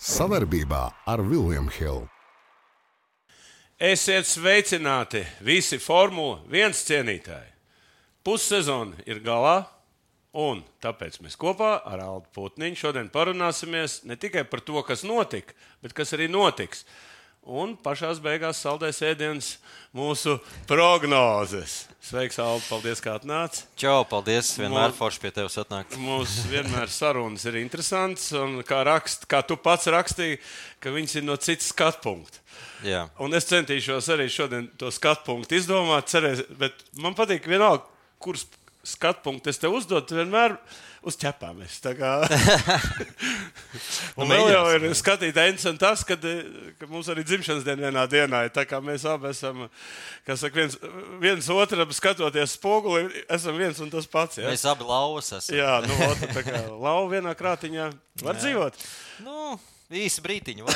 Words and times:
Savarbībā 0.00 0.86
ar 1.12 1.20
Vilniņu 1.20 1.72
Hildu. 1.76 2.06
Esiet 3.76 4.24
sveicināti 4.24 5.20
visi 5.44 5.76
Formula 5.76 6.38
1 6.48 6.78
cienītāji. 6.88 7.50
Pussezona 8.24 8.96
ir 9.04 9.20
galā, 9.20 9.66
un 10.32 10.62
tāpēc 10.80 11.20
mēs 11.20 11.36
kopā 11.36 11.74
ar 11.84 12.00
Aldu 12.00 12.32
Putniņu 12.32 12.80
šodien 12.80 13.12
parunāsimies 13.12 13.98
ne 14.08 14.16
tikai 14.16 14.46
par 14.48 14.64
to, 14.64 14.80
kas 14.88 15.04
notika, 15.04 15.52
bet 15.84 15.92
kas 15.92 16.16
arī 16.16 16.30
notiks. 16.32 16.86
Un 17.48 17.72
pašā 17.80 18.10
beigās 18.20 18.58
saldēs 18.60 19.00
ēdienas 19.00 19.54
mūsu 19.96 20.36
prognozes. 20.68 21.86
Sveiks, 22.04 22.36
Alde, 22.40 22.62
paldies, 22.68 23.00
ka 23.00 23.14
atnāci. 23.16 23.64
Čau, 23.80 24.04
paldies. 24.08 24.52
Vienmēr 24.60 24.92
forši 24.96 25.22
pie 25.22 25.30
tevis 25.36 25.56
atnākt. 25.60 25.96
Mums 26.00 26.38
vienmēr 26.50 26.92
sarunas 26.92 27.46
ir 27.48 27.56
interesantas, 27.60 28.28
un 28.36 28.60
kā, 28.66 28.82
rakst, 28.88 29.24
kā 29.30 29.40
tu 29.46 29.56
pats 29.60 29.88
rakstīji, 29.92 30.38
ka 30.84 30.92
viņas 30.92 31.16
ir 31.16 31.26
no 31.28 31.36
citas 31.40 31.72
skatu 31.72 32.04
punkta. 32.04 32.44
Jā. 32.84 33.06
Un 33.20 33.36
es 33.36 33.48
centīšos 33.48 34.08
arī 34.12 34.28
šodien 34.32 34.68
to 34.80 34.92
skatu 34.92 35.26
punktu 35.30 35.56
izdomāt, 35.56 36.12
cerēs, 36.12 36.44
bet 36.60 36.84
man 37.00 37.16
patīk 37.16 37.48
vienalga, 37.48 37.84
kurus 38.20 38.46
skatu 38.84 39.24
punktu 39.26 39.52
es 39.52 39.60
tev 39.60 39.76
uzdodu, 39.80 40.16
vienmēr 40.20 40.56
uz 41.06 41.16
ķepām. 41.20 41.62
Kā... 41.98 42.12
un 44.20 44.30
vēl 44.30 44.50
jau 44.52 44.64
ir 44.76 44.86
skatītāji 44.98 45.54
interesanti 45.54 45.82
tas, 45.82 46.04
ka, 46.06 46.16
ka 46.80 46.88
mums 46.90 47.10
arī 47.12 47.24
dzimšanas 47.26 47.66
diena 47.66 47.88
vienā 47.88 48.04
dienā 48.10 48.44
ir. 48.46 48.52
Tā 48.54 48.66
kā 48.68 48.82
mēs 48.84 49.06
abi 49.08 49.30
esam, 49.32 49.66
kas 50.28 50.44
saka, 50.44 50.60
viens, 50.60 50.78
viens 51.22 51.50
otram 51.54 51.92
skatoties 51.96 52.56
spoguli, 52.58 53.08
esam 53.32 53.58
viens 53.60 53.80
un 53.82 53.92
tas 53.92 54.08
pats. 54.10 54.40
Ja? 54.42 54.50
Mēs 54.50 54.66
abi 54.68 54.86
lauvas 54.88 55.32
esam. 55.40 55.56
Jā, 55.56 55.80
nu, 55.86 55.98
otra, 56.10 56.30
tā 56.36 56.46
kā 56.46 56.62
lauva 56.70 57.08
vienā 57.14 57.34
krātiņā 57.38 57.90
var 58.24 58.36
jā. 58.36 58.40
dzīvot. 58.44 58.88
Nu. 59.26 59.58
Īsi 59.90 60.22
brīdiņu, 60.22 60.68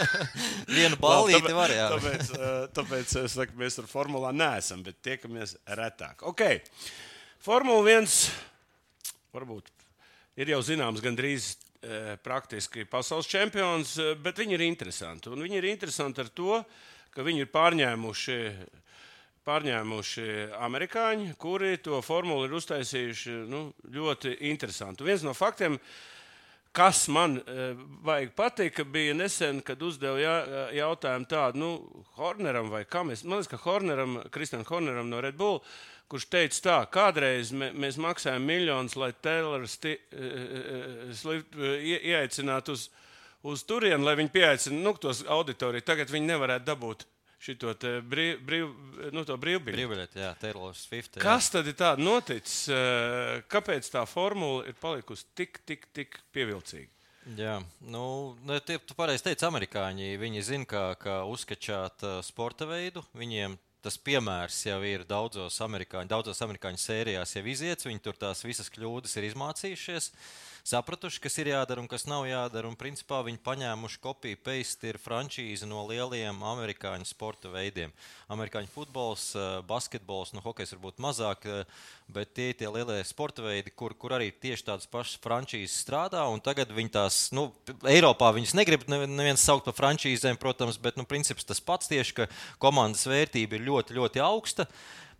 vienu 0.76 0.96
ballīti 0.98 1.52
var. 1.54 1.70
Jā. 1.70 1.84
Tāpēc, 1.92 2.30
tāpēc 2.80 3.12
es 3.20 3.36
saku, 3.38 3.54
mēs 3.60 3.78
ar 3.78 3.86
formulā 3.86 4.32
neesam, 4.34 4.82
bet 4.82 4.98
tiekamies 5.06 5.54
retāk. 5.78 6.24
Okay. 6.32 6.58
Formula 7.46 7.86
1 7.86 8.10
varbūt 9.34 9.70
ir 10.40 10.52
jau 10.54 10.60
zināms 10.64 11.02
gandrīz 11.04 11.50
e, 11.52 12.16
praktiski 12.24 12.86
pasaules 12.88 13.28
čempions, 13.30 13.96
bet 14.22 14.38
viņi 14.40 14.56
ir 14.56 14.66
interesanti. 14.66 15.32
Un 15.32 15.42
viņi 15.44 15.60
ir 15.60 15.70
interesanti 15.72 16.22
ar 16.22 16.30
to, 16.32 16.60
ka 17.14 17.26
viņi 17.26 17.46
ir 17.46 17.50
pārņēmuši. 17.54 18.38
Pārņēmuši 19.40 20.24
amerikāņi, 20.60 21.30
kuri 21.40 21.78
to 21.80 21.96
formulu 22.04 22.44
ir 22.44 22.52
uztaisījuši 22.58 23.38
nu, 23.48 23.70
ļoti 23.88 24.34
interesanti. 24.50 25.06
Viens 25.06 25.24
no 25.24 25.32
faktiem, 25.34 25.78
uh, 25.78 26.10
Kas 26.72 27.08
man 27.08 27.40
uh, 27.40 27.74
vajag 28.06 28.30
pateikt, 28.38 28.76
ka 28.76 28.84
bija 28.86 29.14
nesen, 29.18 29.58
kad 29.66 29.80
uzdeva 29.82 30.20
jā, 30.22 30.34
jautājumu 30.78 31.26
tādu, 31.26 31.58
nu, 31.58 31.70
Horneram 32.14 32.70
vai 32.70 32.84
kam 32.86 33.10
es, 33.10 33.24
man 33.24 33.40
liekas, 33.40 33.50
ka 33.50 33.58
Horneram, 33.64 34.20
Kristianam 34.30 34.68
Horneram 34.68 35.10
no 35.10 35.18
Red 35.24 35.34
Bull, 35.38 35.58
kurš 36.10 36.26
teica 36.30 36.62
tā, 36.64 36.78
kādreiz 36.92 37.52
mē, 37.54 37.70
mēs 37.78 37.98
maksājam 38.00 38.44
miljonus, 38.46 38.96
lai 38.98 39.12
Taylors 39.22 39.78
uh, 39.86 39.94
uh, 41.30 41.38
ieaicinātu 41.78 42.74
uz, 42.76 42.88
uz 43.46 43.64
turieni, 43.68 44.04
lai 44.06 44.16
viņi 44.18 44.34
pieaicinātu 44.34 44.82
nu, 44.82 44.94
tos 45.00 45.22
auditoriju. 45.28 45.86
Tagad 45.86 46.12
viņi 46.12 46.32
nevarētu 46.32 46.66
dabūt 46.66 47.06
šito 47.40 47.72
brīv, 48.04 48.40
brīv, 48.44 48.70
nu, 49.14 49.24
brīvbiļeti. 49.24 49.76
Brīvbiļeti, 49.78 50.20
jā, 50.20 50.30
Taylor 50.42 50.76
Swift. 50.76 51.16
Jā. 51.16 51.24
Kas 51.24 51.48
tad 51.54 51.70
ir 51.70 51.76
tāds 51.78 52.02
noticis? 52.04 52.66
Kāpēc 53.50 53.88
tā 53.94 54.04
formula 54.08 54.66
ir 54.68 54.76
palikusi 54.80 55.24
tik, 55.38 55.62
tik, 55.68 55.88
tik 55.96 56.20
pievilcīga? 56.34 56.90
Jā, 57.36 57.58
nu, 57.86 58.04
tie, 58.66 58.78
tu 58.82 58.96
pareizi 58.98 59.28
teici, 59.28 59.44
amerikāņi. 59.46 60.14
Viņi 60.20 60.44
zina, 60.44 60.68
kā, 60.68 60.84
kā 61.00 61.20
uzskačāt 61.28 62.04
sporta 62.26 62.68
veidu. 62.68 63.04
Viņiem 63.16 63.56
tas 63.84 63.96
piemērs 63.98 64.60
jau 64.66 64.78
ir 64.86 65.06
daudzos 65.08 65.56
amerikāņu, 65.64 66.10
daudzos 66.10 66.40
amerikāņu 66.46 66.80
sērijās 66.80 67.36
jau 67.36 67.44
iziets. 67.48 67.88
Viņi 67.88 68.04
tur 68.04 68.18
tās 68.20 68.44
visas 68.46 68.72
kļūdas 68.72 69.16
ir 69.20 69.30
izmācījušies. 69.30 70.10
Uh, 70.10 70.49
sapratuši, 70.66 71.20
kas 71.22 71.38
ir 71.40 71.50
jādara 71.52 71.82
un 71.82 71.88
kas 71.90 72.06
nav 72.08 72.26
jādara. 72.28 72.68
Un, 72.68 72.76
principā, 72.78 73.20
viņi 73.26 73.40
paņēmuši 73.44 74.00
kopiju 74.02 74.38
paste 74.44 74.90
ir 74.90 74.98
frančīze 75.00 75.68
no 75.68 75.82
lielajiem 75.88 76.42
amerikāņu 76.52 77.08
sporta 77.08 77.50
veidiem. 77.52 77.92
Amerikāņu 78.30 78.70
futbols, 78.72 79.30
eh, 79.34 79.60
basketbols, 79.66 80.34
nu, 80.36 80.42
hokejs 80.44 80.74
varbūt 80.76 81.02
mazāk, 81.02 81.46
eh, 81.46 81.64
bet 82.08 82.34
tie 82.34 82.50
ir 82.50 82.54
tie 82.54 82.68
lielie 82.68 83.02
sporta 83.04 83.42
veidi, 83.42 83.74
kur, 83.74 83.94
kur 83.94 84.10
arī 84.10 84.30
tieši 84.32 84.66
tādas 84.66 84.86
pašas 84.86 85.18
frančīzes 85.22 85.76
strādā. 85.84 86.22
Tagad 86.42 86.68
viņi 86.68 86.90
tās, 86.90 87.32
nu, 87.32 87.52
Eiropā 87.84 88.32
viņas 88.34 88.54
negrib 88.54 88.86
neviens 88.88 89.40
saukt 89.40 89.64
par 89.64 89.74
frančīzēm, 89.74 90.38
protams, 90.38 90.78
bet, 90.80 90.96
nu, 90.96 91.04
princips 91.04 91.44
tas 91.44 91.60
pats 91.60 91.88
tieši, 91.88 92.14
ka 92.14 92.26
komandas 92.58 93.06
vērtība 93.06 93.58
ir 93.58 93.66
ļoti, 93.68 93.96
ļoti 93.98 94.22
augsta. 94.24 94.66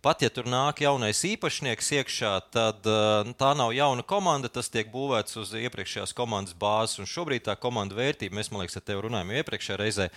Pat 0.01 0.23
ja 0.25 0.31
tur 0.33 0.47
nāk 0.49 0.79
jaunais 0.81 1.19
īpašnieks 1.29 1.91
iekšā, 1.99 2.31
tad 2.49 2.87
uh, 2.89 3.27
tā 3.37 3.51
nav 3.53 3.69
jauna 3.77 4.01
komanda. 4.01 4.49
Tas 4.49 4.71
tiek 4.73 4.87
būvēts 4.89 5.37
uz 5.37 5.51
iepriekšējās 5.59 6.15
komandas 6.17 6.55
bāzes. 6.57 6.97
Un 7.03 7.09
šobrīd 7.09 7.45
tā 7.45 7.53
komanda 7.53 7.93
vērtība, 7.99 8.39
mēs 8.39 8.49
liekas, 8.49 8.79
ar 8.79 8.85
tevi 8.87 9.03
runājām 9.05 9.29
iepriekšējā 9.37 9.77
reizē, 9.77 10.07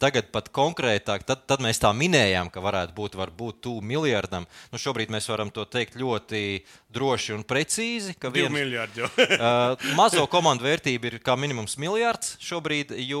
tagad 0.00 0.30
pat 0.32 0.48
konkrētāk, 0.48 1.26
tad, 1.28 1.42
tad 1.44 1.60
mēs 1.60 1.82
tā 1.82 1.90
minējām, 1.92 2.48
ka 2.54 2.62
varētu 2.64 2.96
būt 2.96 3.18
varbūt 3.20 3.60
tuvu 3.68 3.82
miljardam. 3.84 4.48
Nu, 4.72 4.80
šobrīd 4.80 5.12
mēs 5.12 5.28
varam 5.28 5.52
to 5.52 5.66
teikt 5.68 6.00
ļoti 6.00 6.64
droši 6.94 7.36
un 7.36 7.44
precīzi. 7.44 8.16
Viens, 8.24 8.54
miljardi, 8.54 9.04
uh, 9.04 9.76
mazo 10.00 10.24
komandu 10.32 10.64
vērtība 10.64 11.10
ir 11.10 11.18
kā 11.20 11.36
minimums 11.36 11.76
miljards 11.76 12.38
šobrīd, 12.40 12.96
jo 13.04 13.20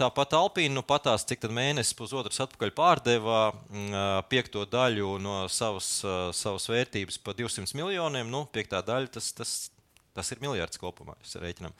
tāpat 0.00 0.32
Alpīna 0.40 0.78
nu, 0.78 0.86
patās, 0.86 1.28
cik 1.28 1.44
mēnesis 1.52 1.92
pusotrs 1.98 2.40
atpakaļ 2.46 2.72
pārdeva 2.76 3.44
uh, 3.52 4.00
piekto 4.32 4.64
daļu 4.72 5.25
no 5.26 5.38
savas, 5.52 5.88
savas 6.36 6.68
vērtības 6.70 7.18
par 7.26 7.36
200 7.38 7.74
miljoniem. 7.78 8.30
Nu, 8.30 8.44
piektā 8.52 8.80
daļa 8.86 9.10
tas, 9.18 9.32
tas, 9.36 9.54
tas 10.16 10.32
ir 10.32 10.40
miljards 10.44 10.80
kopumā. 10.80 11.16
Mēs 11.20 11.36
rēķinām 11.42 11.74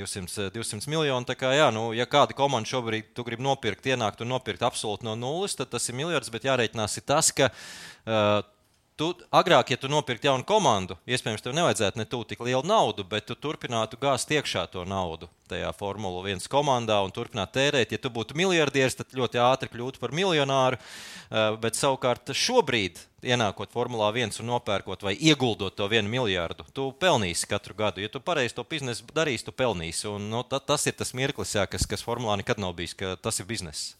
200, 0.00 0.48
200 0.56 0.90
miljonu. 0.92 1.28
Tā 1.28 1.36
kā, 1.38 1.52
jā, 1.56 1.68
nu, 1.74 1.90
ja 1.96 2.08
kāda 2.10 2.36
komanda 2.36 2.70
šobrīd 2.72 3.22
grib 3.28 3.44
nopirkt, 3.44 3.86
ienākt 3.92 4.24
un 4.24 4.32
nopirkt 4.34 4.64
absolūti 4.66 5.06
no 5.06 5.14
nulles, 5.18 5.54
tad 5.58 5.70
tas 5.74 5.86
ir 5.90 5.98
miljards. 5.98 6.32
Bet 6.34 6.48
jārēķinās 6.48 6.98
ir 7.00 7.06
tas, 7.06 7.32
ka 7.36 7.52
uh, 7.52 8.40
Tu, 8.96 9.10
agrāk, 9.28 9.74
ja 9.74 9.76
tu 9.76 9.90
nopirktu 9.92 10.30
jaunu 10.30 10.44
komandu, 10.48 10.94
iespējams, 11.04 11.42
tev 11.44 11.52
nevajadzētu 11.52 12.00
ne 12.00 12.06
tūlīt 12.08 12.30
tik 12.32 12.44
lielu 12.46 12.64
naudu, 12.64 13.04
bet 13.04 13.26
tu 13.28 13.34
turpinātu 13.36 13.98
gāzt 14.00 14.30
iekšā 14.32 14.62
to 14.72 14.86
naudu 14.88 15.28
tajā 15.50 15.68
Formula 15.76 16.22
1 16.24 16.48
komandā 16.50 16.96
un 17.04 17.12
turpināt 17.14 17.52
tērēt. 17.54 17.92
Ja 17.92 18.00
tu 18.02 18.10
būtu 18.10 18.36
miljardieris, 18.38 18.96
tad 18.98 19.12
ļoti 19.16 19.40
ātri 19.42 19.68
kļūtu 19.74 20.00
par 20.02 20.14
miljonāru. 20.16 20.78
Eh, 20.80 21.58
bet 21.60 21.76
savukārt 21.78 22.32
šobrīd, 22.32 23.02
ienākot 23.26 23.74
Formulā 23.74 24.08
1 24.14 24.40
un 24.40 24.50
nopērkot 24.54 25.04
vai 25.04 25.12
ieguldot 25.14 25.76
to 25.76 25.86
vienu 25.92 26.10
miljardu, 26.10 26.64
tu 26.72 26.88
pelnīsi 26.96 27.50
katru 27.50 27.76
gadu. 27.76 28.00
Ja 28.00 28.08
tu 28.08 28.24
pareizi 28.24 28.56
to 28.56 28.64
biznesu 28.64 29.04
darīsi, 29.12 29.44
tu 29.44 29.52
pelnīsi. 29.52 30.08
Un, 30.08 30.30
no, 30.32 30.40
nu, 30.40 30.60
tas 30.72 30.88
ir 30.88 30.96
tas 30.96 31.12
mirklis, 31.12 31.54
jā, 31.58 31.68
kas, 31.68 31.84
kas 31.84 32.04
Formulā 32.06 32.40
nekad 32.40 32.62
nav 32.62 32.72
bijis, 32.78 32.96
ka 32.96 33.16
tas 33.20 33.44
ir 33.44 33.48
bizness. 33.52 33.94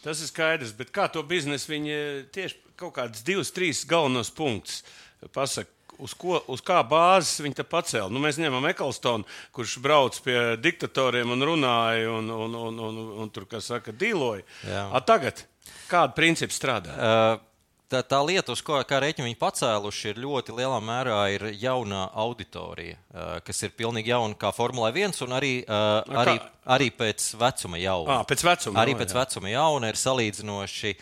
Tas 0.00 0.22
ir 0.22 0.30
skaidrs, 0.30 0.72
bet 0.72 0.94
kā 0.96 1.10
to 1.12 1.20
biznesu 1.26 1.74
viņi 1.74 1.96
tieši 2.32 2.69
kaut 2.80 2.94
kādus 2.96 3.24
divus, 3.26 3.52
trīs 3.52 3.84
galvenos 3.88 4.32
punktus 4.32 4.80
pasaka. 5.34 5.70
Uz, 6.00 6.14
ko, 6.16 6.38
uz 6.48 6.62
kā 6.64 6.78
bāzes 6.88 7.42
viņi 7.44 7.58
te 7.58 7.64
pacēla? 7.68 8.08
Nu, 8.08 8.22
mēs 8.24 8.38
ņemam 8.40 8.64
Ekalstonu, 8.70 9.26
kurš 9.52 9.74
brauc 9.84 10.16
pie 10.24 10.56
diktatoriem 10.56 11.34
un 11.34 11.44
runāja, 11.44 12.06
un, 12.14 12.30
un, 12.32 12.54
un, 12.56 12.78
un, 12.86 13.00
un, 13.02 13.10
un 13.20 13.32
tur, 13.34 13.44
kā 13.50 13.60
saka, 13.60 13.92
dīloja. 13.92 14.46
Tagad 15.04 15.44
kāda 15.90 16.16
principa 16.16 16.56
strādā? 16.56 16.96
Uh, 16.96 17.49
tā, 17.90 18.02
tā 18.06 18.20
lieta, 18.24 18.54
uz 18.54 18.62
ko 18.64 18.78
kā 18.86 19.00
rēķinu 19.02 19.28
viņi 19.28 19.38
pacēluši, 19.40 20.12
ir 20.12 20.22
ļoti 20.22 20.54
lielā 20.56 20.78
mērā 20.84 21.18
ir 21.34 21.46
jauna 21.60 22.06
auditorija, 22.22 22.96
uh, 22.96 23.36
kas 23.44 23.64
ir 23.66 23.74
pilnīgi 23.76 24.12
jauna 24.12 24.38
kā 24.38 24.52
Formula 24.54 24.92
1 24.94 25.18
un 25.26 25.34
arī, 25.36 25.52
uh, 25.66 26.00
arī, 26.22 26.36
arī 26.70 26.90
pēc 26.94 27.32
vecuma 27.40 27.80
jauna. 27.80 28.20
À, 28.20 28.28
pēc 28.28 28.44
vecuma, 28.46 28.80
arī 28.82 28.94
pēc 28.98 29.14
jā. 29.14 29.18
vecuma 29.18 29.52
jauna 29.52 29.90
ir 29.90 29.98
salīdzinoši. 30.00 30.94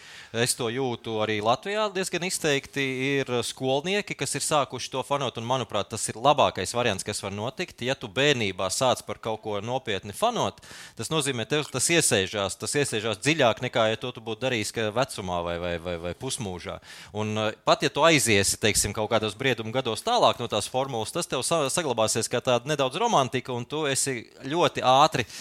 Es 0.45 0.55
to 0.57 0.69
jūtu 0.73 1.19
arī 1.25 1.39
Latvijā 1.45 1.87
diezgan 1.93 2.27
izteikti. 2.29 2.85
Ir 3.19 3.33
skolnieki, 3.47 4.17
kas 4.19 4.37
ir 4.39 4.45
sākuši 4.45 4.93
to 4.93 5.03
fanot, 5.07 5.39
un 5.41 5.49
manuprāt, 5.49 5.91
tas 5.93 6.05
ir 6.11 6.19
labākais 6.21 6.75
variants, 6.77 7.07
kas 7.07 7.23
var 7.25 7.35
notikt. 7.35 7.85
Ja 7.87 7.97
tu 7.99 8.11
bērnībā 8.13 8.69
sāc 8.73 9.05
par 9.07 9.21
kaut 9.23 9.43
ko 9.45 9.59
nopietni 9.65 10.17
fanot, 10.17 10.61
tas 10.99 11.13
nozīmē, 11.13 11.49
ka 11.49 11.63
tas 11.73 11.91
iesēžās, 11.97 12.59
tas 12.61 12.77
iesēžās 12.81 13.21
dziļāk 13.25 13.63
nekā, 13.69 13.89
ja 13.93 14.01
to 14.01 14.13
tu 14.15 14.25
būtu 14.25 14.47
darījis 14.47 14.75
vecumā 14.95 15.43
vai, 15.47 15.57
vai, 15.63 15.75
vai, 15.83 15.97
vai 16.09 16.15
pusmūžā. 16.19 16.78
Un, 17.17 17.35
uh, 17.37 17.51
pat 17.67 17.85
ja 17.87 17.91
tu 17.93 18.05
aiziesi 18.07 18.59
teiksim, 18.61 18.95
kaut 18.97 19.11
kādos 19.13 19.37
briedumu 19.39 19.73
gados 19.75 20.05
tālāk 20.07 20.41
no 20.41 20.49
tās 20.51 20.71
formulas, 20.71 21.13
tas 21.15 21.29
tev 21.31 21.45
saglabāsies 21.45 22.31
kā 22.31 22.43
tāda 22.45 22.69
nedaudz 22.69 22.99
romantika, 23.01 23.55
un 23.55 23.67
tu 23.69 23.85
esi 23.91 24.21
ļoti 24.49 24.85
ātri 24.87 25.27
eh, 25.27 25.39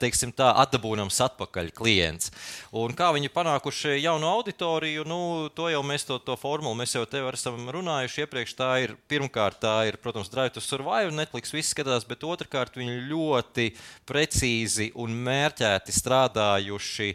teiksim, 0.00 0.32
tā, 0.36 0.50
atdabūnams 0.62 1.20
atpakaļ 1.24 1.70
klients. 1.76 2.30
Un 2.76 2.94
kā 2.96 3.10
viņi 3.16 3.32
panākuši 3.34 3.96
jaunu 4.00 4.28
auditoriju, 4.30 5.06
nu, 5.08 5.20
to 5.56 5.70
jau 5.72 5.82
mēs 5.86 6.06
to, 6.08 6.20
to 6.24 6.36
formulu, 6.40 6.76
mēs 6.78 6.94
jau 6.96 7.04
te 7.08 7.22
esam 7.32 7.68
runājuši 7.72 8.24
iepriekš. 8.24 8.56
Tā 8.58 8.70
ir 8.84 8.96
pirmkārt, 9.10 9.60
tā 9.64 9.76
ir, 9.90 10.00
protams, 10.02 10.30
Drive 10.32 10.54
to 10.56 10.64
Survive, 10.64 11.14
Netflix 11.16 11.54
viss 11.54 11.74
skatās, 11.74 12.06
bet 12.08 12.26
otrkārt 12.26 12.76
viņi 12.80 13.04
ļoti 13.10 13.70
precīzi 14.08 14.90
un 15.00 15.16
mērķēti 15.26 15.94
strādājuši 15.96 17.14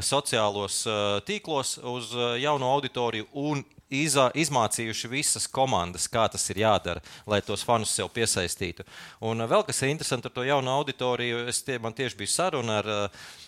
sociālos 0.00 0.82
tīklos 1.28 1.76
uz 1.84 2.12
jaunu 2.40 2.68
auditoriju 2.70 3.28
un 3.42 3.64
izā, 3.92 4.30
izmācījuši 4.34 5.10
visas 5.12 5.46
komandas, 5.46 6.08
kā 6.10 6.24
tas 6.32 6.44
ir 6.50 6.62
jādara, 6.64 7.02
lai 7.28 7.42
tos 7.44 7.64
fanus 7.66 7.92
sev 7.94 8.10
piesaistītu. 8.14 8.86
Un 9.28 9.44
vēl 9.48 9.66
kas 9.68 9.82
ir 9.82 9.92
interesanti 9.92 10.30
ar 10.30 10.34
to 10.34 10.46
jaunu 10.48 10.72
auditoriju, 10.72 11.44
es 11.52 11.62
tie, 11.66 11.78
man 11.82 11.94
tieši 11.96 12.18
bija 12.18 12.32
saruna 12.32 12.80
ar, 12.80 12.90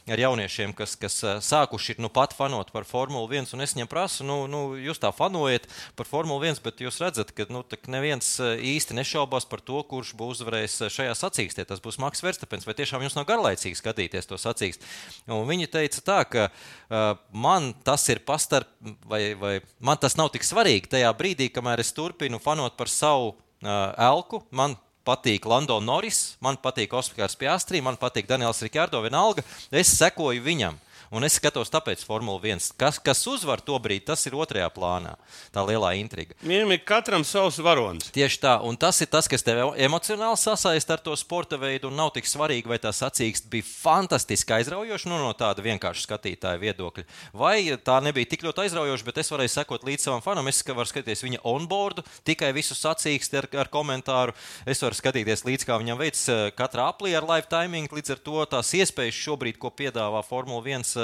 ar 0.07 0.25
jauniešiem, 0.27 0.77
kas, 0.77 0.95
kas 1.01 1.19
sākuši 1.49 1.97
ir 1.97 2.05
nu 2.05 2.13
pat 2.13 2.37
fanot 2.37 2.71
par 2.75 2.87
Formuli 2.89 3.41
1, 3.41 3.55
un 3.57 3.65
es 3.65 3.75
viņiem 3.75 3.91
prasu, 3.91 4.27
nu, 4.29 4.45
nu 4.51 4.63
jūs 4.77 5.01
tā 5.03 5.11
fanojat 5.15 5.67
par 5.97 6.09
Formuli 6.11 6.53
1, 6.53 6.63
bet 6.65 6.85
jūs 6.85 7.01
redzat, 7.03 7.33
ka 7.35 7.49
nu, 7.51 7.65
neviens 7.91 8.37
īsti 8.41 9.01
nešaubās 9.01 9.49
par 9.49 9.65
to, 9.65 9.81
kurš 9.89 10.15
būs 10.19 10.45
uzvarējis 10.45 10.77
šajā 10.93 11.15
sacīkstē. 11.19 11.65
Tas 11.69 11.83
būs 11.85 11.99
Maks 12.03 12.23
Verstapens, 12.25 12.67
vai 12.67 12.77
tiešām 12.77 13.05
jums 13.05 13.17
nav 13.17 13.27
garlaicīgi 13.29 13.79
skatīties 13.79 14.29
to 14.29 14.39
sacīkstu. 14.41 14.89
Un 15.33 15.47
viņi 15.49 15.71
teica 15.73 16.03
tā, 16.05 16.19
ka 16.29 16.47
uh, 16.51 17.15
man 17.31 17.73
tas 17.87 18.05
ir 18.13 18.23
pastarp, 18.27 18.71
vai, 19.09 19.23
vai 19.39 19.55
man 19.85 20.01
tas 20.01 20.19
nav 20.21 20.33
tik 20.35 20.47
svarīgi 20.47 20.91
tajā 20.97 21.11
brīdī, 21.17 21.49
kamēr 21.55 21.83
es 21.85 21.93
turpinu 21.95 22.41
fanot 22.43 22.75
par 22.79 22.91
savu 22.91 23.33
uh, 23.33 23.95
elku. 24.11 24.43
Man 24.51 24.75
patīk 25.07 25.47
Lando 25.47 25.77
Norris, 25.85 26.35
man 26.43 26.59
patīk 26.61 26.95
Oskars 26.97 27.37
Piastri, 27.39 27.83
man 27.85 27.99
patīk 28.01 28.27
Daniels 28.29 28.63
Rikārdo, 28.65 29.03
vienalga. 29.05 29.45
Es 29.71 29.93
sekoju 29.99 30.43
viņam. 30.45 30.81
Un 31.15 31.23
es 31.23 31.37
skatos, 31.39 31.71
tāpēc 31.71 32.01
Formula 32.03 32.41
1. 32.43 32.73
Kas, 32.81 32.97
kas 32.99 33.21
uzvar 33.31 33.61
to 33.63 33.77
brīdi, 33.79 34.07
tas 34.09 34.25
ir 34.27 34.35
otrajā 34.35 34.67
plānā. 34.75 35.13
Tā 35.55 35.63
lielā 35.63 35.93
intriga. 36.01 36.35
Viņam 36.43 36.73
ir 36.75 36.81
katram 36.83 37.23
savs 37.29 37.61
varonis. 37.63 38.09
Tieši 38.15 38.41
tā, 38.43 38.55
un 38.67 38.75
tas 38.81 38.99
ir 39.05 39.11
tas, 39.13 39.29
kas 39.31 39.47
tev 39.47 39.77
emocionāli 39.79 40.41
sasaista 40.41 40.97
ar 40.97 41.05
to 41.05 41.15
sporta 41.19 41.59
veidu. 41.61 41.91
Un 41.93 42.01
nav 42.01 42.11
tik 42.17 42.27
svarīgi, 42.27 42.67
vai 42.71 42.81
tā 42.83 42.91
sacīksts 42.91 43.47
bija 43.53 43.67
fantastiski 43.69 44.57
aizraujoša 44.57 45.13
nu, 45.13 45.21
no 45.23 45.31
tāda 45.39 45.63
vienkārša 45.63 46.03
skatītāja 46.09 46.59
viedokļa. 46.65 47.07
Vai 47.37 47.61
tā 47.79 48.01
nebija 48.03 48.33
tik 48.33 48.43
ļoti 48.49 48.65
aizraujoša, 48.65 49.07
bet 49.07 49.23
es 49.23 49.31
varēju 49.31 49.55
sekot 49.55 49.87
līdz 49.87 50.09
savam 50.09 50.25
fanam. 50.25 50.51
Es 50.51 50.65
varu 50.67 50.89
skatīties 50.91 51.23
viņa 51.29 51.45
onboardu, 51.47 52.03
tikai 52.27 52.51
visu 52.57 52.75
sacīksti 52.75 53.43
ar, 53.43 53.51
ar 53.63 53.71
komentāru. 53.71 54.35
Es 54.67 54.83
varu 54.83 54.99
skatīties 54.99 55.47
līdz 55.47 55.69
kā 55.69 55.79
viņam 55.79 56.03
veids 56.03 56.27
eh, 56.33 56.49
katra 56.59 56.91
aplī 56.91 57.15
ar 57.15 57.29
live 57.31 57.47
timing. 57.53 57.93
Līdz 57.95 58.17
ar 58.17 58.27
to 58.27 58.51
tās 58.57 58.75
iespējas 58.75 59.23
šobrīd, 59.29 59.63
ko 59.63 59.71
piedāvā 59.71 60.25
Formula 60.27 60.65
1 60.65 61.04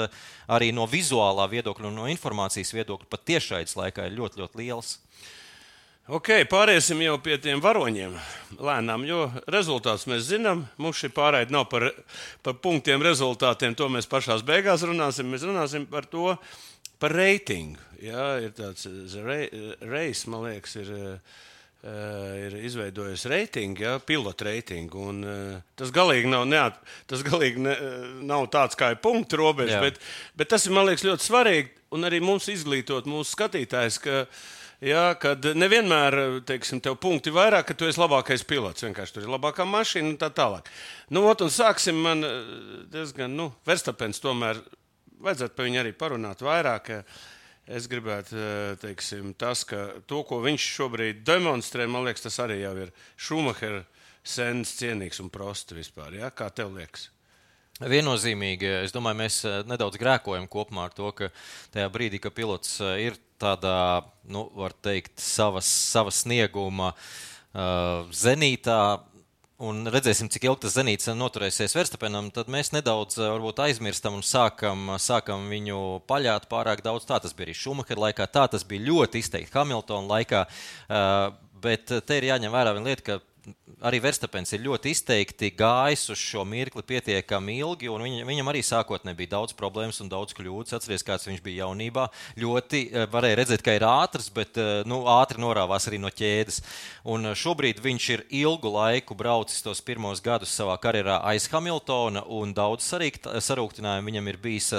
arī 0.51 0.71
no 0.75 0.87
vizuālā 0.89 1.47
viedokļa 1.51 1.89
un 1.89 2.01
no 2.01 2.07
informācijas 2.11 2.73
viedokļa 2.75 3.09
pat 3.11 3.25
tiešraides 3.29 3.77
laikā 3.79 4.07
ir 4.07 4.17
ļoti, 4.19 4.41
ļoti 4.43 4.61
liels. 4.61 4.97
Ok, 6.11 6.31
pāriesim 6.49 6.99
jau 7.05 7.13
pie 7.23 7.37
tiem 7.39 7.61
varoņiem. 7.63 8.15
Lēnām, 8.59 9.05
jo 9.07 9.27
rezultātus 9.53 10.07
mēs 10.09 10.25
zinām. 10.31 10.65
Mums 10.81 10.99
šī 10.99 11.11
pārraide 11.13 11.53
nav 11.53 11.67
par, 11.71 11.85
par 12.43 12.57
punktiem, 12.63 13.03
rezultātiem. 13.05 13.77
To 13.79 13.87
mēs 13.93 14.09
pašā 14.11 14.39
beigās 14.47 14.83
runāsim. 14.87 15.29
Mēs 15.31 15.45
runāsim 15.47 15.85
par 15.87 16.09
to, 16.09 16.33
par 16.99 17.15
reitingu. 17.15 17.79
Jā, 18.01 18.25
ir 18.41 18.51
tāds 18.57 18.89
reizes, 19.21 20.25
man 20.27 20.49
liekas, 20.49 20.75
ir. 20.81 20.91
Uh, 20.97 21.39
ir 21.81 22.55
izveidojis 22.61 23.25
reitingu, 23.25 23.81
ja, 23.81 23.97
pilotu 24.05 24.45
reitingu. 24.45 25.01
Un, 25.09 25.21
uh, 25.25 25.59
tas 25.79 25.89
galīgi 25.93 26.29
nav, 26.29 26.45
neat, 26.49 26.77
tas 27.09 27.23
galīgi 27.25 27.63
ne, 27.65 27.75
nav 28.27 28.45
tāds 28.53 28.77
kā 28.77 28.91
punktu 29.01 29.39
robeža, 29.41 29.81
bet, 29.81 29.97
bet 30.37 30.51
tas 30.53 30.67
ir 30.67 30.77
liekas, 30.77 31.05
ļoti 31.07 31.27
svarīgi. 31.27 31.71
Un 31.91 32.07
arī 32.07 32.21
mums 32.23 32.47
izglītot 32.53 33.09
mūsu 33.09 33.33
skatītājus, 33.33 33.97
ka, 33.99 34.21
ja, 34.85 35.09
kad 35.19 35.43
nevienmēr 35.57 36.19
teiksim, 36.47 36.79
tev 36.83 36.95
punkti 37.01 37.33
ir 37.33 37.35
vairāk, 37.35 37.67
ka 37.67 37.75
tu 37.75 37.89
esi 37.89 37.99
labākais 37.99 38.45
pilots. 38.47 38.85
Vienkārši 38.85 39.17
tur 39.17 39.25
ir 39.25 39.33
labākā 39.33 39.65
mašīna 39.67 40.13
un 40.13 40.21
tā 40.21 40.29
tālāk. 40.37 40.69
Nu, 41.11 41.25
ot, 41.27 41.43
un 41.43 41.51
sāksim 41.51 41.99
man 42.05 42.23
diezgan, 42.93 43.35
nu, 43.35 43.49
Verstapens 43.67 44.23
tomēr 44.23 44.61
vajadzētu 45.21 45.57
par 45.57 45.67
viņu 45.67 45.83
arī 45.83 45.97
parunāt 45.97 46.45
vairāk. 46.45 46.93
Uh, 47.01 47.29
Es 47.71 47.87
gribētu 47.87 48.35
teikt, 48.81 49.13
tas, 49.39 49.63
ka 49.67 49.85
to, 50.09 50.21
ko 50.27 50.41
viņš 50.43 50.67
šobrīd 50.75 51.23
demonstrē, 51.27 51.87
man 51.87 52.03
liekas, 52.07 52.25
tas 52.25 52.39
arī 52.43 52.59
ir 52.67 52.91
Šumahera 53.15 53.85
sens, 54.23 54.75
cienīgs 54.79 55.21
un 55.23 55.31
prosts 55.31 55.75
vispār. 55.77 56.17
Ja? 56.19 56.29
Kā 56.35 56.49
tev 56.53 56.73
liekas? 56.75 57.09
Viennozīmīgi, 57.81 58.67
es 58.85 58.93
domāju, 58.93 59.17
mēs 59.23 59.39
nedaudz 59.65 59.97
grēkojam 59.97 60.45
kopumā 60.51 60.89
ar 60.89 60.93
to, 60.93 61.09
ka 61.17 61.31
tajā 61.73 61.87
brīdī, 61.93 62.19
kad 62.21 62.35
pilots 62.37 62.75
ir 63.01 63.15
tādā, 63.41 64.03
nu, 64.29 64.45
var 64.53 64.75
teikt, 64.85 65.15
savas, 65.23 65.65
savas 65.65 66.21
snieguma 66.21 66.91
uh, 66.91 68.05
zenītā, 68.13 68.81
un 69.61 69.85
redzēsim, 69.93 70.29
cik 70.31 70.47
ilgi 70.47 70.65
tas 70.65 70.75
zenīts 70.77 71.09
noturēsies 71.17 71.75
Verstapenam, 71.77 72.31
tad 72.33 72.49
mēs 72.51 72.73
nedaudz 72.75 73.19
eh, 73.19 73.29
varbūt, 73.29 73.61
aizmirstam 73.67 74.17
un 74.17 74.25
sākam, 74.25 74.95
sākam 75.01 75.45
viņu 75.51 76.01
paļāt 76.09 76.49
pārāk 76.51 76.83
daudz. 76.85 77.05
Tā 77.09 77.21
tas 77.23 77.35
bija 77.37 77.49
arī 77.49 77.57
Šumahera 77.57 78.07
laikā, 78.07 78.27
tā 78.33 78.47
tas 78.51 78.65
bija 78.67 78.87
ļoti 78.89 79.21
izteikti 79.21 79.57
Hamiltona 79.57 80.15
laikā. 80.15 80.45
Uh, 80.89 81.51
bet 81.61 81.91
te 82.07 82.17
ir 82.17 82.25
jāņem 82.31 82.53
vērā 82.53 82.73
viena 82.75 82.89
lieta, 82.89 83.05
ka 83.05 83.30
arī 83.81 83.99
Verstapens 84.03 84.51
ir 84.53 84.61
ļoti 84.65 84.91
izteikti 84.93 85.49
gājis 85.57 86.03
uz 86.13 86.19
šo 86.21 86.43
mirkli 86.45 86.83
pietiekami 86.85 87.57
ilgi, 87.61 87.89
un 87.89 88.03
viņ, 88.05 88.17
viņam 88.27 88.51
arī 88.51 88.61
sākotnēji 88.65 89.17
bija 89.17 89.33
daudz 89.37 89.55
problēmas 89.57 90.01
un 90.03 90.11
daudz 90.11 90.35
kļūdas. 90.37 90.75
Atcerieties, 90.77 91.05
kāds 91.07 91.27
viņš 91.29 91.41
bija 91.45 91.65
jaunībā. 91.65 92.07
Ļoti 92.41 92.81
eh, 92.85 93.07
varēja 93.11 93.39
redzēt, 93.41 93.63
ka 93.65 93.75
ir 93.77 93.85
ātrs, 93.87 94.29
bet 94.33 94.59
eh, 94.61 94.83
nu, 94.89 95.01
ātri 95.09 95.41
norāvās 95.41 95.87
arī 95.89 96.01
no 96.01 96.11
ķēdes. 96.13 96.61
Un 97.09 97.31
eh, 97.31 97.37
šobrīd 97.37 97.81
viņš 97.81 98.09
ir 98.13 98.25
ilgu 98.43 98.73
laiku 98.75 99.17
braucis 99.17 99.65
tos 99.65 99.81
pirmos 99.85 100.21
gadus 100.23 100.53
savā 100.53 100.77
karjerā 100.81 101.17
aiz 101.31 101.49
Hamiltona, 101.51 102.23
un 102.29 102.53
daudz 102.57 102.85
sarūktinājumu 102.91 104.11
viņam 104.11 104.29
ir 104.29 104.39
bijis 104.41 104.69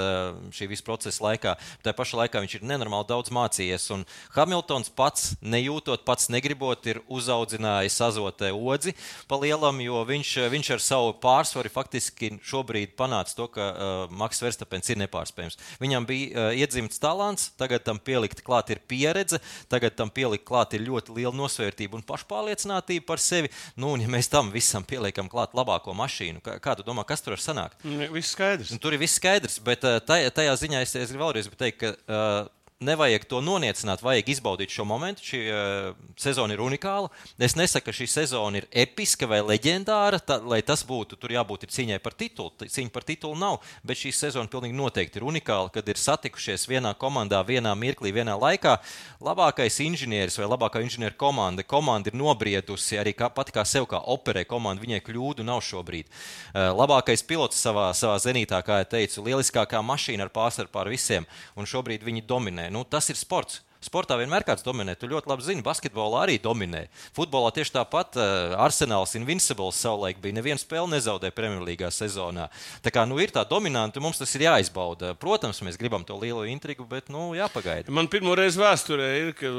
šī 0.55 0.71
visa 0.71 0.87
procesa 0.87 1.27
laikā. 1.27 1.57
Tā 1.83 1.95
pašā 1.97 2.23
laikā 2.23 2.43
viņš 2.45 2.59
ir 2.61 2.67
nenormāli 2.71 3.09
daudz 3.11 3.33
mācījies, 3.35 3.89
un 3.97 4.07
Hamiltons 4.37 4.93
pats 4.95 5.33
nejūtot, 5.43 6.07
pats 6.07 6.31
negribot, 6.33 6.87
ir 6.87 7.03
uzaudzinājis 7.13 7.99
azotē 8.07 8.52
odzi 8.55 8.95
pa 9.29 9.39
lielam, 9.41 9.81
jo 9.85 10.03
viņš, 10.09 10.33
viņš 10.53 10.71
ar 10.77 10.83
savu 10.83 11.13
pārsvaru 11.23 11.73
faktiski 11.73 12.33
šobrīd 12.45 12.95
panāca 12.99 13.37
to, 13.37 13.49
ka 13.53 13.69
uh, 13.73 14.15
Maks 14.15 14.43
Verstapens 14.45 14.93
ir 14.93 15.01
nepārspējams. 15.03 15.59
Viņam 15.83 16.07
bija 16.09 16.31
uh, 16.31 16.57
iedzimts 16.57 17.01
talants, 17.03 17.51
tagad 17.61 17.85
tam 17.87 18.01
pielikt 18.03 18.45
klāt 18.47 18.73
ir 18.75 18.83
pieredze, 18.89 19.41
tagad 19.73 19.97
tam 19.99 20.13
pielikt 20.13 20.47
klāt 20.49 20.77
ir 20.77 20.87
ļoti 20.87 21.17
liela 21.19 21.35
nosvērtība 21.37 21.99
un 21.99 22.07
pašpārliecinātība 22.09 23.07
par 23.09 23.23
sevi. 23.23 23.53
Nu, 23.77 23.95
un 23.97 24.05
ja 24.05 24.11
mēs 24.13 24.31
tam 24.33 24.53
visam 24.55 24.87
pieliekam 24.87 25.31
klāt 25.33 25.57
labāko 25.57 25.95
mašīnu, 25.97 26.43
kā, 26.45 26.59
kā 26.63 26.77
tu 26.79 26.87
domā, 26.87 27.07
kas 27.09 27.25
tur 27.25 27.37
var 27.37 27.43
sanākt? 27.45 27.79
Viss 28.13 28.35
skaidrs. 28.37 28.73
Un 28.75 28.83
tur 28.83 28.97
ir 28.97 29.03
viss 29.03 29.19
skaidrs, 29.21 29.59
bet 29.65 29.85
tajā, 30.07 30.33
tajā 30.35 30.57
ziņā 30.65 30.83
es, 30.85 30.97
es 30.99 31.13
gribu 31.13 31.27
vēlreiz 31.27 31.51
teikt, 31.59 31.83
ka 31.83 31.95
uh, 31.95 32.51
nevajag 32.85 33.25
to 33.31 33.41
noniecināt, 33.45 34.03
vajag 34.03 34.29
izbaudīt 34.35 34.73
šo 34.75 34.85
momentu. 34.89 35.25
Šī 35.25 35.41
uh, 35.47 35.93
sezona 36.19 36.57
ir 36.57 36.63
unikāla. 36.65 37.11
Es 37.39 37.55
nesaku, 37.59 37.89
ka 37.89 37.95
šī 37.97 38.09
sezona 38.11 38.61
ir 38.61 38.67
episka 38.85 39.29
vai 39.31 39.41
leģendāra, 39.45 40.21
tā, 40.23 40.39
lai 40.43 40.61
tas 40.67 40.83
būtu. 40.87 41.19
Tur 41.21 41.35
jābūt 41.35 41.69
cīņai 41.73 42.01
par 42.03 42.17
titulu. 42.19 42.53
Cīņa 42.63 42.93
par 42.95 43.07
titulu 43.07 43.39
nav, 43.39 43.61
bet 43.87 44.01
šī 44.03 44.13
sezona 44.17 44.51
pilnīgi 44.51 44.77
noteikti 44.77 45.21
ir 45.21 45.27
unikāla, 45.31 45.71
kad 45.75 45.89
ir 45.89 46.01
satikušies 46.01 46.67
vienā 46.71 46.95
komandā, 46.99 47.43
vienā 47.47 47.75
mirklī, 47.79 48.13
vienā 48.15 48.35
laikā. 48.41 48.77
Labākais 49.23 49.79
inženieris 49.85 50.39
vai 50.41 50.51
labākā 50.51 50.83
inženieru 50.83 51.17
komanda, 51.21 51.63
komanda 51.63 52.11
ir 52.11 52.19
nobriedusi 52.19 52.99
arī 52.99 53.15
kā, 53.17 53.31
pati 53.31 53.55
kā 53.55 53.65
sev, 53.69 53.87
kā 53.91 54.03
operē 54.13 54.45
komanda. 54.49 54.83
Viņai 54.83 55.03
kļūdu 55.07 55.47
nav 55.47 55.63
šobrīd. 55.67 56.11
Uh, 56.11 56.73
labākais 56.75 57.23
pilots 57.27 57.63
savā, 57.63 57.91
savā 57.97 58.19
zenītā, 58.23 58.59
kā 58.67 58.83
jau 58.83 58.91
teicu, 58.97 59.27
lieliskākā 59.29 59.83
mašīna 59.87 60.27
ar 60.27 60.35
pārsvaru 60.35 60.73
pār 60.73 60.91
visiem, 60.93 61.29
un 61.57 61.69
šobrīd 61.69 62.03
viņi 62.07 62.27
dominē 62.27 62.72
nu, 62.73 62.87
tas 62.89 63.13
ir 63.13 63.21
sports. 63.21 63.61
Sportā 63.83 64.15
vienmēr 64.15 64.45
kāds 64.47 64.63
dominē. 64.63 64.95
Tu 64.95 65.09
ļoti 65.11 65.27
labi 65.27 65.43
zini, 65.43 65.63
basketbolā 65.67 66.21
arī 66.23 66.37
dominē. 66.43 66.85
Futbolā 67.17 67.51
tieši 67.55 67.75
tāpat 67.75 68.15
uh, 68.15 68.55
Arsenāls 68.63 69.17
Invincibles 69.19 69.81
savulaik 69.83 70.21
bija. 70.23 70.37
Nevienu 70.37 70.63
spēli 70.63 70.93
nezaudēja 70.93 71.35
Premjerlīgā 71.35 71.91
sezonā. 71.91 72.47
Tā 72.85 72.93
kā 72.95 73.03
nu, 73.11 73.19
ir 73.19 73.33
tā 73.35 73.43
dominanta, 73.49 73.99
mums 74.03 74.21
tas 74.23 74.31
ir 74.39 74.45
jāizbauda. 74.47 75.17
Protams, 75.19 75.59
mēs 75.67 75.81
gribam 75.81 76.07
to 76.07 76.15
lielo 76.21 76.45
intrigu, 76.47 76.87
bet 76.87 77.11
nu, 77.11 77.33
jāpagaida. 77.35 77.91
Man 77.91 78.07
pirmo 78.13 78.37
reizi 78.39 78.63
vēsturē 78.63 79.09
ir, 79.19 79.33
ka, 79.39 79.51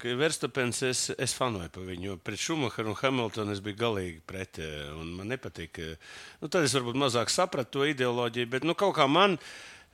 ka 0.00 0.14
Verstapens 0.22 0.80
es, 0.88 1.02
es 1.20 1.36
fanoju 1.36 1.68
par 1.74 1.84
viņu. 1.90 2.16
Pret 2.24 2.40
Šumacheru 2.40 2.94
un 2.94 3.00
Hamiltonu 3.02 3.52
es 3.52 3.60
biju 3.64 3.76
galīgi 3.82 4.22
pret. 4.24 4.62
Man 4.96 5.28
nepatīk. 5.34 5.82
Nu, 6.40 6.48
tad 6.48 6.64
es 6.64 6.78
varbūt 6.78 6.96
mazāk 7.04 7.28
sapratu 7.28 7.76
to 7.82 7.92
ideoloģiju, 7.92 8.50
bet 8.56 8.64
nu, 8.64 8.78
kaut 8.78 8.96
kā 8.96 9.04
man. 9.10 9.36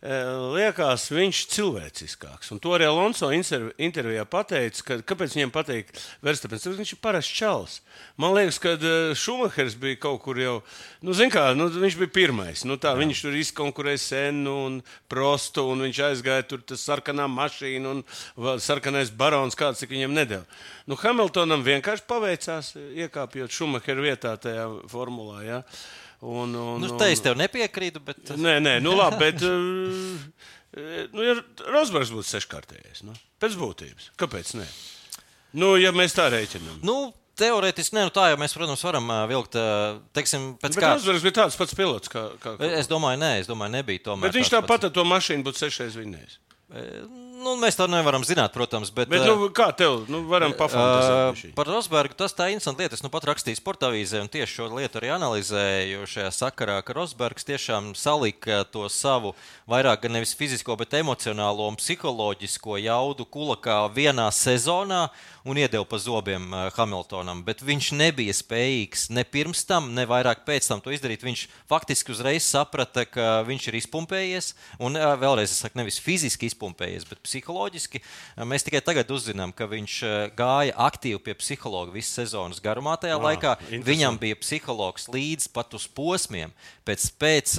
Liekas, 0.05 1.07
viņš 1.11 1.39
ir 1.41 1.53
cilvēciskāks. 1.55 2.51
Un 2.53 2.61
to 2.61 2.75
arī 2.77 2.85
Alonso 2.85 3.31
intervijā 3.33 4.27
pateica, 4.29 4.83
ka, 4.85 4.99
kāpēc 5.09 5.37
viņam 5.39 5.53
patīk 5.55 5.89
Verstapens. 6.25 6.67
Viņš 6.69 6.93
ir 6.93 7.01
parasts 7.01 7.33
čels. 7.33 7.79
Man 8.21 8.37
liekas, 8.37 8.61
ka 8.61 8.77
Šumahers 9.17 9.75
bija 9.81 9.97
kaut 10.05 10.21
kur 10.23 10.39
jau, 10.39 10.59
nu, 11.01 11.17
kā, 11.33 11.49
nu 11.57 11.71
viņš 11.73 11.99
bija 12.03 12.13
pirmais. 12.13 12.67
Nu, 12.69 12.77
tā, 12.77 12.93
viņš 12.99 13.25
tur 13.25 13.41
izkonkurēja 13.41 14.05
Senu 14.05 14.57
un 14.67 14.79
Prostu, 15.09 15.65
un 15.73 15.87
viņš 15.87 16.03
aizgāja 16.11 16.47
tur 16.47 16.61
tas 16.61 16.85
sarkanā 16.85 17.27
mašīna 17.33 17.97
un 17.97 18.05
sarkanais 18.61 19.11
barons, 19.11 19.57
kāds 19.57 19.81
cik 19.81 19.97
viņam 19.97 20.17
nedēļa. 20.21 20.59
Nu, 20.87 21.01
Hamiltonam 21.01 21.65
vienkārši 21.67 22.07
paveicās, 22.07 22.75
iekāpjot 22.77 23.51
Šumacheru 23.51 24.05
vietā 24.05 24.37
tajā 24.39 24.69
formulā. 24.93 25.41
Ja? 25.47 25.63
Un, 26.25 26.55
un, 26.55 26.81
nu, 26.81 26.93
te 26.97 27.11
es 27.13 27.21
tev 27.25 27.37
nepiekrītu. 27.39 28.01
Bet... 28.05 28.33
Nē, 28.41 28.57
nē, 28.65 28.79
nu 28.85 28.95
labi, 28.97 29.19
bet. 29.21 29.45
Uh, 29.45 30.17
nu, 31.13 31.27
ja 31.27 31.37
Rosbergs 31.75 32.13
būtu 32.15 32.29
seškārtējis, 32.31 33.05
nu, 33.07 33.17
pēc 33.43 33.59
būtības. 33.61 34.11
Kāpēc? 34.21 34.57
Ne? 34.61 34.67
Nu, 35.57 35.75
ja 35.81 35.93
mēs 35.97 36.17
tā 36.17 36.31
rēķinām. 36.33 36.83
Nu, 36.87 37.13
Teorētiski, 37.37 37.93
ne, 37.99 38.07
nu 38.09 38.13
tā 38.17 38.31
jau 38.31 38.39
mēs, 38.41 38.55
protams, 38.57 38.81
varam 38.87 39.11
uh, 39.13 39.27
vilkt. 39.29 39.59
Teiksim, 40.17 40.55
pēc 40.63 40.79
kā 40.81 40.95
Rosbergs 40.95 41.25
bija 41.27 41.43
tāds 41.43 41.59
pats 41.61 41.77
pilots. 41.77 42.09
Kā, 42.09 42.31
kā, 42.41 42.55
kā. 42.57 42.71
Es 42.79 42.89
domāju, 42.89 43.21
nē, 43.21 43.35
es 43.43 43.51
domāju, 43.51 43.75
nebija 43.75 44.07
tomēr. 44.07 44.31
Bet 44.31 44.39
viņš 44.39 44.55
tāpat 44.55 44.89
ar 44.89 44.95
to 44.97 45.05
mašīnu 45.05 45.45
būtu 45.45 45.67
sešreiz 45.67 45.99
vinnējis. 46.01 46.39
Nu, 47.37 47.53
mēs 47.61 47.77
to 47.77 47.85
nevaram 47.91 48.25
zināt, 48.25 48.55
protams. 48.55 48.89
Bet, 48.95 49.11
bet 49.13 49.27
nu, 49.29 49.49
kā 49.53 49.69
tev? 49.77 50.07
Nu, 50.09 50.23
varam 50.31 50.55
pafantāzēt. 50.57 51.51
Uh, 51.51 51.57
par 51.57 51.69
Rosbergu 51.69 52.17
tas 52.17 52.33
tā 52.33 52.49
interesanti 52.49 52.85
lieta. 52.85 52.97
Es 52.97 53.05
nu 53.05 53.11
pat 53.13 53.27
rakstīju 53.29 53.59
sporta 53.59 53.91
avīzē 53.91 54.23
un 54.25 54.31
tieši 54.33 54.55
šo 54.55 54.69
lietu 54.73 55.01
arī 55.01 55.11
analizēju 55.19 56.09
šajā 56.09 56.31
sakarā, 56.33 56.79
ka 56.87 56.97
Rosbergs 56.97 57.45
tiešām 57.45 57.91
salika 57.99 58.63
to 58.73 58.87
savu 58.93 59.35
vairāk 59.69 60.07
gan 60.07 60.17
nevis 60.17 60.33
fizisko, 60.39 60.79
bet 60.81 60.97
emocionālo 60.97 61.67
un 61.69 61.77
psiholoģisko 61.77 62.79
jaudu 62.87 63.29
kulakā 63.29 63.83
vienā 63.93 64.31
sezonā 64.33 65.09
un 65.47 65.61
iedeva 65.61 65.85
pa 65.85 66.01
zobiem 66.01 66.49
uh, 66.55 66.71
Hamiltonam. 66.79 67.45
Bet 67.45 67.61
viņš 67.67 67.91
nebija 68.01 68.33
spējīgs 68.35 69.11
ne 69.13 69.27
pirms 69.29 69.67
tam, 69.69 69.93
ne 69.99 70.07
vairāk 70.09 70.47
pēc 70.49 70.71
tam 70.73 70.81
to 70.81 70.95
izdarīt. 70.95 71.27
Viņš 71.27 71.45
faktiski 71.69 72.17
uzreiz 72.17 72.49
saprata, 72.49 73.05
ka 73.05 73.43
viņš 73.47 73.69
ir 73.69 73.81
izpumpējies. 73.83 74.55
Un 74.81 74.97
vēlreiz 74.97 75.53
es 75.53 75.61
saku, 75.61 75.83
nevis 75.83 76.01
fiziski 76.03 76.49
izpumpējies, 76.49 77.05
bet 77.07 77.26
psiholoģiski. 77.27 78.03
Mēs 78.49 78.65
tikai 78.67 78.81
tagad 78.85 79.11
uzzinām, 79.13 79.53
ka 79.57 79.69
viņš 79.71 79.99
gāja 80.39 80.75
aktīvi 80.87 81.21
pie 81.27 81.35
psihologa 81.39 81.95
visas 81.95 82.15
sezonas 82.23 82.63
garumā 82.63 82.97
tajā 83.01 83.19
ah, 83.19 83.25
laikā. 83.29 83.55
Viņam 83.87 84.19
bija 84.23 84.39
psihologs 84.41 85.09
līdz 85.13 85.51
pat 85.55 85.75
uz 85.77 85.89
posmiem. 85.91 86.55
Pēc, 86.87 87.09
pēc 87.19 87.57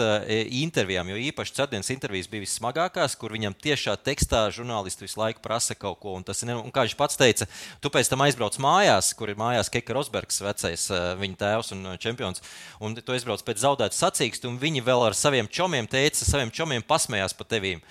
intervijām, 0.64 1.10
jo 1.12 1.20
īpaši 1.30 1.58
ceturtdienas 1.58 1.92
intervijas 1.92 2.30
bija 2.32 2.46
vissmagākās, 2.46 3.18
kur 3.20 3.36
viņam 3.36 3.56
tiešā 3.60 3.98
tekstā 4.00 4.46
žurnālisti 4.56 5.04
visu 5.04 5.20
laiku 5.20 5.44
prasa 5.44 5.76
kaut 5.76 6.00
ko. 6.04 6.16
Un, 6.18 6.24
ir, 6.24 6.56
un 6.56 6.72
kā 6.74 6.86
viņš 6.88 6.98
pats 7.00 7.20
teica, 7.20 7.50
tu 7.84 7.92
pēc 7.94 8.12
tam 8.12 8.24
aizbrauc 8.24 8.56
mājās, 8.64 9.12
kur 9.18 9.32
ir 9.32 9.40
mājās 9.40 9.72
Keka 9.74 9.98
Rosbergs, 9.98 10.40
vecais 10.46 10.88
viņa 11.20 11.40
tēvs 11.44 11.74
un 11.76 11.86
čempions. 12.02 12.44
Un 12.84 12.96
tu 12.96 13.16
aizbrauc 13.16 13.44
pēc 13.44 13.64
zaudētas 13.66 14.00
sacīkstu, 14.06 14.52
un 14.52 14.62
viņi 14.62 14.86
vēl 14.88 15.10
ar 15.10 15.18
saviem 15.18 15.50
čomiem 15.52 15.90
teica, 15.92 16.24
saviem 16.24 16.54
čomiem 16.54 16.86
pasmējās 16.88 17.36
par 17.38 17.50
tevīm. 17.52 17.84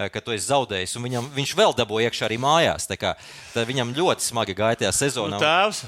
Eh, 0.00 0.08
ka 0.08 0.22
tu 0.24 0.32
esi 0.32 0.48
zaudējis. 0.48 0.96
Viņam, 0.96 1.28
viņš 1.34 1.52
vēl 1.58 1.76
dabūja 1.76 2.08
iekšā 2.08 2.28
arī 2.30 2.40
mājās. 2.40 2.88
Kā, 3.00 3.12
viņam 3.68 3.92
ļoti 3.96 4.24
smagi 4.30 4.56
gāja 4.56 4.80
tajā 4.84 4.94
sezonā. 4.96 5.36
Nu, 5.36 5.44
tēvs, 5.44 5.84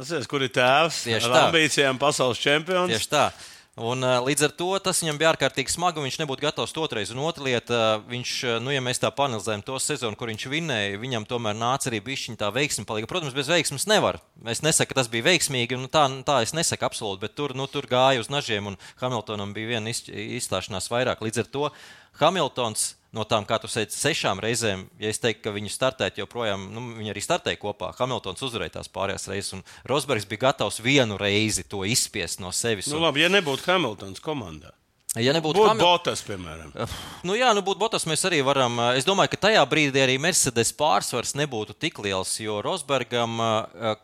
Atceries, 0.00 0.28
kur 0.30 0.42
ir 0.42 0.50
tēvs? 0.54 1.04
Tieši 1.06 1.30
tā. 1.30 1.46
ambīcijām 1.46 2.00
pasaules 2.02 2.42
čempions. 2.42 2.90
Tieši 2.90 3.10
tā. 3.12 3.30
Un, 3.72 4.04
uh, 4.04 4.18
līdz 4.20 4.44
ar 4.44 4.52
to 4.52 4.66
tas 4.84 4.98
viņam 5.00 5.16
bija 5.16 5.30
ārkārtīgi 5.30 5.72
smagi. 5.72 6.02
Viņš 6.04 6.18
nebūtu 6.20 6.44
gatavs 6.44 6.74
otrreiz. 6.76 7.12
Un 7.14 7.22
otra 7.24 7.46
lieta, 7.46 7.78
uh, 7.96 8.02
viņš, 8.10 8.32
nu, 8.60 8.74
ja 8.74 8.82
mēs 8.84 9.00
tā 9.00 9.08
panelizējam 9.14 9.62
to 9.64 9.78
sezonu, 9.80 10.18
kur 10.18 10.28
viņš 10.28 10.44
vinnēja, 10.52 10.98
viņam 11.00 11.24
tomēr 11.30 11.56
nāca 11.56 11.88
arī 11.88 12.02
bišķiņa 12.04 12.40
tā 12.42 12.50
veiksme. 12.52 12.84
Palīga. 12.88 13.08
Protams, 13.08 13.32
bez 13.36 13.48
veiksmes 13.48 13.88
nevar. 13.88 14.20
Es 14.44 14.60
nesaku, 14.66 14.90
ka 14.90 15.00
tas 15.00 15.08
bija 15.12 15.30
veiksmīgi. 15.30 15.78
Nu, 15.80 15.88
tā, 15.88 16.04
tā 16.26 16.42
es 16.44 16.52
nesaku 16.52 16.84
absolūti, 16.90 17.22
bet 17.24 17.38
tur, 17.38 17.56
nu, 17.56 17.70
tur 17.70 17.88
gāja 17.88 18.20
uz 18.20 18.28
nažiem 18.32 18.74
un 18.74 18.80
Hamiltonam 19.00 19.54
bija 19.56 19.78
viena 19.78 19.94
izstāšanās 19.94 20.92
vairāk. 20.92 21.24
Līdz 21.24 21.46
ar 21.46 21.52
to 21.54 21.70
Hamiltons 22.20 22.92
no 23.12 23.24
tām, 23.28 23.44
kā 23.48 23.58
tu 23.60 23.68
teici, 23.68 23.96
sešām 23.96 24.40
reizēm, 24.40 24.86
ja 25.00 25.12
es 25.12 25.20
teiktu, 25.20 25.44
ka 25.44 25.54
viņi 25.54 25.72
startēt 25.72 26.20
joprojām, 26.22 26.64
nu, 26.72 26.84
viņi 26.98 27.12
arī 27.12 27.22
startēja 27.24 27.60
kopā. 27.60 27.92
Hamiltons 27.98 28.40
uzvarēja 28.44 28.78
tās 28.78 28.92
pārējās 28.92 29.28
reizes, 29.28 29.52
un 29.58 29.64
Rosbergs 29.88 30.28
bija 30.28 30.48
gatavs 30.48 30.80
vienu 30.84 31.18
reizi 31.20 31.66
to 31.68 31.84
izspiest 31.84 32.40
no 32.40 32.52
sevis. 32.56 32.88
Nu, 32.92 33.02
labi, 33.04 33.24
ja 33.24 33.32
nebūtu 33.32 33.68
Hamiltons 33.68 34.24
komandā. 34.24 34.72
Ja 35.20 35.34
nebūtu 35.36 35.60
Būt 35.60 35.68
Hamil... 35.68 35.84
Botas, 35.84 36.22
piemēram. 36.24 36.70
Nu, 37.28 37.34
jā, 37.36 37.50
nu 37.52 37.60
būtu 37.60 37.82
Botas, 37.82 38.06
mēs 38.08 38.22
arī 38.24 38.38
varam. 38.46 38.78
Es 38.96 39.04
domāju, 39.04 39.34
ka 39.34 39.42
tajā 39.44 39.64
brīdī 39.68 40.00
arī 40.00 40.14
Mercedes 40.16 40.72
pārsvars 40.72 41.34
nebūtu 41.36 41.76
tik 41.76 42.00
liels, 42.00 42.32
jo 42.40 42.62
Rosbergam, 42.64 43.36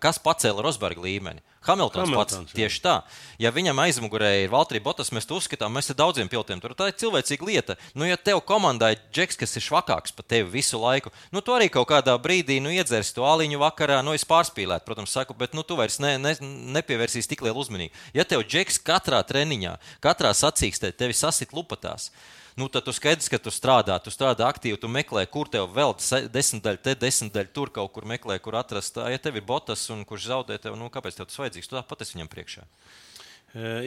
kas 0.05 0.21
pacēla 0.21 0.61
Rosberga 0.67 1.01
līmeni? 1.07 1.41
Hamiltons, 1.67 2.07
Hamiltons 2.07 2.37
pats. 2.47 2.53
Jā. 2.55 2.59
Tieši 2.63 2.81
tā. 2.85 2.95
Ja 3.43 3.51
viņam 3.55 3.81
aizmugurē 3.83 4.31
ir 4.45 4.53
Valtteri 4.53 4.81
Botas, 4.83 5.11
mēs 5.15 5.27
to 5.29 5.39
uzskatām, 5.41 5.73
mēs 5.75 5.91
ar 5.93 5.99
daudziem 5.99 6.31
pilotiem 6.31 6.63
tur 6.63 6.75
tā 6.79 6.91
ir 6.91 6.97
cilvēcīga 7.01 7.49
lieta. 7.49 7.77
Nu, 7.99 8.07
ja 8.09 8.17
tev 8.17 8.41
komandā 8.47 8.93
ir 8.95 9.03
džeks, 9.15 9.39
kas 9.41 9.59
ir 9.59 9.67
švakāks 9.67 10.15
par 10.15 10.29
tevi 10.31 10.49
visu 10.53 10.79
laiku, 10.81 11.13
nu, 11.35 11.43
tu 11.43 11.57
arī 11.57 11.69
kaut 11.73 11.89
kādā 11.91 12.15
brīdī 12.23 12.61
nu, 12.63 12.71
iedzersi 12.71 13.17
to 13.17 13.27
aliņu 13.27 13.61
vakarā, 13.63 14.01
nu, 14.07 14.15
es 14.15 14.27
pārspīlētu, 14.29 14.87
protams, 14.87 15.15
saku, 15.15 15.37
bet 15.39 15.57
nu, 15.59 15.67
tu 15.67 15.79
vairs 15.79 15.99
ne, 16.03 16.15
ne, 16.23 16.37
nepievērsīsi 16.79 17.35
tik 17.35 17.45
lielu 17.47 17.59
uzmanību. 17.59 18.07
Ja 18.17 18.27
tev 18.29 18.47
džeks 18.47 18.81
katrā 18.87 19.21
treniņā, 19.27 19.77
katrā 20.05 20.33
sacīkstē 20.37 20.95
tevi 20.95 21.17
sasit 21.17 21.53
lupatās, 21.57 22.13
nu, 22.59 22.69
tad 22.73 22.85
tu 22.87 22.93
skaidrs, 22.95 23.31
ka 23.31 23.39
tu 23.43 23.53
strādā, 23.55 23.97
tu 24.03 24.13
strādā 24.13 24.49
aktīvi, 24.51 24.79
tu 24.83 24.91
meklē, 24.91 25.25
kur 25.31 25.51
tev 25.51 25.69
vēl 25.75 25.95
desmit 26.35 26.65
daļu, 26.65 26.83
te 26.85 26.95
desmit 26.99 27.35
daļu, 27.35 27.53
tur 27.55 27.73
kaut 27.75 27.93
kur 27.95 28.09
meklē, 28.09 28.39
kur 28.43 28.59
atrast. 28.59 28.99
Ja 28.99 29.21
tev 29.23 29.39
ir 29.39 29.47
botas 29.47 29.87
un 29.95 30.05
kurš 30.09 30.31
zaudē 30.33 30.59
tev, 30.63 30.77
nu, 30.79 30.91
kāpēc 30.93 31.21
tev 31.21 31.29
tas 31.31 31.39
vajadzīgs? 31.41 31.71
Tu 31.71 31.79
tāpat 31.79 32.03
esi 32.05 32.19
viņam 32.19 32.33
priekšā. 32.33 32.67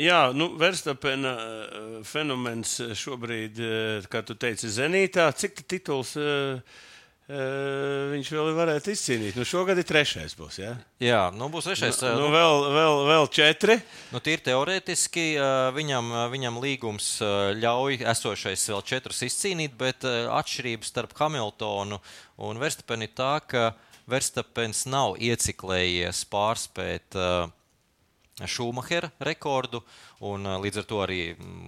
Jā, 0.01 0.21
nu, 0.33 0.47
Verstapena 0.57 1.35
fenomens 2.07 2.79
šobrīd, 2.97 3.59
kā 4.09 4.23
tu 4.25 4.33
teici, 4.33 4.71
zenītā. 4.73 5.27
Cik 5.37 5.61
tituls? 5.69 6.15
Uh, 6.17 6.87
viņš 8.11 8.31
vēl 8.35 8.49
varētu 8.57 8.91
izcīnīt. 8.91 9.37
Nu, 9.39 9.45
šogad 9.47 9.79
ir 9.79 9.87
trešais. 9.87 10.33
Būs, 10.37 10.57
ja? 10.59 10.73
Jā, 11.03 11.21
nu, 11.35 11.47
būs 11.53 11.69
trešais. 11.69 12.01
Nu, 12.03 12.25
nu, 12.25 12.31
vēl, 12.33 12.65
vēl, 12.75 12.97
vēl 13.07 13.29
četri. 13.31 13.77
Nu, 14.11 14.19
Tīri 14.23 14.43
teorētiski 14.49 15.25
viņam, 15.77 16.11
viņam 16.33 16.59
līgums 16.63 17.13
ļauj 17.61 18.01
esošais 18.13 18.67
vēl 18.73 18.83
četrus 18.91 19.23
izcīnīt, 19.27 19.77
bet 19.79 20.03
atšķirības 20.07 20.91
starp 20.91 21.15
Hamiltonu 21.21 22.01
un 22.41 22.61
Verstapenu 22.61 23.07
ir 23.07 23.15
tā, 23.15 23.37
ka 23.45 23.71
Verstapens 24.11 24.83
nav 24.89 25.15
ieciklējies 25.21 26.25
pārspēt 26.31 27.15
uh, 27.15 27.47
Šumahera 28.49 29.09
rekordu, 29.21 29.81
un 30.25 30.45
līdz 30.63 30.81
ar 30.81 30.85
to 30.89 30.99
arī 31.03 31.19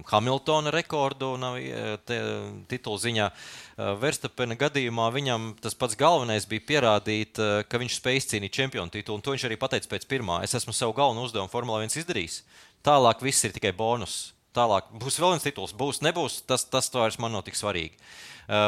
Hamiltona 0.10 0.72
rekordu 0.74 1.34
nav 1.42 1.58
titula 2.70 3.02
ziņā. 3.04 3.30
Verstapena 4.02 4.58
gadījumā 4.60 5.08
viņam 5.14 5.50
tas 5.62 5.78
pats 5.78 5.98
galvenais 6.00 6.48
bija 6.50 6.66
pierādīt, 6.70 7.42
ka 7.70 7.82
viņš 7.82 7.98
spēj 8.00 8.22
izcīnīt 8.22 8.54
čempionu 8.54 8.94
titulu, 8.94 9.18
un 9.18 9.26
to 9.26 9.34
viņš 9.34 9.48
arī 9.50 9.58
pateica 9.62 9.90
pēc 9.96 10.08
pirmā. 10.10 10.44
Es 10.46 10.56
esmu 10.58 10.74
savu 10.74 10.96
galveno 10.98 11.26
uzdevumu 11.26 11.52
Formula 11.52 11.82
1 11.84 12.00
izdarījis. 12.04 12.44
Tālāk 12.86 13.22
viss 13.24 13.46
ir 13.48 13.56
tikai 13.56 13.72
bonus. 13.76 14.34
Tālāk 14.54 14.92
būs 15.02 15.18
vēl 15.18 15.34
viens 15.34 15.46
tituls, 15.48 15.74
būs, 15.74 16.04
nebūs. 16.06 16.44
Tas, 16.46 16.68
tas 16.70 16.92
vairs 16.94 17.18
man 17.18 17.34
nav 17.34 17.42
tik 17.48 17.58
svarīgi. 17.58 17.98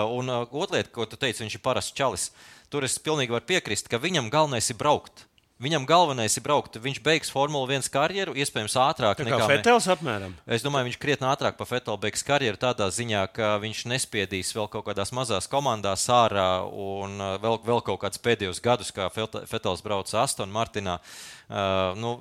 Un 0.09 0.31
otra 0.31 0.79
lieta, 0.79 0.89
ko 0.89 1.05
tu 1.05 1.19
teici, 1.19 1.43
viņš 1.43 1.57
ir 1.59 1.61
parasts 1.61 1.93
čalis. 1.93 2.31
Tur 2.73 2.87
es 2.87 2.95
pilnīgi 2.97 3.35
varu 3.35 3.45
piekrist, 3.45 3.85
ka 3.91 3.99
viņam 4.01 4.31
galvenais 4.33 4.71
ir 4.71 4.79
braukt. 4.79 5.27
Viņam 5.55 5.85
galvenais 5.87 6.33
ir 6.35 6.43
braukt. 6.43 6.75
Viņš 6.83 6.97
beigs 6.99 7.29
Formule 7.31 7.77
1 7.77 7.87
karjeru, 7.87 8.33
iespējams, 8.35 8.73
ātrāk 8.75 9.21
nekā 9.23 9.45
Fetels. 9.47 9.87
Apmēram. 9.93 10.33
Es 10.51 10.65
domāju, 10.65 10.89
viņš 10.89 10.97
krietni 10.99 11.29
ātrāk 11.31 11.55
par 11.55 11.69
Fetelu 11.69 12.01
beigs 12.03 12.25
karjeru 12.27 12.59
tādā 12.59 12.89
ziņā, 12.91 13.21
ka 13.31 13.53
viņš 13.63 13.85
nespiedīs 13.87 14.51
vēl 14.57 14.67
kaut 14.73 14.83
kādās 14.89 15.13
mazās 15.15 15.47
komandās 15.47 16.03
ārā 16.11 16.49
un 16.67 17.15
uh, 17.23 17.37
vēl, 17.39 17.61
vēl 17.63 17.79
kaut 17.87 18.01
kādus 18.03 18.19
pēdējos 18.25 18.59
gadus, 18.65 18.91
kā 18.91 19.07
Fetels 19.15 19.85
brauca 19.85 20.25
Aston 20.25 20.51
Martinā. 20.51 20.97
Uh, 21.47 21.95
nu, 22.03 22.17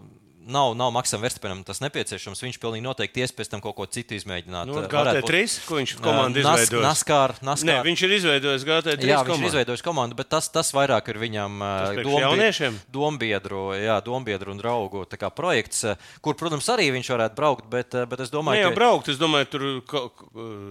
nav, 0.46 0.74
nav 0.76 0.92
Maksam 0.94 1.22
Verstapenam 1.24 1.62
tas 1.66 1.80
nepieciešams. 1.82 2.42
Viņš 2.44 2.58
pilnīgi 2.62 2.84
noteikti 2.84 3.24
ies 3.24 3.32
pēc 3.34 3.50
tam 3.52 3.62
kaut 3.64 3.76
ko 3.78 3.86
citu 3.90 4.16
izmēģināt. 4.18 4.68
Nu, 4.68 4.84
GT3, 4.90 5.42
ko 5.68 5.78
viņš 5.80 5.94
komandu 6.04 6.40
uh, 6.40 6.44
izveidojis? 6.44 6.84
NASCAR, 6.84 7.34
NASCAR. 7.44 7.70
Nē, 7.70 7.76
viņš 7.86 8.04
ir 8.06 8.14
izveidojis 8.18 8.66
GT3 8.68 9.08
jā, 9.08 9.20
komandu. 9.20 9.34
viņš 9.34 9.44
ir 9.44 9.50
izveidojis 9.52 9.84
komandu, 9.86 10.18
bet 10.18 10.30
tas, 10.34 10.48
tas 10.52 10.72
vairāk 10.76 11.10
ir 11.12 11.20
viņam 11.22 11.64
uh, 11.64 12.00
dombi, 12.04 12.70
dombiedru, 12.94 13.64
jā, 13.78 13.98
dombiedru 14.04 14.54
un 14.54 14.60
draugu 14.60 15.04
projekts, 15.34 15.84
uh, 15.88 16.10
kur, 16.24 16.36
protams, 16.38 16.68
arī 16.72 16.90
viņš 16.94 17.12
varētu 17.14 17.38
braukt, 17.38 17.68
bet, 17.72 17.96
bet 18.10 18.24
es 18.24 18.32
domāju, 18.34 18.60
ne, 18.60 18.66
jau 18.66 18.72
ka... 18.74 18.78
braukt, 18.78 19.10
es 19.12 19.20
domāju, 19.20 19.50
tur 19.54 19.66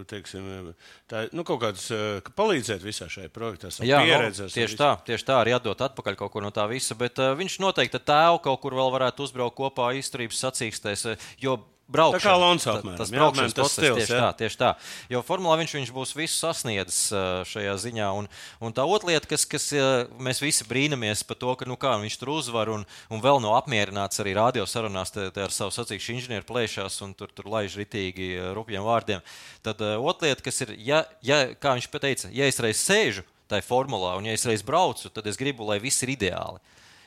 teiksim, 0.10 0.74
tā, 1.10 1.26
nu, 1.34 1.46
kaut 1.48 1.62
kādas 1.64 1.90
palīdzēt 2.38 2.84
visā 2.86 3.10
šajā 3.12 3.32
projektā. 3.34 3.72
Jā, 3.84 4.02
nu, 4.04 4.12
pieredzes, 4.12 4.50
no, 4.50 4.54
tieši 4.54 4.80
tā, 4.80 4.92
tieši 5.08 5.28
tā, 5.28 5.40
arī 5.42 5.56
atdot 5.58 5.82
atpakaļ 5.88 6.18
kaut 6.20 6.34
ko 6.36 6.44
no 6.44 6.52
tā 6.54 6.66
visa, 6.72 6.98
bet 7.00 7.20
uh, 7.22 7.34
viņš 7.38 7.60
noteikti 7.64 8.02
tēvu 8.04 8.42
kaut 8.44 8.62
kur 8.64 8.78
vēl 8.78 8.92
varētu 8.94 9.26
uzbraukt 9.28 9.58
kopā 9.64 9.94
izturības 10.00 10.44
sacīkstēs. 10.46 11.08
Jo 11.42 11.62
braukšana. 11.94 12.20
Tā 12.20 12.24
kā 12.24 12.34
Alonso 12.34 12.70
Ta- 12.70 12.80
apmēram, 12.80 12.98
Tas 12.98 13.12
braukšanas 13.12 13.56
process 13.58 13.82
tieši 13.84 14.14
jā. 14.14 14.20
tā, 14.20 14.30
tieši 14.40 14.60
tā. 14.60 14.70
Jo 15.12 15.22
Formulā 15.26 15.58
viņš, 15.60 15.74
viņš 15.78 15.92
būs 15.96 16.14
visu 16.16 16.38
sasniedzis 16.40 17.00
uh, 17.12 17.44
šajā 17.48 17.76
ziņā. 17.84 18.10
Un, 18.18 18.30
un 18.64 18.76
tā 18.76 18.86
otra 18.88 19.12
lieta, 19.12 19.28
kas, 19.30 19.46
kas 19.50 19.70
uh, 19.76 20.08
mēs 20.24 20.42
visi 20.44 20.68
brīnamies 20.70 21.26
par 21.28 21.40
to, 21.42 21.54
ka 21.60 21.68
nu, 21.70 21.78
kā, 21.80 21.96
viņš 22.02 22.18
tur 22.22 22.34
uzvar 22.38 22.72
un, 22.74 22.86
un 23.14 23.24
vēl 23.24 23.42
nav 23.44 23.58
apmierināts 23.62 24.22
arī 24.24 24.36
radiosarunās 24.38 25.14
te, 25.14 25.30
te 25.36 25.44
ar 25.44 25.54
savu 25.54 25.76
sacīkšu 25.76 26.18
inženieru 26.18 26.48
plēšās 26.50 27.02
un 27.06 27.14
tur, 27.18 27.32
tur 27.36 27.52
laiž 27.52 27.78
ritīgi 27.82 28.36
rupjiem 28.56 28.86
vārdiem. 28.86 29.24
Tad 29.66 29.84
otra 29.84 30.32
lieta, 30.32 30.46
kas 30.46 30.64
ir, 30.66 30.76
ja, 30.80 31.04
ja, 31.26 31.46
kā 31.56 31.76
viņš 31.78 31.92
teica, 31.94 32.32
ja 32.34 32.50
es 32.50 32.60
reiz 32.64 32.82
sēžu 32.82 33.28
tajā 33.52 33.66
formulā 33.68 34.16
un 34.18 34.28
ja 34.28 34.34
es 34.36 34.46
reiz 34.48 34.64
braucu, 34.66 35.12
tad 35.14 35.28
es 35.30 35.38
gribu, 35.38 35.68
lai 35.68 35.82
viss 35.84 36.02
ir 36.04 36.16
ideāli. 36.16 36.62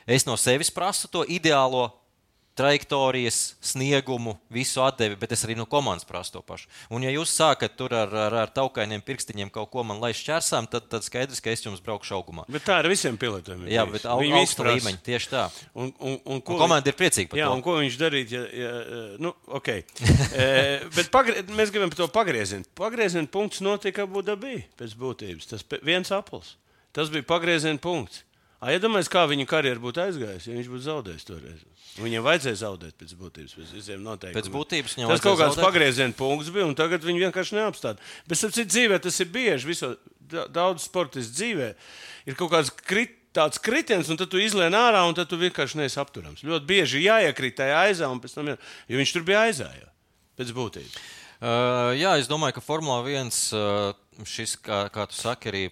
Es 0.07 0.23
no 0.23 0.37
sevis 0.39 0.69
prasu 0.71 1.09
to 1.11 1.25
ideālo 1.27 1.89
trajektorijas, 2.57 3.41
sniegumu, 3.61 4.37
visu 4.53 4.81
atdevi, 4.85 5.17
bet 5.19 5.35
es 5.35 5.43
arī 5.45 5.57
no 5.59 5.67
komandas 5.69 6.07
prasu 6.07 6.37
to 6.37 6.41
pašu. 6.47 6.71
Un, 6.93 7.03
ja 7.05 7.11
jūs 7.11 7.35
sākat 7.35 7.75
tur 7.77 7.93
ar, 7.97 8.13
ar, 8.27 8.39
ar 8.45 8.53
taukainiem 8.55 9.03
pirkstiņiem 9.05 9.51
kaut 9.53 9.69
ko 9.73 9.83
man 9.87 9.99
laist 10.01 10.23
šķērsām, 10.23 10.69
tad, 10.71 10.87
tad 10.89 11.05
skaidrs, 11.05 11.43
ka 11.43 11.51
es 11.51 11.65
jums 11.65 11.83
braukšu 11.83 12.15
augumā. 12.17 12.47
Bet 12.51 12.65
tā 12.65 12.79
ir 12.81 12.89
visiem 12.93 13.19
pilotiem. 13.19 13.67
Jā, 13.69 13.85
bet 13.91 14.07
au, 14.09 14.21
augsta 14.23 14.63
prasa. 14.63 14.79
līmeņa 14.79 15.03
tieši 15.05 15.31
tā. 15.33 15.45
Un, 15.75 15.91
un, 15.99 16.19
un, 16.23 16.37
Un 16.37 16.43
ko 16.45 16.57
komanda 16.59 16.91
ir 16.91 16.97
priecīga 16.97 17.31
par 17.31 17.39
Jā, 17.39 17.49
to. 17.49 17.57
un 17.57 17.63
ko 17.65 17.73
viņš 17.79 17.97
darīja? 17.97 18.37
Ja, 18.37 18.43
ja, 18.61 19.01
nu, 19.23 19.31
okay. 19.57 19.83
e, 20.37 20.45
bet 20.93 21.09
pagrie, 21.13 21.41
mēs 21.57 21.73
gribam 21.73 21.91
par 21.93 22.03
to 22.03 22.07
pagriezienu. 22.13 22.67
Pagrieziena 22.77 23.29
punkts 23.33 23.63
notika 23.65 24.05
Abu 24.05 24.21
Dabī 24.25 24.59
pēc 24.77 24.93
būtības. 24.99 25.49
Tas 25.49 25.65
viens 25.81 26.13
apels. 26.13 26.53
Tas 26.95 27.09
bija 27.13 27.25
pagrieziena 27.27 27.81
punkts. 27.81 28.21
A, 28.57 28.71
iedomājieties, 28.73 29.09
kā 29.13 29.21
viņa 29.29 29.45
karjera 29.45 29.77
būtu 29.81 30.01
aizgājusi, 30.01 30.49
ja 30.49 30.55
viņš 30.57 30.69
būtu 30.71 30.83
zaudējis 30.87 31.27
toreiz. 31.27 31.59
Viņam 32.01 32.23
vajadzēja 32.25 32.57
zaudēt 32.63 32.95
pēc 32.97 33.11
būtības, 33.19 33.53
pēc 33.57 33.73
visiem 33.77 34.01
noteikumiem. 34.05 34.37
Pēc 34.39 34.49
būtības 34.53 34.95
viņam 34.97 35.11
tas 35.13 35.21
kaut 35.21 35.37
kāds 35.41 35.59
pagrieziena 35.61 36.13
punkts 36.17 36.49
bija, 36.53 36.65
un 36.65 36.73
tagad 36.77 37.05
viņi 37.05 37.21
vienkārši 37.27 37.57
neapstāda. 37.59 38.01
Bet, 38.25 38.41
ap 38.47 38.55
citu, 38.57 38.65
dzīvē 38.73 38.97
tas 39.05 39.19
ir 39.21 39.29
bieži. 39.33 39.69
Viso, 39.69 39.91
da- 40.33 40.47
daudz 40.49 40.87
sportistu 40.89 41.37
dzīvē 41.37 41.69
ir 42.25 42.35
kaut 42.37 42.49
kāds 42.55 42.73
krit, 42.81 43.13
tāds 43.37 43.61
kritiens, 43.61 44.09
un 44.09 44.17
tad 44.17 44.29
tu 44.33 44.41
izlien 44.41 44.73
ārā, 44.73 45.03
un 45.05 45.13
tad 45.13 45.29
tu 45.29 45.37
vienkārši 45.37 45.77
neesi 45.77 45.99
apturams. 46.01 46.41
Ļoti 46.41 46.65
bieži 46.65 47.03
jāiekrīt 47.05 47.59
tajā 47.61 47.77
aizā, 47.91 48.09
un 48.09 48.17
pēc 48.21 48.33
tam, 48.33 48.49
jā- 48.49 48.57
jo 48.89 48.97
viņš 48.97 49.13
tur 49.13 49.21
bija 49.29 49.45
aizā 49.45 49.69
jau, 49.69 49.89
pēc 50.41 50.53
būtības. 50.57 50.97
Uh, 51.37 51.93
jā, 51.93 52.15
es 52.17 52.25
domāju, 52.25 52.57
ka 52.57 52.61
Formula 52.65 53.03
1 53.05 53.29
uh, 53.53 53.93
šis, 54.25 54.55
kā, 54.65 54.87
kā 54.89 55.05
tu 55.05 55.13
saki, 55.13 55.49
arī 55.53 55.63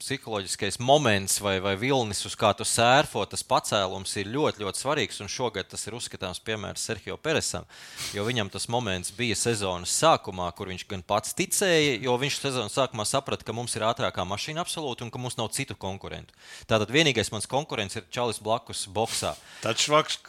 psiholoģiskais 0.00 0.78
moments 0.80 1.36
vai, 1.44 1.58
vai 1.62 1.74
vilnis, 1.78 2.22
uz 2.28 2.34
kā 2.38 2.50
tu 2.56 2.64
sērfo, 2.66 3.22
tas 3.28 3.44
pacēlums 3.46 4.14
ir 4.20 4.30
ļoti, 4.32 4.64
ļoti 4.64 4.82
svarīgs. 4.82 5.20
Un 5.20 5.30
šogad 5.30 5.68
tas 5.70 5.84
ir 5.86 5.96
uzskatāms 5.98 6.40
piemērs 6.44 6.86
Sergio 6.88 7.18
Peresam, 7.20 7.68
jo 8.16 8.24
viņam 8.26 8.50
tas 8.52 8.68
moments 8.72 9.12
bija 9.16 9.36
sezonas 9.38 9.92
sākumā, 10.00 10.48
kur 10.56 10.72
viņš 10.72 10.86
gan 10.90 11.04
pats 11.06 11.36
ticēja, 11.36 11.98
jo 12.04 12.16
viņš 12.20 12.40
sezonas 12.40 12.78
sākumā 12.80 13.06
saprata, 13.08 13.46
ka 13.46 13.56
mums 13.56 13.76
ir 13.76 13.86
ātrākā 13.88 14.24
mašīna 14.28 14.64
absolūti 14.64 15.06
un 15.06 15.12
ka 15.12 15.20
mums 15.20 15.38
nav 15.40 15.52
citu 15.56 15.76
konkurentu. 15.78 16.36
Tātad 16.70 16.92
vienīgais 16.92 17.32
mans 17.34 17.48
konkurents 17.50 18.00
ir 18.00 18.08
Čalis 18.10 18.40
blakus 18.42 18.86
boxā. 18.90 19.36
Tāds 19.60 19.84
švaks 19.84 20.22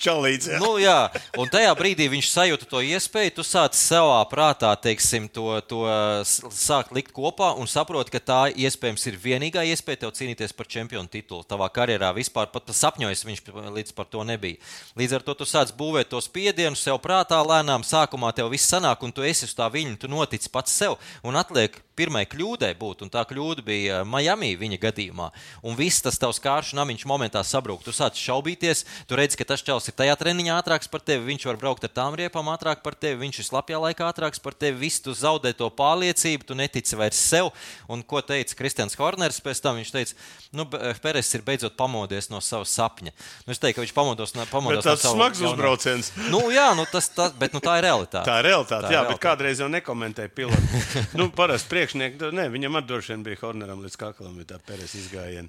čalīts. 0.00 0.48
Jā. 0.50 0.58
Nu, 0.62 0.76
jā, 0.80 1.08
un 1.40 1.50
tajā 1.52 1.72
brīdī 1.78 2.08
viņš 2.12 2.30
sajūta 2.32 2.68
to 2.70 2.82
iespēju. 2.84 3.34
Tu 3.38 3.44
sāc 3.46 3.76
savā 3.78 4.18
prātā, 4.30 4.72
teiksim, 4.80 5.28
to, 5.32 5.48
to 5.68 5.82
sākt 6.26 6.94
likt 6.96 7.14
kopā 7.16 7.52
un 7.58 7.70
saproti, 7.70 8.12
ka 8.14 8.20
tā 8.20 8.40
iespējams 8.52 9.06
ir 9.10 9.18
vienīgā 9.22 9.64
iespēja 9.72 10.04
tev 10.04 10.14
cīnīties 10.18 10.54
par 10.56 10.70
čempionu 10.70 11.10
titulu. 11.10 11.46
Tavā 11.48 11.68
karjerā 11.72 12.12
vispār 12.16 12.50
pat 12.52 12.70
sapņojis 12.76 13.26
viņš 13.26 13.44
līdz 13.76 13.96
par 13.96 14.10
to 14.12 14.24
nebija. 14.26 14.60
Līdz 14.98 15.18
ar 15.18 15.26
to 15.26 15.36
tu 15.40 15.48
sāc 15.48 15.72
būvēt 15.76 16.12
to 16.12 16.20
spiedienu 16.24 16.78
sev 16.78 17.00
prātā 17.04 17.40
lēnām. 17.44 17.86
Sākumā 17.86 18.32
tev 18.36 18.52
viss 18.52 18.70
sanāk, 18.70 19.02
un 19.06 19.14
tu 19.14 19.26
esi 19.26 19.48
uz 19.48 19.56
tā 19.56 19.68
viņa, 19.72 19.98
tu 20.00 20.12
notici 20.12 20.52
pats 20.52 20.74
sev. 20.74 20.98
Un 21.26 21.38
atliek 21.40 21.80
pirmai 21.96 22.26
kļūdai 22.28 22.74
būt, 22.76 23.04
un 23.06 23.12
tā 23.12 23.22
kļūda 23.28 23.64
bija 23.64 24.02
Miami 24.04 24.52
viņa 24.60 24.78
gadījumā. 24.82 25.30
Un 25.66 25.78
viss 25.78 26.04
tas 26.04 26.18
tavs 26.20 26.40
kāršu 26.44 26.76
namiņš 26.76 27.06
momentā 27.08 27.42
sabrūk. 27.46 27.84
Tu 27.86 27.94
sāc 27.96 28.18
šaubīties, 28.20 28.84
tu 29.08 29.16
redz, 29.18 29.36
ka 29.38 29.48
tas 29.48 29.64
čels 29.64 29.85
ir 29.88 29.94
tajā 29.98 30.14
treniņā 30.20 30.54
ātrāks 30.60 30.88
par 30.90 31.00
tevi, 31.00 31.24
viņš 31.32 31.46
var 31.48 31.56
braukt 31.60 31.84
ar 31.86 31.92
tām 31.94 32.14
riepām 32.18 32.48
ātrāk 32.52 32.82
par 32.84 32.94
tevi, 32.94 33.18
viņš 33.24 33.38
ir 33.42 33.46
slapjā 33.48 33.78
laikā 33.82 34.06
ātrāks 34.10 34.40
par 34.42 34.54
tevi. 34.54 34.78
Viss 34.86 35.00
tu 35.04 35.12
zaudē 35.16 35.52
to 35.56 35.68
pārliecību, 35.70 36.44
tu 36.48 36.54
netici 36.58 36.96
vairs 36.98 37.16
sev. 37.18 37.50
Un 37.88 38.02
ko 38.02 38.20
teica 38.20 38.54
Kristians 38.58 38.96
Horners 38.98 39.40
pēc 39.40 39.60
tam? 39.64 39.76
Viņš 39.80 39.92
teica, 39.94 40.14
nu, 40.52 40.66
Peres 41.02 41.32
ir 41.34 41.42
beidzot 41.46 41.76
pamodies 41.76 42.30
no 42.32 42.40
sava 42.40 42.64
sapņa. 42.66 43.12
Nu, 43.46 43.52
es 43.54 43.58
teiktu, 43.62 43.78
ka 43.80 43.84
viņš 43.86 43.94
pamodos, 43.96 44.34
no- 44.34 44.42
Bet 44.46 44.50
pamodos 44.50 44.84
no 44.84 44.96
sava 44.96 45.14
smags 45.14 45.38
jaunā- 45.40 45.52
uzbrauciens. 45.54 46.12
Nu, 46.30 46.40
jā, 46.50 46.68
nu, 46.76 46.84
tas, 46.90 47.08
tas, 47.08 47.32
bet 47.38 47.52
nu, 47.54 47.60
tā 47.60 47.78
ir 47.78 47.84
realitāte. 47.88 48.24
Tā 48.26 48.38
ir 48.42 48.50
realitāte, 48.50 48.86
Tā 48.86 48.90
ir 48.90 48.96
jā, 48.96 49.02
bet 49.06 49.16
realitāte. 49.16 49.24
kādreiz 49.26 49.60
jau 49.60 49.68
nekomentēja 49.68 50.30
pilotu. 50.34 51.16
nu, 51.18 51.28
parasti 51.30 51.68
priekšnieki, 51.70 52.32
ne, 52.32 52.48
viņam 52.50 52.80
arī 52.80 52.86
droši 52.90 53.14
vien 53.14 53.22
bija 53.24 53.40
Horneram 53.42 53.82
līdz 53.84 53.96
kaklam, 53.96 54.34
bija 54.36 54.56
tā 54.56 54.60
Pēres 54.66 54.94
izgājiena. 54.98 55.48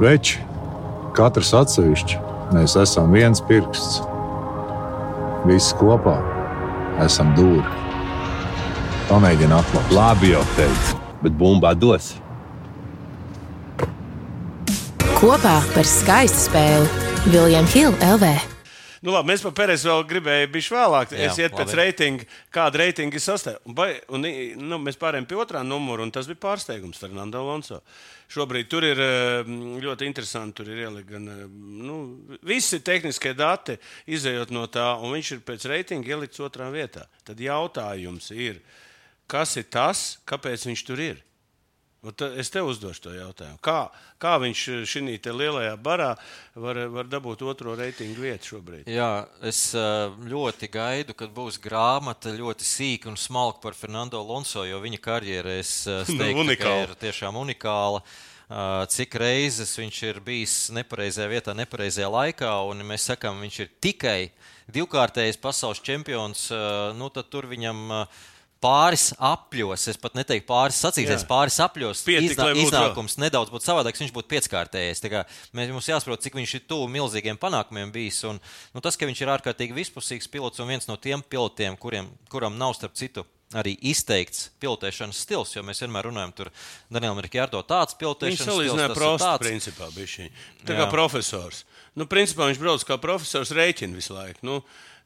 Veči, 0.00 0.38
katrs 1.16 1.50
atsevišķi, 1.52 2.16
mēs 2.54 2.74
esam 2.80 3.12
viens 3.14 3.40
pirksts. 3.48 4.00
Visi 5.48 5.74
kopā 5.80 6.16
esam 7.04 7.32
dūri. 7.36 7.64
Pamēģini 9.10 9.56
atklāt. 9.56 9.94
Labi, 9.96 10.32
jau 10.34 10.42
teicu, 10.56 10.98
bet 11.24 11.32
bumbā 11.40 11.72
dos. 11.78 12.12
Kopā 15.20 15.58
par 15.74 15.84
skaistu 15.88 16.46
spēli 16.46 17.32
Viljams 17.32 17.74
Hilde 17.76 18.06
LV. 18.14 18.30
Nu, 19.00 19.14
labi, 19.14 19.30
mēs 19.32 19.40
par 19.44 19.52
Pēresu 19.56 19.88
vēl 19.88 20.02
gribējām, 20.10 20.50
bija 20.52 20.74
vēlāk. 20.76 21.12
Jā, 21.16 21.30
Es 21.30 21.38
ietu 21.40 21.56
pēc 21.56 21.70
reitinga, 21.78 22.26
kāda 22.52 22.82
reitinga 22.82 23.16
ir 23.16 23.22
sastāvdaļa. 23.24 23.62
Un, 23.68 23.74
vai- 23.78 24.00
un, 24.12 24.24
i- 24.28 24.54
nu, 24.60 24.76
mēs 24.78 24.98
pārējām 25.00 25.26
pie 25.28 25.36
otrā 25.40 25.62
numura, 25.64 26.02
un 26.04 26.10
tas 26.12 26.26
bija 26.28 26.36
pārsteigums 26.36 27.00
Fernando 27.00 27.40
Alonso. 27.40 27.80
Šobrīd 28.30 28.68
tur 28.70 28.84
ir 28.86 29.00
eh, 29.02 29.48
ļoti 29.82 30.06
interesanti. 30.06 30.60
Tur 30.60 30.70
ir 30.70 30.84
ielikt 30.84 31.08
gan 31.10 31.26
eh, 31.32 31.40
nu, 31.50 31.96
visi 32.46 32.78
tehniskie 32.86 33.32
dati, 33.34 33.74
izējot 34.06 34.52
no 34.54 34.66
tā, 34.70 34.92
un 35.02 35.16
viņš 35.16 35.32
ir 35.34 35.42
pēc 35.46 35.66
reitinga 35.72 36.14
ielikts 36.14 36.42
otrā 36.44 36.68
vietā. 36.70 37.08
Tad 37.26 37.42
jautājums 37.42 38.30
ir, 38.36 38.60
kas 39.30 39.56
ir 39.58 39.66
tas, 39.72 40.20
kāpēc 40.30 40.68
viņš 40.70 40.86
tur 40.86 41.02
ir? 41.02 41.18
Ta- 42.16 42.30
Es 42.40 42.48
tev 42.48 42.64
uzdošu 42.70 43.02
to 43.04 43.10
jautājumu. 43.12 43.58
Kā, 43.60 43.90
kā 44.16 44.38
viņš 44.40 44.60
šajā 44.88 45.32
lielajā 45.36 45.74
barā 45.84 46.14
var, 46.56 46.78
var 46.88 47.04
dabūt 47.04 47.42
otro 47.44 47.74
reitingu 47.76 48.22
vietu 48.24 48.54
šobrīd? 48.54 48.86
Jā, 48.88 49.26
es 49.44 49.74
ā, 49.76 50.08
ļoti 50.24 50.70
gaidu, 50.72 51.12
kad 51.12 51.28
būs 51.36 51.58
grāmata 51.60 52.32
ļoti 52.32 52.64
sīka 52.64 53.12
un 53.12 53.16
smalka 53.20 53.60
par 53.66 53.76
Fernando 53.76 54.16
Alonso, 54.16 54.64
jo 54.64 54.80
viņa 54.80 55.00
karjera 55.04 55.58
Nu, 56.08 56.24
teiktu, 56.24 56.56
ka 56.56 56.72
unikāla. 56.72 56.82
ir 56.88 56.94
tiešām 57.04 57.36
unikāla. 57.36 58.00
Ā, 58.50 58.86
Cik 58.88 59.14
reizes 59.20 59.76
viņš 59.78 60.02
ir 60.08 60.20
bijis 60.24 60.54
nepareizajā 60.74 61.28
vietā, 61.30 61.52
nepareizajā 61.54 62.08
laikā, 62.10 62.54
un 62.66 62.80
mēs 62.82 63.04
sakām, 63.12 63.44
viņš 63.44 63.60
ir 63.60 63.68
tikai 63.80 64.30
divkārtējs 64.72 65.36
pasaules 65.42 65.80
čempions, 65.84 66.48
nu 66.96 67.10
tad 67.12 67.28
tur 67.30 67.46
viņam 67.50 67.76
ā, 67.92 68.00
pāris 68.60 69.10
apļos, 69.16 69.86
es 69.88 69.96
pat 70.00 70.14
neteiktu 70.18 70.46
pāris 70.48 70.78
sacīkstēs, 70.84 71.24
pāris 71.28 71.56
apļos 71.64 72.02
Pietik, 72.04 72.36
lai 72.36 72.50
būtu 72.52 72.58
vēl. 72.58 72.66
iznākums 72.68 73.16
nedaudz 73.22 73.52
būtu 73.54 73.64
savādāks, 73.64 74.02
viņš 74.04 74.12
būtu 74.16 74.28
kā 75.12 75.22
Mēs, 75.56 75.72
mums 75.72 75.88
jāsaprot, 75.88 76.20
cik 76.20 76.36
viņš 76.36 76.54
ir 76.58 76.64
tuvu 76.68 76.88
milzīgiem 76.92 77.40
panākumiem 77.40 77.92
bijis. 77.94 78.20
Un, 78.28 78.40
nu, 78.74 78.84
tas, 78.84 78.96
ka 79.00 79.08
viņš 79.08 79.24
ir 79.24 79.32
ārkārtīgi 79.32 79.76
vispusīgs 79.76 80.28
pilots 80.28 80.60
un 80.60 80.68
viens 80.68 80.88
no 80.90 80.96
tiem 81.00 81.22
pilotiem, 81.24 81.76
kuriem, 81.80 82.12
kuram 82.28 82.58
nav 82.60 82.76
starp 82.76 82.94
citu. 83.00 83.24
Arī 83.50 83.72
izteikts 83.90 84.44
pilotēšanas 84.62 85.24
stils, 85.24 85.56
jo 85.56 85.62
mēs 85.66 85.80
vienmēr 85.82 86.06
runājam, 86.06 86.30
tur 86.38 86.50
Danielam 86.86 87.18
ir 87.18 87.26
jārdo 87.34 87.58
tāds 87.66 87.96
Viņš 87.96 87.98
pilotēšanas 87.98 88.44
stils. 88.44 88.52
salīdzināja 88.52 88.86
ir 88.86 88.94
prostu, 88.94 89.24
tāds. 89.26 89.42
principā, 89.42 89.88
bija 89.96 90.06
šī. 90.12 90.28
Tā 90.62 90.76
Jā. 90.76 90.84
kā 90.84 90.86
profesors. 90.92 91.64
Nu, 91.98 92.06
principā 92.06 92.46
viņš 92.46 92.60
brauc 92.62 92.84
kā 92.86 93.00
profesors, 93.02 93.50
rēķina 93.50 93.98
visu 93.98 94.14
laiku. 94.14 94.38
Nu, 94.46 94.60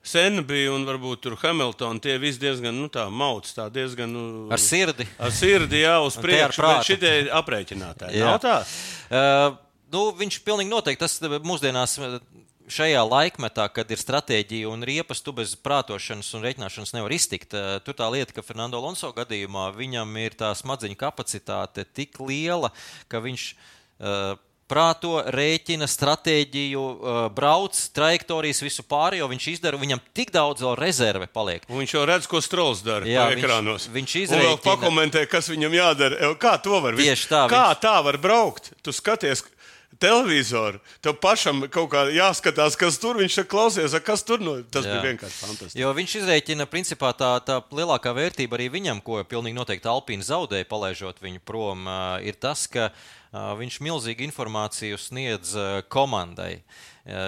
Sen 0.04 0.42
bija 0.44 0.74
un 0.74 0.84
varbūt 0.84 1.22
tur 1.24 1.36
Hamiltonā 1.40 2.02
tie 2.04 2.18
visi 2.20 2.42
diezgan 2.42 2.76
nu, 2.76 2.90
tā 2.92 3.06
mauc, 3.08 3.48
tā 3.56 3.70
diezgan. 3.72 4.12
Nu, 4.12 4.24
Ar 4.52 4.60
sirdi. 4.60 5.06
Ar 5.16 5.32
sirdi, 5.32 5.80
jā, 5.80 5.96
uz 6.04 6.18
priekšu. 6.20 6.60
Bet 6.60 6.88
šitie 6.90 7.12
aprēķinātāji. 7.32 8.20
Jā. 8.20 8.34
Nav 8.34 8.40
tā? 8.44 8.56
Uh, 9.08 9.56
nu, 9.94 10.06
viņš 10.20 10.42
pilnīgi 10.44 10.72
noteikti 10.72 11.06
tas 11.06 11.16
mūsdienās. 11.48 11.96
uh, 12.02 12.18
Šajā 12.64 13.02
laikmetā, 13.04 13.66
kad 13.76 13.90
ir 13.92 14.00
stratēģija 14.00 14.70
un 14.72 14.80
riepas, 14.88 15.20
tu 15.20 15.34
bez 15.36 15.50
prātošanas 15.60 16.30
un 16.32 16.46
reiķināšanas 16.46 16.94
nevar 16.96 17.12
iztikt. 17.12 17.52
Tur 17.84 17.96
tā 17.98 18.06
lieta, 18.08 18.32
ka 18.32 18.40
Fernando 18.40 18.80
Alonso 18.80 19.10
gadījumā 19.12 19.66
viņam 19.76 20.16
ir 20.22 20.36
tā 20.40 20.48
smadzeņu 20.56 20.96
kapacitāte 20.96 21.84
tik 21.84 22.16
liela, 22.24 22.72
ka 23.12 23.20
viņš 23.20 23.44
uh, 23.52 24.40
prāto, 24.68 25.22
rēķina, 25.30 25.86
stratēģiju, 25.90 26.82
uh, 26.82 27.18
brauc, 27.34 27.76
trajektorijas, 27.94 28.62
visu 28.64 28.82
pārējo 28.88 29.28
viņš 29.30 29.48
izdara. 29.52 29.76
Viņam 29.80 30.00
tik 30.16 30.30
daudz 30.34 30.62
vēl 30.64 30.76
rezerve 30.80 31.26
paliek. 31.28 31.62
Un 31.68 31.82
viņš 31.82 31.94
jau 31.98 32.04
redz, 32.08 32.26
ko 32.30 32.40
Strunke 32.40 32.84
dara 32.86 33.04
Jā, 33.06 33.26
viņš- 33.30 33.42
ekrānos. 33.44 33.88
viņš 33.92 34.14
Un 34.14 34.20
vēl 34.20 34.26
izrēķina- 34.26 34.62
pakomentē, 34.64 35.26
kas 35.28 35.48
viņam 35.48 35.72
jādara. 35.76 36.34
Kā 36.40 36.56
to 36.62 36.80
var 36.80 36.94
Tieši 36.94 37.28
tā, 37.28 37.48
Kā 37.48 37.74
tā 37.78 38.02
var 38.04 38.16
braukt? 38.16 38.72
Tu 38.82 38.90
skaties, 38.92 39.42
televizoru. 39.98 40.80
Tev 41.00 41.14
pašam 41.22 41.62
kaut 41.70 41.90
kā 41.92 42.04
jāskatās, 42.14 42.76
kas 42.78 42.98
tur 42.98 43.16
viņš 43.20 43.38
ir 43.38 43.44
klausies, 43.50 43.94
kas 44.04 44.22
tur 44.26 44.38
no. 44.42 44.56
Tas 44.62 44.84
Jā. 44.84 44.96
bija 45.00 45.12
vienkārši 45.14 45.38
fantastiski. 45.46 45.80
Jo 45.80 45.92
viņš 45.94 46.16
izreikina, 46.20 46.66
principā 46.66 47.12
tā, 47.16 47.30
tā 47.46 47.60
lielākā 47.70 48.12
vērtība 48.16 48.58
arī 48.58 48.70
viņam, 48.74 49.02
ko 49.02 49.22
pilnīgi 49.24 49.54
noteikti 49.54 49.90
Alpīna 49.90 50.26
zaudēja, 50.26 50.66
palaižot 50.70 51.20
viņu 51.22 51.40
prom, 51.46 51.86
ā, 51.86 52.22
ir 52.26 52.34
tas, 52.34 52.66
ka 52.66 52.90
ā, 52.90 52.92
viņš 53.34 53.80
milzīgu 53.82 54.26
informāciju 54.28 54.98
sniedz 55.00 55.54
komandai. 55.90 56.60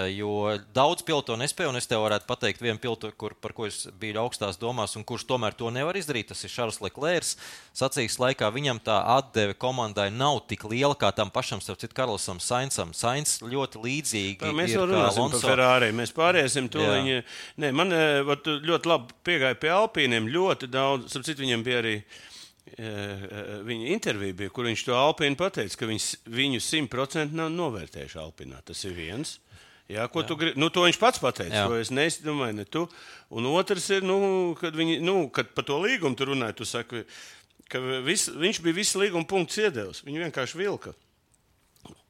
Jo 0.09 0.55
daudz 0.73 1.03
pilotu 1.05 1.29
to 1.29 1.35
nespēja, 1.37 1.69
un 1.69 1.77
es 1.77 1.85
tev 1.85 2.01
varētu 2.01 2.25
pateikt, 2.25 2.63
vienu 2.65 2.79
pilotu, 2.81 3.11
kur, 3.13 3.35
par 3.37 3.53
ko 3.53 3.67
es 3.67 3.83
biju 4.01 4.17
augstās 4.23 4.57
domās, 4.57 4.95
un 4.97 5.03
kurš 5.05 5.27
tomēr 5.29 5.53
to 5.53 5.69
nevar 5.69 5.99
izdarīt. 5.99 6.31
Tas 6.31 6.39
ir 6.47 6.49
Šarls 6.49 6.79
Leclerc. 6.81 7.35
Sacīks 7.77 8.17
laikā 8.17 8.49
viņam 8.55 8.79
tā 8.87 8.95
atdeve 9.19 9.53
komandai 9.53 10.07
nav 10.09 10.39
tik 10.49 10.65
liela 10.71 10.97
kā 10.97 11.11
tam 11.13 11.29
pašam, 11.29 11.61
starp 11.61 11.83
citu, 11.83 11.93
Karlsam 11.99 12.41
Sainsam. 12.41 12.95
Sains 12.97 13.35
ļoti 13.43 13.83
līdzīgi. 13.83 14.39
Tā, 14.41 14.53
mēs 14.57 14.73
jau 14.73 14.87
runāsim 14.89 15.29
par. 15.35 15.43
Ferrari. 15.45 15.91
Mēs 15.99 16.15
pāriesim 16.15 16.71
to. 16.73 16.81
Viņa, 16.81 17.19
ne, 17.61 17.71
man 17.77 17.93
vat, 18.31 18.49
ļoti 18.65 18.93
labi 18.95 19.19
piegāja 19.29 19.59
pie 19.61 19.69
Alpīniem. 19.75 20.31
Ļoti 20.33 20.71
daudz, 20.73 21.11
starp 21.13 21.29
citu, 21.29 21.45
viņam 21.45 21.67
bija 21.67 21.83
arī. 21.83 21.93
Viņa 23.67 23.91
intervija 23.95 24.35
bija, 24.43 24.51
kur 24.53 24.67
viņš 24.67 24.83
to 24.87 24.95
Alpīnu 24.97 25.39
pateica, 25.39 25.79
ka 25.79 25.87
viņš 25.89 26.07
viņu 26.29 26.61
simtprocentīgi 26.63 27.39
nav 27.39 27.51
novērtējuši 27.55 28.19
Alpīnā. 28.21 28.59
Tas 28.67 28.83
ir 28.85 28.95
viens. 28.97 29.37
Jā, 29.87 30.03
ko 30.11 30.19
Jā. 30.19 30.27
tu 30.27 30.35
gribi? 30.35 30.59
Nu, 30.59 30.67
to 30.73 30.83
viņš 30.83 30.99
pats 30.99 31.21
pateica. 31.23 31.63
Es 31.79 31.93
nedomāju, 31.95 32.57
ne 32.59 32.65
tu. 32.67 32.83
Un 33.31 33.47
otrs 33.53 33.87
ir, 33.95 34.03
nu, 34.03 34.17
kad, 34.59 34.75
viņi, 34.75 34.99
nu, 34.99 35.29
kad 35.33 35.53
par 35.55 35.63
to 35.67 35.79
līgumu 35.79 36.19
tu 36.19 36.27
runāji, 36.27 36.57
tu 36.59 36.67
saki, 36.67 37.05
ka 37.71 37.79
vis, 38.03 38.27
viņš 38.27 38.59
bija 38.65 38.75
visu 38.81 38.99
līguma 38.99 39.27
punktu 39.27 39.63
iedevis. 39.63 40.03
Viņu 40.03 40.25
vienkārši 40.25 40.59
vilka. 40.59 40.91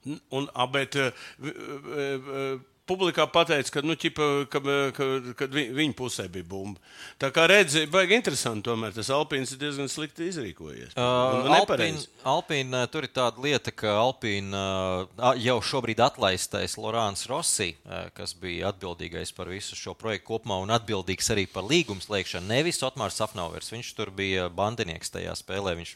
Un, 0.07 0.47
a, 0.55 0.65
bet 0.71 0.97
uh, 0.97 1.27
uh, 1.43 2.57
publikā 2.87 3.25
pateica, 3.31 3.71
ka, 3.75 3.81
nu, 3.85 3.95
ķipa, 3.99 4.27
ka, 4.51 4.61
ka, 4.95 5.07
ka 5.39 5.47
vi- 5.51 5.67
viņa 5.75 5.95
pusē 5.99 6.25
bija 6.31 6.45
bumba. 6.47 6.79
Tā 7.21 7.29
kā 7.35 7.43
redzi, 7.51 7.83
baigi 7.91 8.15
interesanti, 8.17 8.63
tomēr 8.69 8.95
tas 8.95 9.09
Alpīns 9.13 9.51
ir 9.53 9.59
diezgan 9.61 9.89
slikti 9.91 10.29
izrīkojies. 10.31 10.95
Uh, 10.95 11.49
Alpīna. 11.59 12.05
Alpīna, 12.27 12.85
tur 12.91 13.07
ir 13.07 13.11
tāda 13.15 13.43
lieta, 13.43 13.71
ka 13.75 13.97
Alpīna 14.01 14.63
uh, 15.03 15.33
jau 15.43 15.57
šobrīd 15.61 16.01
atlaistais 16.07 16.77
Lorāns 16.79 17.27
Rossi, 17.29 17.73
uh, 17.85 18.07
kas 18.17 18.33
bija 18.33 18.71
atbildīgais 18.71 19.35
par 19.35 19.51
visu 19.51 19.75
šo 19.77 19.93
projektu 19.97 20.33
kopumā 20.33 20.61
un 20.63 20.73
atbildīgs 20.75 21.31
arī 21.35 21.47
par 21.51 21.67
līgumu 21.67 22.03
slēgšanu, 22.03 22.47
nevis 22.49 22.81
Otmārs 22.87 23.19
Safnauvers. 23.19 23.71
Viņš 23.75 23.93
tur 23.99 24.11
bija 24.15 24.49
bandinieks 24.49 25.11
tajā 25.13 25.35
spēlē. 25.37 25.75
Viņš 25.81 25.95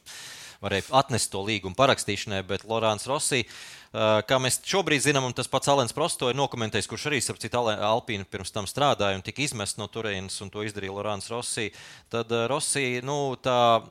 varēja 0.62 0.92
atnest 0.94 1.32
to 1.34 1.42
līgumu 1.42 1.74
parakstīšanai, 1.80 2.44
bet 2.46 2.68
Lorāns 2.70 3.08
Rossi. 3.10 3.46
Uh, 3.48 3.81
Kā 3.92 4.38
mēs 4.40 4.62
šobrīd 4.64 5.04
zinām, 5.04 5.26
un 5.28 5.34
tas 5.36 5.50
pats 5.52 5.68
Alans 5.68 5.92
Prosto 5.92 6.30
ir 6.32 6.38
dokumentējis, 6.40 6.88
kurš 6.88 7.10
arī 7.10 7.18
ap 7.20 7.40
citu 7.44 7.60
Alpīnu 7.60 8.24
pirms 8.32 8.54
tam 8.56 8.70
strādāja 8.70 9.18
un 9.20 9.24
tika 9.26 9.44
izmests 9.44 9.80
no 9.82 9.90
turienes, 9.92 10.38
un 10.40 10.52
to 10.54 10.64
izdarīja 10.64 10.96
Lorāns 10.96 11.28
Rossi. 11.28 11.74
Tad 12.08 12.32
uh, 12.32 12.46
Rossi, 12.48 13.02
nu, 13.04 13.36
tā 13.44 13.84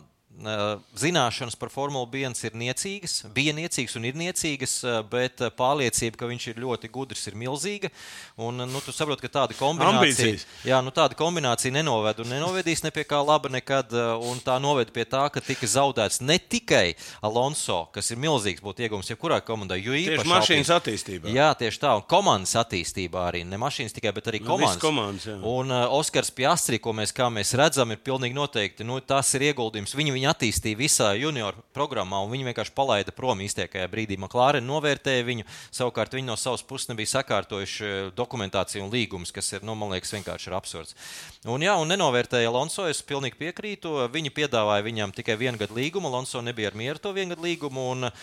Zināšanas 0.96 1.56
par 1.58 1.68
Formuli 1.68 2.22
1 2.24 2.38
ir 2.46 2.54
niecīgas, 2.56 3.26
bija 3.34 3.52
niecīgas 3.52 3.96
un 3.98 4.06
ir 4.08 4.14
niecīgas, 4.16 4.76
uh, 4.86 5.00
bet 5.10 5.42
uh, 5.42 5.50
pārliecība, 5.52 6.16
ka 6.16 6.28
viņš 6.30 6.46
ir 6.52 6.60
ļoti 6.62 6.88
gudrs, 6.92 7.26
ir 7.28 7.34
milzīga. 7.36 7.90
Un, 8.40 8.62
nu, 8.70 8.80
tu 8.80 8.94
saproti, 8.94 9.26
ka 9.26 9.32
tāda 9.40 9.56
kombinācija, 9.58 10.38
jā, 10.64 10.78
nu, 10.86 10.92
tāda 10.96 11.18
kombinācija 11.18 11.74
nenoved 11.74 12.22
un 12.24 12.30
nenovedīs 12.32 12.80
ne 12.86 12.92
pie 12.94 13.04
kā 13.04 13.18
laba 13.20 13.50
nekad. 13.52 13.92
Un 14.24 14.40
tā 14.44 14.56
noved 14.62 14.92
pie 14.94 15.04
tā, 15.04 15.26
ka 15.34 15.42
tika 15.44 15.66
zaudēts 15.68 16.22
ne 16.24 16.38
tikai 16.40 16.94
Alonso, 17.26 17.82
kas 17.92 18.08
ir 18.14 18.20
milzīgs 18.22 18.62
būtu 18.64 18.86
iegūms 18.86 19.10
jebkurā 19.12 19.40
komandai, 19.44 19.80
jo 19.82 19.92
Tieši 19.92 20.14
īpaši 20.14 20.30
mašīnas 20.30 20.70
Alpine. 20.72 20.78
attīstībā. 20.80 21.34
Jā, 21.36 21.50
tieši 21.58 21.82
tā, 21.84 21.92
un 22.00 22.06
komandas 22.08 22.54
attīstībā 22.62 23.26
arī. 23.32 23.42
Ne 23.44 23.60
mašīnas 23.60 23.92
tikai, 23.98 24.14
bet 24.16 24.30
arī 24.32 24.40
Nu, 24.40 24.54
komandas. 24.54 24.78
visas 24.78 24.86
komandas, 24.86 25.28
jā. 25.28 25.36
un 25.42 25.74
uh, 25.74 25.84
Oskars 26.00 26.32
Piastri, 26.32 26.78
ko 26.80 26.94
mēs, 26.96 27.12
kā 27.16 27.28
mēs 27.32 27.52
redzam, 27.60 27.92
ir 27.92 28.00
pilnīgi 28.00 28.36
noteikti. 28.36 28.86
Nu, 28.88 29.00
tas 29.04 29.34
ir 29.36 29.50
ieguldījums. 29.50 29.92
Viņi 30.20 30.28
attīstīja 30.28 30.76
visā 30.76 31.06
junior 31.16 31.56
programmā, 31.72 32.18
un 32.20 32.28
viņi 32.35 32.50
vienkārši 32.50 32.74
palaida 32.76 33.12
prom 33.16 33.40
īstākajā 33.40 33.87
brīdī. 33.88 34.18
Maklāri 34.20 34.61
novērtēja 34.61 35.24
viņu. 35.24 35.46
Savukārt 35.72 36.12
viņi 36.12 36.28
no 36.28 36.37
savas 36.37 36.61
puses 36.61 36.90
nebija 36.90 37.09
sakārtojuši 37.14 37.87
eh, 37.88 38.11
dokumentāciju 38.18 38.85
un 38.85 38.92
līgumus, 38.92 39.33
kas 39.33 39.48
ir, 39.54 39.64
nu, 39.64 39.72
man 39.80 39.94
liekas, 39.94 40.12
vienkārši 40.12 40.50
ir 40.50 40.59
absurds. 40.59 40.92
Un, 41.48 41.64
jā, 41.64 41.78
un 41.80 41.88
nenovērtēja 41.88 42.52
Alonso. 42.52 42.85
Es 42.90 43.00
pilnīgi 43.00 43.40
piekrītu. 43.40 43.94
Viņi 44.12 44.35
piedāvāja 44.37 44.85
viņam 44.85 45.16
tikai 45.16 45.38
vienu 45.40 45.56
gadu 45.62 45.80
līgumu. 45.80 46.12
Alonso 46.12 46.44
nebija 46.44 46.68
ar 46.68 46.76
mieru 46.76 47.00
to 47.00 47.16
vienu 47.16 47.33
gadu 47.33 47.48
līgumu 47.48 47.87
un 47.94 48.11
uh, 48.11 48.20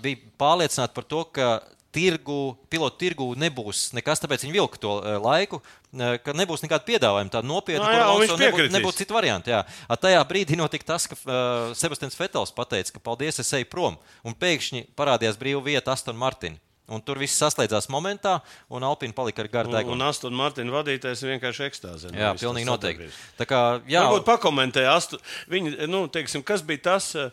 bija 0.00 0.32
pārliecināti 0.40 0.96
par 0.96 1.12
to, 1.12 1.26
ka 1.28 1.50
tirgu, 1.94 2.56
pilotu 2.70 2.98
tirgu 3.00 3.30
nebūs 3.40 3.92
nekas, 3.96 4.20
tāpēc 4.22 4.44
viņi 4.44 4.54
vilka 4.58 4.78
to 4.82 4.92
uh, 5.00 5.16
laiku, 5.24 5.60
uh, 5.62 6.14
ka 6.22 6.34
nebūs 6.36 6.62
nekāda 6.64 6.84
piedāvājuma, 6.88 7.32
tāda 7.32 7.48
nopietna. 7.48 7.86
Kur 7.86 7.94
jā, 7.96 8.04
un 8.04 8.12
Alonso 8.12 8.20
viņš 8.20 8.30
nebūs, 8.42 8.44
piekritīs. 8.58 8.76
nebūs 8.76 8.98
citu 9.00 9.16
variantu. 9.16 9.50
Jā. 9.54 9.64
A, 9.88 9.96
tajā 9.96 10.20
brīdī 10.28 10.58
notika 10.60 10.84
tas, 10.94 11.08
ka 11.10 11.16
uh, 11.18 11.74
Sebastians 11.78 12.16
Fetels 12.18 12.52
pateica, 12.54 12.92
ka 12.96 13.00
paldies, 13.00 13.40
es 13.40 13.52
eju 13.56 13.68
prom. 13.72 13.96
Un 14.22 14.36
pēkšņi 14.36 14.86
parādījās 14.98 15.40
brīva 15.40 15.64
vieta 15.64 15.96
Aston 15.96 16.16
Martin. 16.20 16.60
Un 16.88 17.02
tur 17.04 17.18
viss 17.20 17.36
saslēdzās 17.36 17.84
momentā, 17.92 18.38
un 18.72 18.80
Alpīna 18.88 19.12
palika 19.12 19.42
ar 19.44 19.48
garu 19.52 19.68
Un, 19.68 19.74
degunu. 19.76 19.92
un 19.98 20.06
Aston 20.06 20.32
Martin 20.32 20.70
vadītājs 20.72 21.20
vienkārši 21.20 21.66
ekstāzē. 21.66 22.12
Jā, 22.16 22.30
Viss 22.32 22.40
pilnīgi 22.46 22.64
noteikti. 22.64 23.10
sadarbības. 23.10 23.36
Tā 23.36 23.44
kā, 23.50 23.58
jā, 23.92 24.04
Varbūt 24.08 24.24
pakomentēja, 24.24 24.94
Astu, 24.96 25.18
viņi, 25.52 25.74
nu, 25.92 26.06
teiksim, 26.08 26.40
kas 26.48 26.64
bija 26.64 26.80
tas, 26.86 27.10
eh, 27.12 27.28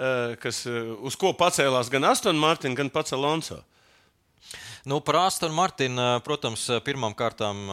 eh, 0.00 0.36
kas, 0.40 0.62
eh, 0.64 0.78
uz 1.04 1.12
ko 1.20 1.34
pacēlās 1.36 1.90
gan 1.92 2.08
Aston 2.08 2.40
Martin, 2.40 2.72
gan 2.74 2.88
pats 2.88 3.12
Alonso. 3.12 3.60
Nu, 4.86 5.00
par 5.00 5.16
Astonu 5.16 5.50
Martinu, 5.50 6.02
protams, 6.22 6.68
pirmām 6.86 7.10
kārtām 7.18 7.64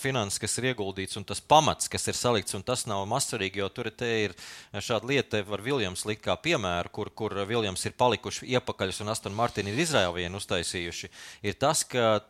finanses, 0.00 0.38
kas 0.40 0.54
ir 0.56 0.70
ieguldīts, 0.70 1.18
un 1.20 1.26
tas 1.28 1.42
pamats, 1.44 1.90
kas 1.92 2.08
ir 2.08 2.16
salikts, 2.16 2.56
un 2.56 2.64
tas 2.64 2.86
nav 2.88 3.02
mazsvarīgi, 3.10 3.60
jo 3.60 3.68
tur 3.68 3.90
ir 3.92 4.32
šāda 4.72 5.10
lieta, 5.10 5.42
var 5.44 5.60
Viljams 5.60 6.06
likt 6.08 6.24
kā 6.24 6.38
piemēru, 6.40 6.88
kur, 6.88 7.12
kur 7.12 7.36
Viljams 7.44 7.84
ir 7.84 7.92
palikuši 8.00 8.48
iepakaļus, 8.56 9.02
un 9.04 9.12
Astonu 9.12 9.36
Martinu 9.36 9.74
ir 9.74 9.84
Izraēlienu 9.84 10.40
uztaisījuši. 10.40 11.12
Ir 11.44 11.60
tas, 11.60 11.84
ka 11.84 12.22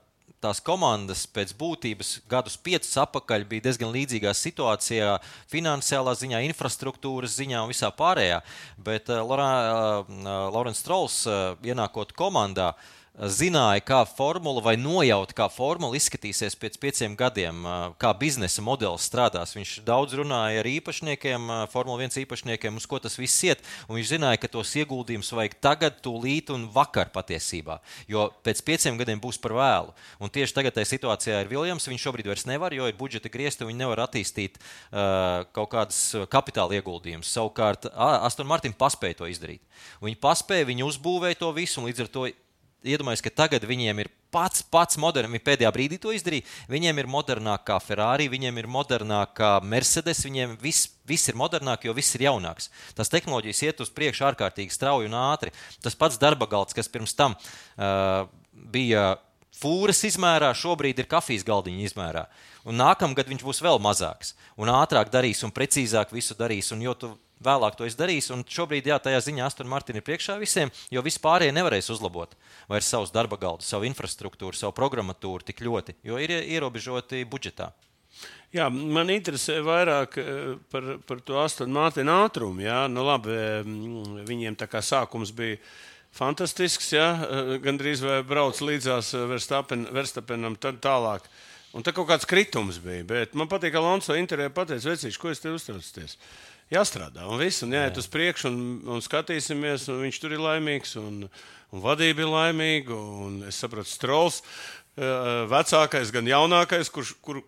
tās 0.42 0.59
komandas 0.66 1.22
pēc 1.31 1.54
būtības 1.62 2.12
gadus 2.26 2.59
piecus 2.59 2.98
atpakaļ 2.98 3.46
bija 3.54 3.68
diezgan 3.70 3.94
līdzīgā 3.94 4.35
situācijā, 4.35 5.14
finansiālā 5.54 6.18
ziņā, 6.18 6.42
infrastruktūras 6.50 7.38
ziņā 7.38 7.62
un 7.62 7.70
visā 7.70 7.94
pārējā. 7.94 8.42
Bet 8.83 9.14
uh, 9.14 9.22
Lorenz 10.50 10.83
Strauss, 10.83 11.22
uh, 11.31 11.54
ienākot 11.62 12.18
komandā, 12.18 12.72
zināja, 13.18 13.83
kā 13.83 13.98
formula 14.07 14.62
vai 14.62 14.76
nojauta, 14.78 15.35
kā 15.35 15.48
formula 15.50 15.96
izskatīsies 15.98 16.54
pēc 16.59 16.78
pieciem 16.78 17.16
gadiem, 17.18 17.66
kā 17.98 18.12
biznesa 18.18 18.62
modelis 18.62 19.09
strādās. 19.09 19.57
Viņš 19.57 19.72
daudz 19.87 20.14
runāja 20.18 20.62
ar 20.62 20.68
īpašniekiem, 20.70 21.48
ā, 21.50 21.59
Formula 21.72 22.04
1 22.07 22.22
īpašniekiem, 22.22 22.78
uz 22.78 22.87
ko 22.87 23.00
tas 23.02 23.18
viss 23.18 23.42
iet. 23.46 23.64
Viņš 23.90 24.12
zināja, 24.14 24.40
ka 24.42 24.50
tos 24.52 24.74
ieguldījumus 24.78 25.33
vajag 25.35 25.59
tagad, 25.64 25.98
tūlīt 26.04 26.52
un 26.54 26.68
vakar 26.72 27.11
patiesībā. 27.14 27.81
Jo 28.11 28.28
pēc 28.46 28.62
pieciem 28.66 28.98
gadiem 29.00 29.20
būs 29.22 29.40
par 29.42 29.57
vēlu. 29.59 29.94
Un 30.22 30.33
tieši 30.33 30.54
tagad 30.54 30.78
tajā 30.78 30.92
situācijā 30.94 31.42
ir 31.42 31.50
Viljams. 31.50 31.88
Viņš 31.90 32.07
šobrīd 32.07 32.31
vairs 32.31 32.46
nevar, 32.46 32.74
jo 32.76 32.87
ir 32.87 32.98
budžeta 32.98 33.33
griezti 33.33 33.64
un 33.64 33.72
viņi 33.72 33.83
nevar 33.83 34.04
attīstīt 34.07 34.59
uh, 34.61 35.46
kaut 35.57 35.72
kādas 35.74 36.00
kapitāla 36.31 36.78
ieguldījumus. 36.78 37.31
Savukārt 37.35 37.88
Aston 37.94 38.46
Martin 38.48 38.76
paspēja 38.76 39.22
to 39.22 39.31
izdarīt. 39.31 39.64
Viņi 40.02 40.20
paspēja, 40.22 40.68
viņi 40.68 40.87
uzbūvēja 40.87 41.40
to 41.42 41.50
visu 41.57 41.81
un 41.81 41.88
līdz 41.88 42.04
ar 42.04 42.12
to 42.12 42.28
iedomājos, 42.86 43.22
ka 43.24 43.32
tagad 43.34 43.64
viņiem 43.66 44.02
ir 44.02 44.10
pats, 44.34 44.62
pats 44.62 44.98
moderns, 45.00 45.32
viņi 45.32 45.44
pēdējā 45.44 45.70
brīdī 45.74 45.98
to 46.00 46.12
izdarīja. 46.14 46.46
Viņiem 46.70 47.00
ir 47.00 47.10
modernāk 47.10 47.64
kā 47.68 47.78
Ferrari, 47.82 48.28
viņiem 48.30 48.60
ir 48.60 48.68
modernāk 48.70 49.34
kā 49.38 49.52
Mercedes, 49.64 50.22
viņiem 50.26 50.56
viss, 50.62 50.90
viss 51.08 51.30
ir 51.30 51.38
modernāk, 51.38 51.86
jo 51.88 51.94
viss 51.96 52.14
ir 52.18 52.28
jaunāks. 52.28 52.70
Tas 52.98 53.10
tehnoloģijas 53.12 53.62
iet 53.66 53.80
uz 53.84 53.92
priekšu 53.94 54.28
ārkārtīgi 54.30 54.74
strauji 54.74 55.10
un 55.10 55.16
ātri. 55.18 55.54
Tas 55.82 55.98
pats 55.98 56.20
darba 56.20 56.48
galds, 56.50 56.76
kas 56.76 56.90
pirms 56.92 57.16
tam 57.18 57.34
uh, 57.34 58.28
bija 58.52 59.16
fūras 59.58 60.04
izmērā, 60.06 60.52
šobrīd 60.54 61.00
ir 61.02 61.10
kafijas 61.10 61.46
galdiņa 61.46 61.88
izmērā. 61.88 62.26
Un 62.68 62.78
nākamgad 62.78 63.30
viņš 63.30 63.46
būs 63.46 63.62
vēl 63.64 63.80
mazāks. 63.82 64.34
Un 64.60 64.70
ātrāk 64.70 65.10
darīs 65.10 65.40
un 65.46 65.54
precīzāk 65.54 66.12
visu 66.14 66.36
darīs. 66.38 66.70
Un 66.74 66.84
jo 66.84 66.94
tu 66.94 67.14
vēlāk 67.44 67.79
to 67.79 67.88
darīs, 67.98 68.31
un 68.35 68.44
šobrīd, 68.44 68.88
jā, 68.90 68.98
tajā 69.03 69.20
ziņā 69.29 69.46
Aston 69.46 69.68
Martin 69.70 69.98
ir 69.98 70.07
priekšā 70.07 70.38
visiem, 70.40 70.72
jo 70.90 71.03
vispārējie 71.05 71.55
nevarēs 71.57 71.90
uzlabot 71.94 72.35
vairs 72.68 72.88
savus 72.88 73.12
darba 73.14 73.38
galdus, 73.40 73.68
savu 73.68 73.88
infrastruktūru, 73.88 74.57
savu 74.57 74.77
programmatūru 74.77 75.46
tik 75.46 75.62
ļoti, 75.64 75.98
jo 76.07 76.18
ir 76.22 76.38
ierobežoti 76.40 77.24
budžetā. 77.29 77.72
Jā, 78.53 78.70
man 78.72 79.12
interesē 79.12 79.59
vairāk 79.61 80.16
eh, 80.18 80.57
par, 80.72 80.94
par 81.07 81.20
to 81.20 81.37
Aston 81.38 81.70
Martin 81.70 82.09
ātrumu. 82.09 82.64
Jā, 82.64 82.87
nu 82.88 83.05
labi, 83.05 83.35
eh, 83.37 83.68
viņiem 84.27 84.57
tā 84.57 84.66
kā 84.72 84.81
sākums 84.83 85.35
bija 85.37 85.61
fantastisks, 86.14 86.92
jā, 86.94 87.09
eh, 87.14 87.53
gandrīz 87.62 88.03
vai 88.05 88.22
brauc 88.27 88.59
līdzās 88.62 89.12
eh, 89.14 89.27
Verstapen, 89.31 89.87
Verstapenam, 89.94 90.57
tad 90.61 90.81
tālāk. 90.85 91.29
Un 91.77 91.85
tā 91.85 91.92
kaut 91.92 92.09
kāds 92.09 92.27
kritums 92.29 92.79
bija. 92.81 93.05
Bet 93.07 93.35
man 93.37 93.48
patīk, 93.51 93.74
ka 93.74 93.83
Alonso 93.83 94.16
intervijā 94.16 94.51
pateica, 94.55 94.88
vecīši, 94.88 95.20
ko 95.20 95.33
es 95.35 95.42
te 95.42 95.53
uztraucos. 95.53 96.16
Jāstrādā, 96.68 97.24
un 97.24 97.40
viss, 97.40 97.62
un 97.64 97.72
jāiet 97.72 97.96
uz 97.96 98.09
priekšu, 98.12 98.50
un, 98.52 98.64
un 98.92 99.04
skatīsimies, 99.04 99.87
un 99.88 100.02
viņš 100.04 100.18
tur 100.20 100.35
ir 100.37 100.42
laimīgs, 100.44 100.98
un, 101.00 101.22
un 101.72 101.85
vadība 101.85 102.26
ir 102.26 102.28
laimīga, 102.28 102.98
un 103.24 103.38
es 103.48 103.61
saprotu, 103.62 103.88
Strols. 103.88 104.42
eh, 104.98 105.46
Vecākais, 105.48 106.12
gan 106.12 106.28
jaunākais, 106.28 106.90
kurš 106.92 107.14
kur, 107.24 107.40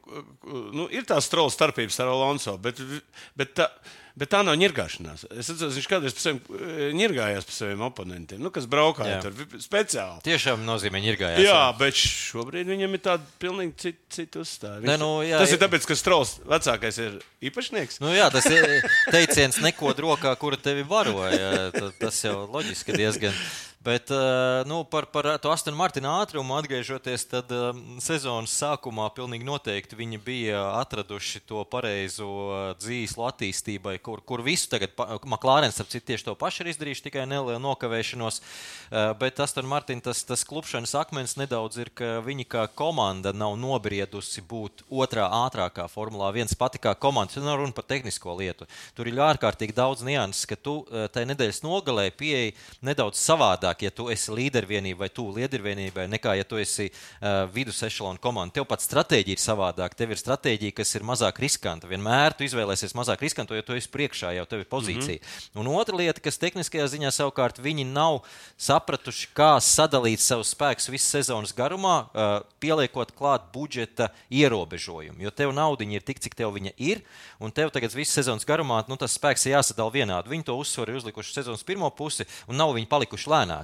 nu, 0.73 0.87
ir 0.89 1.05
tā 1.05 1.19
strola 1.21 1.53
starpības 1.53 2.01
ar 2.01 2.13
Alonso, 2.15 2.57
bet, 2.63 2.81
bet, 3.37 3.53
tā, 3.59 3.69
bet 4.19 4.31
tā 4.33 4.41
nav 4.45 4.57
ņirgāšanās. 4.61 5.27
Es 5.39 5.51
atceros, 5.53 5.77
viņš 5.79 5.89
kādreiz 5.91 6.15
pa 6.17 6.21
saviem, 6.25 6.41
ņirgājās 6.99 7.47
par 7.49 7.55
saviem 7.57 7.85
oponentiem, 7.87 8.41
nu, 8.43 8.51
kas 8.55 8.67
braukāja 8.71 9.19
Jā. 9.19 9.23
tur 9.23 9.61
speciāli. 9.63 10.23
Tiešām 10.27 10.65
nozīmē, 10.67 11.03
ir 11.05 11.17
gājās. 11.21 11.43
Jā, 11.45 11.61
bet 11.79 11.95
šobrīd 11.95 12.67
viņam 12.73 12.95
ir 12.99 13.03
tāda 13.07 13.23
pilnīgi 13.43 13.77
cita, 13.77 13.99
cita 14.19 14.43
uzstāja. 14.45 14.81
Ne, 14.81 14.95
Viņš- 14.97 15.03
nu, 15.05 15.11
jā, 15.29 15.39
tas 15.39 15.53
ir 15.55 15.59
tāpēc, 15.63 15.87
ka 15.87 15.95
Strauss 16.01 16.41
vecākais 16.47 16.99
ir 17.07 17.19
īpašnieks. 17.51 18.01
Nu, 18.01 18.13
jā, 18.17 18.31
tas 18.33 18.47
ir 18.51 18.83
teiciens, 19.11 19.61
neko 19.63 19.95
rokā, 19.95 20.35
kura 20.39 20.57
tevi 20.57 20.85
baroja. 20.85 21.71
Ta- 21.73 21.93
Tas 22.01 22.17
jau 22.25 22.47
loģiski 22.49 22.95
diezgan. 22.97 23.35
Bet 23.81 24.11
eh, 24.11 24.17
nu, 24.67 24.85
par, 24.85 25.07
par 25.07 25.25
to 25.41 25.49
Astonu 25.49 25.79
Martina 25.79 26.19
ātrumu 26.21 26.53
atgriežoties, 26.59 27.23
tad 27.31 27.49
eh, 27.49 27.79
sezonas 28.05 28.53
sākumā 28.53 29.07
pilnīgi 29.17 29.47
noteikti 29.49 29.97
viņi 29.97 30.19
bija 30.21 30.59
atraduši 30.83 31.41
to 31.49 31.63
pareizo 31.65 32.75
dzīslu 32.77 33.25
attīstībai, 33.31 33.95
kur, 34.05 34.21
kur 34.21 34.45
visu 34.45 34.69
tagad, 34.75 34.93
Maklārens, 35.25 35.81
ap 35.81 35.89
citu, 35.89 36.11
tieši 36.11 36.27
to 36.27 36.35
pašu 36.37 36.61
ir 36.61 36.75
izdarījuši, 36.75 37.05
tikai 37.07 37.25
nelielu 37.31 37.57
nokavēšanos. 37.65 38.43
Eh, 38.43 39.07
Bet 39.21 39.41
Astonu 39.41 39.73
Martina 39.73 40.05
tas, 40.11 40.21
tas 40.29 40.45
klupšanas 40.45 40.93
akmens 41.01 41.39
nedaudz 41.41 41.81
ir, 41.81 41.89
ka 41.97 42.19
viņi 42.27 42.45
kā 42.53 42.67
komanda 42.77 43.33
nav 43.33 43.57
nobriedusi 43.57 44.45
būt 44.45 44.85
otrā 44.93 45.25
ātrākā 45.47 45.89
Formulā 45.89 46.29
1 46.37 46.53
pati 46.61 46.83
kā 46.85 46.93
komanda. 47.01 47.33
Tur 47.33 47.49
nav 47.49 47.63
runa 47.63 47.73
par 47.73 47.89
tehnisko 47.89 48.37
lietu. 48.43 48.69
Tur 48.93 49.09
ir 49.09 49.25
ārkārtīgi 49.25 49.73
daudz 49.81 50.05
nianses, 50.05 50.45
ka 50.45 50.61
tu 50.61 50.83
tajā 50.85 51.33
nedēļas 51.33 51.65
nogalē 51.65 52.11
pieeji 52.13 52.53
nedaudz 52.85 53.17
savādāk, 53.25 53.70
ja 53.83 53.91
tu 53.95 54.09
esi 54.13 54.33
līdervienība 54.35 55.05
vai 55.05 55.09
tu 55.15 55.27
līdervienībai, 55.35 56.07
nekā 56.11 56.35
ja 56.39 56.45
tu 56.45 56.59
esi 56.61 56.89
uh, 56.91 57.47
vidus 57.55 57.81
ešalona 57.87 58.21
komanda. 58.23 58.59
Tev 58.59 58.67
pat 58.71 58.83
stratēģija 58.85 59.39
ir 59.39 59.43
savādāka. 59.43 59.97
Tev 59.97 60.15
ir 60.15 60.21
stratēģija, 60.21 60.75
kas 60.77 60.95
ir 60.99 61.07
mazāk 61.07 61.41
riskanta. 61.43 61.89
Vienmēr 61.91 62.35
tu 62.37 62.45
izvēlēsies 62.45 62.95
mazāk 62.99 63.23
riskantu, 63.25 63.55
jo 63.55 63.65
tu 63.67 63.77
esi 63.79 63.91
priekšā, 63.93 64.35
jau 64.37 64.47
tev 64.51 64.65
ir 64.65 64.69
pozīcija. 64.71 65.19
Mm 65.21 65.27
-hmm. 65.55 65.61
Un 65.61 65.73
otra 65.77 65.97
lieta, 65.97 66.21
kas 66.21 66.39
tehniskajā 66.39 66.87
ziņā 66.87 67.11
savukārt 67.11 67.59
viņi 67.59 67.85
nav 67.85 68.21
sapratuši, 68.57 69.29
kā 69.35 69.61
sadalīt 69.61 70.21
savus 70.21 70.55
spēkus 70.55 70.91
visas 70.91 71.11
sezonas 71.11 71.55
garumā, 71.55 72.07
uh, 72.11 72.47
pieliekot 72.61 73.13
klāt 73.13 73.53
budžeta 73.53 74.09
ierobežojumu. 74.31 75.21
Jo 75.21 75.31
tev 75.31 75.53
nauda 75.53 75.85
ir 75.85 76.03
tik, 76.03 76.21
cik 76.21 76.35
tev 76.35 76.53
viņa 76.55 76.73
ir, 76.77 77.03
un 77.39 77.51
tev 77.51 77.71
tagad 77.71 77.95
visas 77.95 78.15
sezonas 78.15 78.45
garumā 78.45 78.85
nu, 78.89 78.97
tas 78.97 79.19
spēks 79.19 79.47
ir 79.47 79.57
jāsadala 79.57 79.91
vienādi. 79.93 80.29
Viņi 80.29 80.45
to 80.45 80.57
uzsvaru 80.57 80.93
ir 80.93 80.97
uzlikuši 80.97 81.33
sezonas 81.33 81.65
pirmo 81.65 81.91
pusi, 81.91 82.25
un 82.49 82.57
nav 82.57 82.75
viņi 82.75 82.89
palikuši 82.89 83.31
lēnāki. 83.31 83.60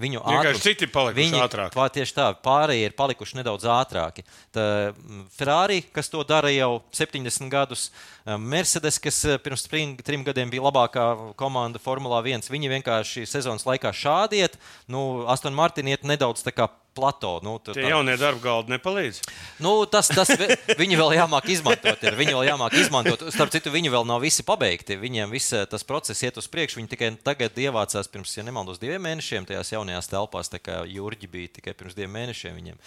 Viņu 0.00 0.22
ātrums- 0.24 0.62
citi 0.64 0.86
palikuši 0.90 1.20
viņi, 1.20 1.40
ātrāki. 1.44 1.76
Pā, 1.76 1.86
tieši 1.92 2.14
tā, 2.16 2.26
pārējie 2.46 2.88
ir 2.88 2.94
palikuši 2.96 3.36
nedaudz 3.40 3.66
ātrāki. 3.68 4.24
Tā, 4.54 4.64
mm, 4.96 5.26
Ferrari, 5.36 5.82
kas 5.92 6.08
to 6.08 6.24
dara 6.24 6.48
jau 6.54 6.80
70 6.96 7.50
gadus, 7.52 7.90
eh, 8.26 8.36
Mercedes, 8.38 8.98
kas 8.98 9.24
eh, 9.24 9.36
pirms 9.38 9.66
trim, 9.68 9.96
trim 10.00 10.24
gadiem 10.24 10.50
bija 10.50 10.64
labākā 10.70 11.34
komanda 11.36 11.78
Formulā 11.78 12.22
1, 12.24 12.48
viņi 12.48 12.72
vienkārši 12.80 13.26
sezonas 13.28 13.64
laikā 13.68 13.92
šādiet. 13.92 14.56
Nu, 14.88 15.26
Aston 15.28 15.52
Martin 15.54 15.86
iet 15.92 16.02
nedaudz 16.02 16.42
tā 16.42 16.52
kā 16.56 16.70
plato. 16.94 17.38
Nu, 17.44 17.56
tā, 17.62 17.74
Tie 17.76 17.86
jaunie 17.88 18.16
darba 18.20 18.42
galdi 18.44 18.74
nepalīdz. 18.74 19.20
Nu, 19.62 19.86
tas, 19.90 20.10
tas 20.10 20.30
vi- 20.34 20.56
viņi 20.80 20.98
vēl 21.00 21.14
jāmāk 21.18 21.48
izmantot. 21.52 22.02
Ir. 22.04 22.16
Viņi 22.18 22.34
vēl 22.36 22.50
jāmāk 22.50 22.76
izmantot. 22.80 23.24
Starp 23.32 23.52
citu, 23.54 23.72
viņi 23.72 23.92
vēl 23.92 24.06
nav 24.08 24.20
visi 24.24 24.44
pabeigti. 24.46 24.98
Viņiem 25.00 25.32
viss 25.32 25.52
eh, 25.56 25.64
tas 25.70 25.86
process 25.86 26.22
iet 26.26 26.36
uz 26.40 26.48
priekšu. 26.50 26.80
Viņi 26.80 26.92
tikai 26.94 27.10
tagad 27.22 27.56
ievācās 27.60 28.10
pirms, 28.10 28.36
ja 28.36 28.44
nemaldos, 28.46 28.80
diviem 28.82 29.02
mēnešiem 29.06 29.48
tajās 29.48 29.72
jaunajās 29.74 30.10
telpās. 30.10 30.52
Tā 30.52 30.60
kā 30.62 30.82
Jurģi 30.90 31.30
bija 31.30 31.54
tikai 31.60 31.74
pirms 31.78 31.96
diviem 31.98 32.12
mēnešiem 32.18 32.58
viņiem. 32.58 32.78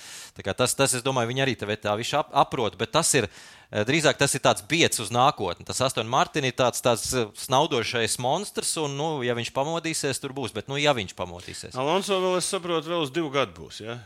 Tas, 0.53 0.75
tas, 0.75 0.93
es 0.93 1.03
domāju, 1.05 1.31
viņi 1.33 1.45
arī 1.47 1.57
tā 1.57 1.97
visu 1.97 2.19
ap, 2.19 2.29
aprot. 2.33 2.77
Bet 2.77 2.91
tas 2.95 3.13
ir. 3.17 3.29
Eh, 3.73 3.83
Drīzāk 3.89 4.21
tas 4.21 4.37
ir 4.37 4.43
tāds 4.45 4.63
biets 4.69 5.01
uz 5.03 5.09
nākotni. 5.13 5.65
Tas 5.67 5.81
Astoņu 5.89 6.07
Martini 6.13 6.53
ir 6.53 6.55
tāds, 6.61 6.79
tāds 6.85 7.09
eh, 7.17 7.27
snaudošais 7.43 8.19
monstrs, 8.23 8.77
un, 8.85 8.93
nu, 8.99 9.09
ja 9.25 9.33
viņš 9.35 9.51
pamodīsies, 9.57 10.21
tur 10.21 10.31
būs. 10.37 10.53
Bet, 10.55 10.69
nu, 10.71 10.77
ja 10.77 10.93
viņš 10.93 11.11
pamodīsies. 11.17 11.75
Alonso 11.75 12.21
vēl, 12.21 12.37
es 12.39 12.47
saprotu, 12.53 12.93
vēl 12.93 13.03
uz 13.07 13.11
divu 13.11 13.33
gadu 13.33 13.57
būs. 13.65 13.81
Ja? 13.83 13.97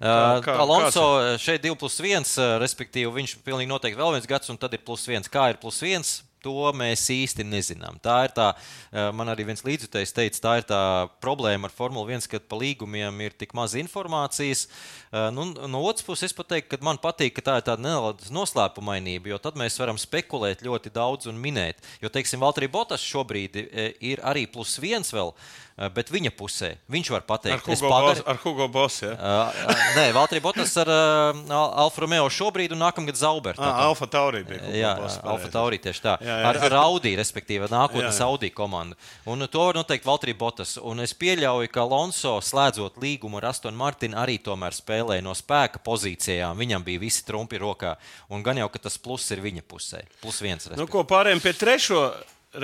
Uh, 0.00 0.38
kā- 0.40 0.54
Alonso 0.56 1.02
šeit 1.36 1.60
ir 1.66 1.74
2 1.74 1.76
plus 1.82 1.98
1, 2.00 2.24
respektīvi 2.62 3.10
viņš 3.18 3.34
pilnīgi 3.44 3.68
noteikti 3.68 4.00
vēl 4.00 4.14
viens 4.16 4.30
gads, 4.30 4.48
un 4.48 4.56
tad 4.56 4.72
ir 4.72 4.80
plus 4.80 5.04
1. 5.04 5.28
Kā 5.28 5.50
ir 5.52 5.58
plus 5.60 5.82
1? 5.84 6.06
To 6.46 6.70
mēs 6.72 7.04
īsti 7.12 7.44
nezinām. 7.44 7.98
Tā 8.00 8.16
ir 8.28 8.34
tā, 8.36 8.50
uh, 8.56 9.10
man 9.16 9.28
arī 9.28 9.44
viens 9.50 9.64
līdzjutējs 9.66 10.14
teica, 10.16 10.40
tā 10.46 10.54
ir 10.60 10.68
tā 10.70 10.80
problēma 11.20 11.68
ar 11.68 11.74
Formuli 11.74 12.16
1, 12.16 12.28
ka 12.32 12.40
pa 12.48 12.56
līgumiem 12.60 13.20
ir 13.26 13.36
tik 13.36 13.52
maz 13.58 13.76
informācijas. 13.76 14.66
Uh, 15.10 15.28
Nu, 15.34 15.42
no 15.66 15.80
otras 15.82 16.04
puses, 16.06 16.30
es 16.30 16.34
pat 16.38 16.46
teiktu, 16.52 16.76
ka 16.76 16.84
man 16.86 16.98
patīk, 17.02 17.32
ka 17.34 17.42
tā 17.42 17.54
ir 17.58 17.64
tāda 17.66 17.82
neliela 17.82 18.12
noslēpumainība, 18.30 19.32
jo 19.32 19.38
tad 19.42 19.56
mēs 19.58 19.74
varam 19.80 19.98
spekulēt 19.98 20.62
ļoti 20.62 20.92
daudz 20.94 21.26
un 21.26 21.40
minēt. 21.42 21.80
Jo, 22.02 22.10
teiksim, 22.14 22.38
Valtteri 22.38 22.68
Botas 22.70 23.02
šobrīd 23.02 23.56
eh, 23.58 23.90
ir 24.12 24.22
arī 24.22 24.44
plus 24.46 24.76
viens 24.78 25.10
vēl, 25.10 25.32
eh, 25.34 25.88
bet 25.96 26.12
viņa 26.14 26.30
pusē 26.38 26.76
viņš 26.94 27.10
var 27.10 27.24
Ar 27.24 27.26
pateikt, 27.26 27.66
es 27.74 27.82
Boss, 27.82 27.90
pagari- 27.90 28.22
ar 28.30 28.38
Hugo 28.44 28.68
Boss. 28.70 29.00
Ja? 29.02 29.16
Uh, 29.18 29.74
nē, 29.98 30.04
Valtteri 30.14 30.44
Botas 30.44 30.76
ar 30.78 30.92
uh, 30.94 31.42
Alfa 31.58 32.04
Romeo 32.04 32.28
šobrīd 32.30 32.76
un 32.76 32.82
nākamgad 32.84 33.18
Zauberta. 33.18 33.66
Ah, 33.66 33.88
Alfa 33.88 34.06
Taurī 34.06 34.44
bija. 34.46 34.62
Jā, 34.70 34.94
Alfa. 35.26 35.50
Taurī 35.50 35.80
tieši 35.82 36.04
tā. 36.06 36.14
Jā, 36.22 36.29
jā. 36.30 36.46
Ar, 36.50 36.58
ar 36.66 36.74
Audi, 36.82 37.12
respektīvi, 37.18 37.68
nākotnes 37.70 38.16
Jā, 38.16 38.22
jā. 38.22 38.28
Audi 38.28 38.50
komandu. 38.54 38.96
Un 39.30 39.46
to 39.50 39.64
var 39.66 39.78
noteikt 39.78 40.06
Valtteri 40.08 40.34
Botas. 40.38 40.76
Un 40.78 41.02
es 41.04 41.14
pieļauju, 41.18 41.70
ka 41.72 41.82
Alonso, 41.84 42.36
slēdzot 42.44 43.00
līgumu 43.02 43.40
ar 43.40 43.50
Astonu 43.50 43.78
Martinu, 43.80 44.18
arī 44.20 44.38
tomēr 44.42 44.76
spēlēja 44.76 45.24
no 45.26 45.34
spēka 45.36 45.82
pozīcijām. 45.86 46.58
Viņam 46.60 46.86
bija 46.86 47.02
visi 47.02 47.24
trumpi 47.26 47.60
rokā. 47.60 47.96
Un 48.30 48.44
gan 48.46 48.60
jau, 48.60 48.68
ka 48.72 48.82
tas 48.86 48.98
pluss 49.00 49.32
ir 49.34 49.42
viņa 49.44 49.66
pusē. 49.66 50.04
Plus 50.22 50.40
viens. 50.44 50.64
Nu, 50.66 50.74
respektīvi. 50.74 50.92
ko 50.94 51.04
pārējiem 51.10 51.44
pie 51.44 51.54
trešo, 51.58 52.00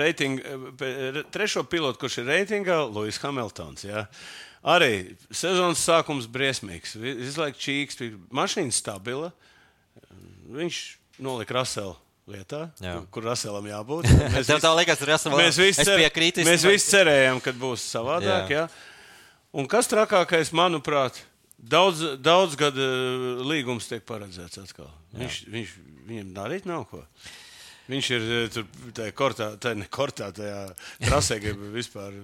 reitinga, 0.01 0.57
trešo 1.35 1.67
pilotu, 1.69 2.01
kurš 2.05 2.21
ir 2.23 2.31
reitingā, 2.31 2.81
Lūsis 2.87 3.21
Hamiltons. 3.23 3.85
Ja? 3.87 4.07
Arī 4.67 5.17
sezonas 5.29 5.83
sākums 5.85 6.27
briesmīgs. 6.31 6.97
Visu 6.99 7.39
laiku 7.39 7.61
čīks, 7.61 8.01
mašīna 8.33 8.75
stabila. 8.75 9.31
Viņš 10.47 10.83
nolika 11.23 11.59
Raselu 11.59 11.95
lietā, 12.27 12.67
Jā. 12.83 12.97
kur 13.11 13.25
Raselam 13.27 13.65
jābūt. 13.69 14.09
Mēs 14.35 14.51
visi- 14.51 14.73
liekas, 14.81 15.01
esam 15.15 15.37
Mēs 15.37 15.59
visi, 15.61 15.85
cer, 15.87 16.01
piekrītu. 16.01 16.43
es 16.43 16.49
mēs 16.49 16.67
visi 16.67 16.91
cerējām, 16.91 17.41
ka 17.43 17.55
būs 17.55 17.85
savādāk. 17.87 18.51
Jā. 18.51 18.67
Ja? 18.67 18.93
Un 19.57 19.67
kas 19.71 19.87
trakākais, 19.89 20.51
manuprāt, 20.55 21.21
daudz, 21.57 22.03
daudz 22.21 22.55
gadu 22.59 22.83
eh, 22.83 23.43
līgums 23.47 23.87
tiek 23.89 24.03
paredzēts 24.07 24.59
atkal. 24.61 24.91
Viņš, 25.17 25.41
viņš, 25.53 25.75
viņam 26.09 26.33
darīt 26.35 26.67
nav 26.69 26.85
ko. 26.91 27.03
Viņš 27.87 28.09
ir 28.17 28.27
eh, 28.41 28.47
tur 28.53 28.67
tajā 28.97 29.15
kortā, 29.15 29.51
tajā 29.63 29.79
ne 29.79 29.87
kortā, 29.89 30.29
tajā 30.35 30.65
trasē, 31.07 31.39
grib 31.43 31.63
vispār 31.73 32.15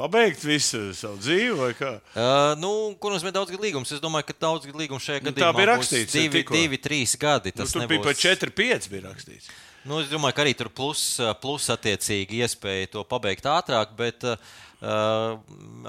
pabeigt 0.00 0.44
visu 0.44 0.90
savu 0.96 1.18
dzīvi 1.20 1.56
vai 1.58 1.70
kā. 1.76 1.90
Uh, 2.14 2.52
nu, 2.60 2.70
ko 3.00 3.12
nozīmē 3.12 3.32
daudz 3.34 3.52
gadu 3.52 3.64
līgums? 3.66 3.92
Es 3.92 4.00
domāju, 4.02 4.30
ka 4.30 4.36
daudz 4.46 4.68
gadu 4.68 4.80
līgums 4.80 5.04
šajā 5.04 5.20
Nu, 5.24 5.32
tā 5.32 5.34
gadījumā 5.34 5.58
bija 5.58 5.68
rakstīts, 5.74 6.16
Divi, 6.16 6.44
divi, 6.48 6.80
trīs 6.80 7.16
gadi. 7.20 7.52
Nu, 7.52 7.62
Tas 7.62 7.74
tur 7.74 7.84
bija 7.84 8.00
nebūs... 8.00 8.08
pat 8.08 8.24
4-5 8.48 8.88
bija 8.92 9.04
rakstīts. 9.10 9.50
Nu, 9.88 10.00
es 10.04 10.10
domāju, 10.12 10.36
ka 10.36 10.44
arī 10.44 10.54
tur 10.56 10.68
plus, 10.72 11.02
plus 11.40 11.68
attiecīgi 11.72 12.42
iespēja 12.44 12.90
to 12.96 13.04
pabeigt 13.08 13.46
ātrāk, 13.48 13.94
bet 13.96 14.26
uh, 14.28 14.36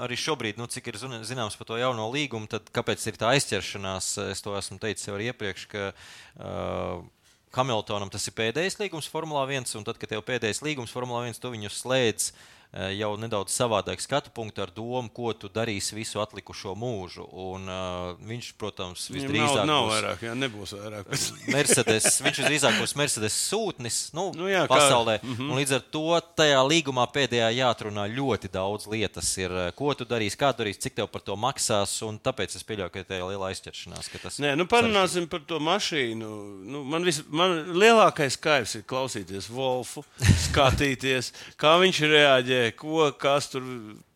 arī 0.00 0.16
šobrīd, 0.16 0.60
nu, 0.60 0.68
cik 0.72 0.92
ir 0.92 1.00
zin- 1.00 1.20
zināms 1.28 1.58
par 1.60 1.68
to 1.68 1.80
jauno 1.80 2.08
līgumu, 2.12 2.48
tad 2.52 2.72
kāpēc 2.72 3.04
ir 3.08 3.20
tā 3.20 3.34
aizķeršanās? 3.36 4.14
Es 4.32 4.44
to 4.44 4.56
esmu 4.56 4.80
teicis 4.80 5.08
jau 5.10 5.20
iepriekš, 5.20 5.68
ka 5.72 5.90
uh, 5.92 7.04
Hamiltonam 7.52 8.08
tas 8.12 8.24
ir 8.28 8.36
pēdējais 8.36 8.80
līgums 8.80 9.10
Formulā 9.12 9.44
1, 9.44 9.68
un 9.76 9.84
tad, 9.84 10.00
kad 10.00 10.08
tev 10.08 10.24
pēdējais 10.24 10.64
līgums 10.64 10.92
Formulā 10.92 11.26
1, 11.28 11.36
tu 11.36 11.52
viņu 11.52 11.72
slēdz 11.76 12.32
uh, 12.32 12.48
jau 12.72 13.10
nedaudz 13.20 13.52
savādāk 13.52 14.00
skatu 14.00 14.30
punktu 14.32 14.62
ar 14.64 14.70
domu, 14.72 15.10
ko 15.12 15.32
tu 15.36 15.48
darīsi 15.52 15.92
visu 15.92 16.22
atlikušo 16.22 16.72
mūžu. 16.78 17.26
Un, 17.28 17.66
uh, 17.68 18.14
viņš, 18.24 18.52
protams, 18.56 19.02
visdrīzāk 19.12 19.66
nav, 19.66 19.66
nav 19.68 19.82
būs- 19.84 19.92
vairāk, 19.92 20.22
jā, 20.24 20.32
nebūs 20.40 20.72
vairāk. 20.78 21.10
Mercedes, 21.52 22.06
viņš 22.24 22.40
visdrīzāk 22.40 22.78
būs 22.80 22.96
Mercedes 22.96 23.36
sūtnis 23.50 23.98
nu, 24.16 24.30
Nu 24.32 24.48
jā, 24.48 24.64
kā- 24.64 24.78
pasaulē. 24.78 25.18
Mm 25.22 25.34
-hmm. 25.36 25.52
Līdz 25.60 25.74
ar 25.74 25.82
to 25.92 26.20
tajā 26.36 26.60
līgumā 26.64 27.04
pēdējā 27.12 27.50
jāatrunā 27.60 28.06
ļoti 28.08 28.48
daudz 28.48 28.86
lietas. 28.86 29.36
Ir, 29.38 29.50
ko 29.76 29.92
tu 29.94 30.04
darīsi, 30.04 30.36
kā 30.40 30.54
darīsi, 30.56 30.80
cik 30.80 30.94
tev 30.94 31.06
par 31.08 31.20
to 31.20 31.36
maksās. 31.36 32.02
un 32.02 32.18
Tāpēc 32.18 32.56
es 32.56 32.62
pieļauju, 32.64 32.90
ka 32.90 33.04
tā 33.04 33.18
ir 33.18 33.24
liela 33.28 33.50
aizķeršanās. 33.52 34.08
tas 34.22 34.38
Nē, 34.38 34.56
nu 34.56 34.64
parunāsim 34.64 35.26
par 35.28 35.40
to 35.40 35.58
mašīnu. 35.58 36.64
Nu, 36.64 36.84
man, 36.84 37.04
vis, 37.04 37.22
man 37.28 37.66
lielākais 37.74 38.38
kaivs 38.40 38.74
ir 38.76 38.82
klausīties 38.82 39.50
Wolfu, 39.50 40.04
skatīties, 40.48 41.32
kā 41.58 41.76
viņš 41.82 42.00
reaģē. 42.08 42.61
Ko, 42.78 43.10
kas 43.18 43.50
tur 43.52 43.66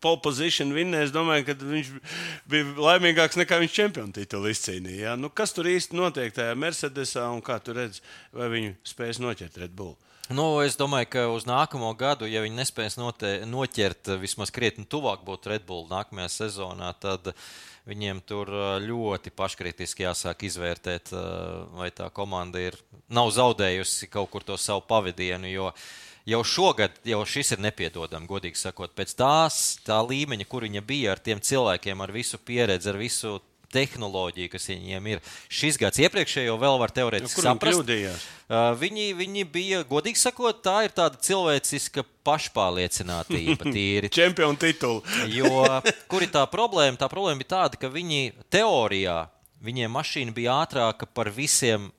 pole 0.03 0.21
position 0.23 0.71
vinnēs. 0.75 1.09
Es 1.09 1.15
domāju, 1.15 1.49
ka 1.49 1.57
viņš 1.59 1.93
bija 2.49 2.73
laimīgāks 2.87 3.39
nekā 3.41 3.59
viņš 3.63 3.77
čempionu 3.77 4.15
titulu 4.15 4.51
izcīnīja. 4.53 5.03
Ja? 5.09 5.15
Nu, 5.19 5.29
kas 5.29 5.55
tur 5.55 5.69
īsti 5.69 5.97
notiek 5.99 6.35
tajā 6.35 6.55
Mercedesā 6.57 7.27
un 7.33 7.43
kā 7.45 7.59
tu 7.63 7.75
redz, 7.77 8.01
vai 8.35 8.51
viņu 8.53 8.75
spēs 8.87 9.21
noķert 9.23 9.59
Red 9.61 9.75
Bull? 9.77 9.97
Nu, 10.27 10.57
es 10.59 10.75
domāju, 10.75 11.07
ka 11.07 11.21
uz 11.31 11.45
nākamo 11.47 11.87
gadu, 11.95 12.27
ja 12.27 12.41
viņi 12.43 12.59
nespēs 12.59 12.97
note, 12.99 13.29
noķert 13.47 14.17
vismaz 14.19 14.51
krietni 14.51 14.83
tuvāk 14.83 15.21
būt 15.23 15.47
Red 15.47 15.63
Bull 15.67 15.87
nākamajā 15.87 16.27
sezonā, 16.33 16.89
tad 16.99 17.29
viņiem 17.87 18.19
tur 18.27 18.51
ļoti 18.83 19.31
paškritiski 19.31 20.03
jāsāk 20.03 20.43
izvērtēt, 20.49 21.13
vai 21.79 21.87
tā 21.95 22.09
komanda 22.11 22.59
ir, 22.59 22.75
nav 23.07 23.31
zaudējusi 23.31 24.11
kaut 24.11 24.33
kur 24.33 24.43
to 24.43 24.59
savu 24.59 24.83
pavadienu. 24.89 25.47
Jo 25.47 25.71
jau 26.27 26.41
šogad 26.43 26.97
jau 27.07 27.21
šis 27.27 27.55
ir 27.55 27.61
nepiedodami, 27.63 28.27
godīgi 28.29 28.59
sakot, 28.59 28.93
pēc 28.97 29.13
tās 29.17 29.61
tā 29.87 29.99
līmeņa, 30.03 30.47
kur 30.49 30.67
viņa 30.67 30.83
bija 30.85 31.13
ar 31.15 31.21
tiem 31.23 31.43
cilvēkiem, 31.43 32.03
ar 32.03 32.13
visu 32.15 32.39
pieredzi, 32.39 32.91
ar 32.91 32.99
visu 32.99 33.37
tehnoloģiju, 33.73 34.49
kas 34.51 34.69
viņiem 34.71 35.07
ir. 35.11 35.21
Šis 35.51 35.75
gads 35.79 35.99
iepriekšējo 35.99 36.55
vēl 36.59 36.77
var 36.79 36.93
teorētiski 36.95 37.41
Nu, 37.41 37.45
saprast. 37.49 37.81
kļūdījās? 37.81 38.27
Uh, 38.47 38.69
viņi, 38.79 39.07
viņi 39.19 39.43
bija, 39.51 39.81
godīgi 39.87 40.21
sakot, 40.21 40.61
tā 40.63 40.77
ir 40.87 40.93
tāda 40.95 41.19
cilvēciska 41.19 42.05
pašpārliecinātība. 42.27 43.67
Tīri. 43.75 44.11
Čempionu 44.13 44.59
titulu. 44.61 45.03
Jo 45.37 45.81
kur 46.07 46.23
ir 46.23 46.31
tā 46.31 46.45
problēma? 46.49 46.99
Tā 46.99 47.09
problēma 47.11 47.43
ir 47.43 47.51
tāda, 47.51 47.79
ka 47.79 47.91
viņi 47.91 48.31
teorijā, 48.53 49.25
viņiem 49.63 49.91
mašīna 49.99 50.35
bija 50.35 50.61
ātrāka 50.63 51.09
par 51.11 51.31
visiem 51.35 51.89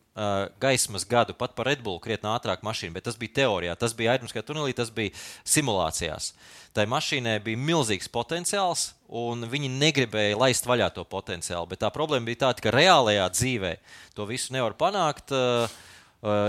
gaismas 0.63 1.07
gadu, 1.09 1.37
pat 1.39 1.55
par 1.59 1.69
Red 1.71 1.83
Bull 1.85 2.01
krietni 2.03 2.31
ātrāku 2.33 2.67
mašīnu, 2.67 2.95
bet 2.97 3.09
tas 3.09 3.19
bija 3.19 3.37
teorijā, 3.43 3.75
tas 3.79 3.95
bija 3.97 4.15
aizmirskā 4.17 4.43
tunelī, 4.47 4.75
tas 4.77 4.93
bija 4.95 5.15
simulācijās. 5.47 6.33
Tai 6.77 6.85
mašīnai 6.91 7.39
bija 7.43 7.59
milzīgs 7.59 8.11
potenciāls, 8.13 8.93
un 9.09 9.49
viņi 9.51 9.73
negribēja 9.81 10.39
laist 10.39 10.69
vaļā 10.69 10.91
to 10.95 11.05
potenciālu. 11.09 11.71
Bet 11.71 11.83
tā 11.83 11.91
problēma 11.95 12.29
bija 12.29 12.45
tāda, 12.47 12.65
ka 12.65 12.75
reālajā 12.75 13.29
dzīvē 13.35 13.77
to 14.15 14.29
visu 14.29 14.55
nevar 14.55 14.77
panākt. 14.79 15.33
Uh, 15.33 15.49
Uh, 15.49 15.88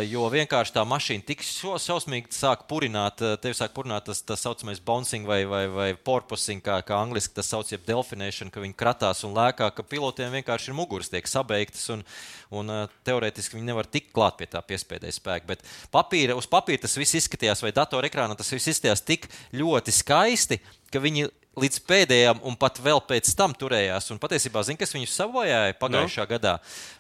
jo 0.10 0.24
vienkārši 0.34 0.74
tā 0.74 0.82
mašīna 0.88 1.28
tik 1.28 1.44
šausmīgi 1.46 2.34
sāk 2.34 2.64
purināt, 2.72 3.22
uh, 3.22 3.36
tevi 3.38 3.54
sāk 3.54 3.76
purināt 3.76 4.08
tas 4.08 4.24
tā 4.26 4.34
saucamais 4.40 4.82
bouncing 4.82 5.30
vai, 5.30 5.44
vai, 5.46 5.68
vai 5.70 5.90
porpoising, 5.94 6.64
kā, 6.66 6.80
kā 6.82 6.98
angliski 6.98 7.36
tas 7.38 7.52
sauc, 7.54 7.70
jeb 7.70 7.84
delfinēšana, 7.86 8.50
ka 8.50 8.64
viņi 8.64 8.78
kratās 8.80 9.22
un 9.28 9.38
lēkā, 9.38 9.70
ka 9.76 9.86
pilotiem 9.86 10.34
vienkārši 10.40 10.72
ir 10.72 10.78
muguras 10.80 11.14
tiek 11.14 11.30
sabeigtas 11.30 11.86
un, 11.94 12.02
un 12.50 12.74
uh, 12.74 12.98
teorētiski 13.06 13.60
viņi 13.60 13.70
nevar 13.70 13.86
tikt 13.86 14.10
klāt 14.16 14.40
pie 14.42 14.50
tā 14.50 14.64
piespēdēja 14.66 15.20
spēka. 15.20 15.52
Bet 15.54 15.62
papīra, 15.94 16.40
uz 16.40 16.50
papīra 16.50 16.88
tas 16.88 16.98
viss 16.98 17.20
izskatījās, 17.22 17.62
vai 17.62 17.76
datorekrānā 17.78 18.40
tas 18.40 18.50
viss 18.56 18.74
izskatījās 18.74 19.06
tik 19.06 19.30
ļoti 19.54 19.94
skaisti, 19.94 20.64
ka 20.90 21.04
viņi 21.04 21.30
līdz 21.58 21.82
pēdējām, 21.90 22.42
un 22.46 22.56
pat 22.60 22.80
vēl 22.84 23.02
pēc 23.08 23.32
tam 23.38 23.54
turējās. 23.58 24.10
Un 24.14 24.22
patiesībā, 24.22 24.64
zini, 24.68 24.80
kas 24.80 24.94
viņus 24.96 25.16
sabojāja 25.18 25.78
pagājušā 25.80 26.26
no. 26.26 26.30
gadā, 26.30 26.56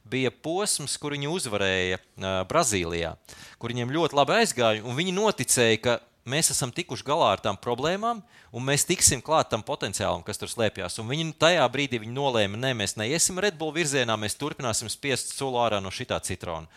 bija 0.09 0.31
posms, 0.33 0.97
kur 1.01 1.15
viņi 1.15 1.29
uzvarēja 1.31 1.99
uh, 1.99 2.29
Brazīlijā, 2.49 3.15
kur 3.61 3.73
viņiem 3.73 3.93
ļoti 3.95 4.19
labi 4.19 4.39
aizgāja, 4.39 4.83
un 4.83 4.97
viņi 4.97 5.15
noticēja, 5.15 5.81
ka 5.85 5.97
mēs 6.27 6.51
esam 6.53 6.71
tikuši 6.75 7.05
galā 7.07 7.33
ar 7.35 7.43
tām 7.43 7.57
problēmām, 7.59 8.21
un 8.51 8.65
mēs 8.65 8.85
tiksim 8.89 9.21
klāt 9.25 9.49
tam 9.51 9.63
potenciālam, 9.65 10.23
kas 10.25 10.41
tur 10.41 10.51
slēpjas. 10.51 10.99
Viņi 11.05 11.33
tajā 11.39 11.65
brīdī 11.71 12.01
viņi 12.03 12.15
nolēma, 12.15 12.59
nē, 12.59 12.73
mēs 12.77 12.97
neiesim 12.99 13.39
Red 13.39 13.57
Bull 13.59 13.73
virzienā, 13.75 14.17
mēs 14.19 14.37
turpināsim 14.39 14.89
spiest 14.91 15.35
sulu 15.37 15.61
ārā 15.63 15.81
no 15.83 15.91
šitā 15.93 16.19
citrona. 16.25 16.67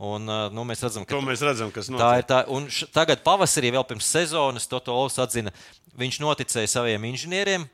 Un, 0.00 0.24
nu, 0.24 0.62
mēs 0.64 0.80
redzam, 0.80 1.04
ka 1.04 1.12
To 1.12 1.20
mēs 1.20 1.42
redzam, 1.44 1.68
kas 1.74 1.90
Tā 1.90 1.92
notiek. 1.92 2.22
ir 2.22 2.24
tā, 2.30 2.38
un 2.48 2.70
š, 2.72 2.86
tagad 2.94 3.20
pavasarī, 3.20 3.68
vēl 3.74 3.84
pirms 3.84 4.06
sezonas, 4.08 4.64
Toto 4.70 4.94
Lovs 4.96 5.18
atzina, 5.20 5.52
viņš 6.00 6.20
noticēja 6.24 6.70
saviem 6.72 7.04
inženieriem, 7.10 7.66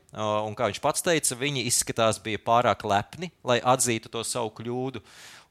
un 0.43 0.57
kā 0.57 0.67
viņš 0.67 0.81
pats 0.83 1.05
teica, 1.05 1.37
viņi 1.39 1.63
izskatās 1.69 2.19
bija 2.19 2.41
pārāk 2.43 2.83
lepni, 2.83 3.31
lai 3.47 3.61
atzītu 3.63 4.11
to 4.11 4.25
savu 4.27 4.51
kļūdu. 4.59 4.99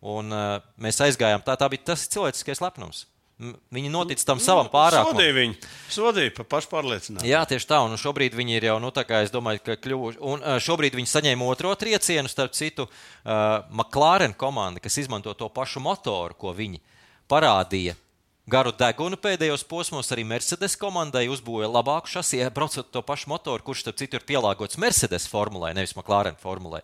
Un, 0.04 0.28
mēs 0.76 1.00
aizgājām, 1.00 1.40
tā, 1.46 1.56
tā 1.56 1.70
bija 1.72 1.94
tas 1.94 2.04
cilvēciskais 2.12 2.60
lepnums. 2.60 3.06
Viņi 3.36 3.90
notic 3.92 4.22
tam 4.24 4.38
savam 4.40 4.70
pārākumam. 4.72 5.12
Sodīja 5.12 5.34
viņu. 5.36 5.56
Sodīja 5.92 6.32
par 6.38 6.46
pašpārliecinātību. 6.54 7.28
Jā, 7.28 7.42
tieši 7.44 7.68
tā. 7.68 7.82
Un 7.84 7.98
šobrīd 8.00 8.32
viņi 8.38 8.56
ir 8.56 8.66
jau, 8.70 8.76
nu, 8.80 8.88
tā 8.96 9.04
kā 9.04 9.20
es 9.26 9.32
domāju, 9.34 9.60
ka 9.66 9.76
kļuvuši. 9.76 10.20
Un 10.24 10.44
šobrīd 10.64 10.96
viņi 10.96 11.10
saņēma 11.10 11.50
otro 11.52 11.74
triecienu, 11.76 12.32
starp 12.32 12.56
citu, 12.56 12.88
uh, 12.88 13.60
McLaren 13.68 14.32
komanda, 14.40 14.80
kas 14.80 14.96
izmanto 15.04 15.36
to 15.36 15.50
pašu 15.52 15.84
motoru, 15.84 16.38
ko 16.40 16.54
viņi 16.56 16.80
parādīja. 17.28 17.98
Garu 18.46 18.70
degunu 18.78 19.16
pēdējos 19.18 19.64
posmos 19.66 20.06
arī 20.14 20.22
Mercedes 20.22 20.76
komandai 20.78 21.24
uzbūvēja 21.34 21.66
labāku 21.66 22.06
šasi, 22.12 22.44
braucot 22.54 22.92
to 22.94 23.00
pašu 23.02 23.26
motoru, 23.32 23.58
kurš, 23.66 23.80
starp 23.82 23.96
citu, 23.98 24.20
ir 24.20 24.26
pielāgots 24.28 24.78
Mercedes 24.78 25.24
formulai, 25.26 25.72
nevis 25.74 25.96
McLaren 25.98 26.36
formulai. 26.38 26.78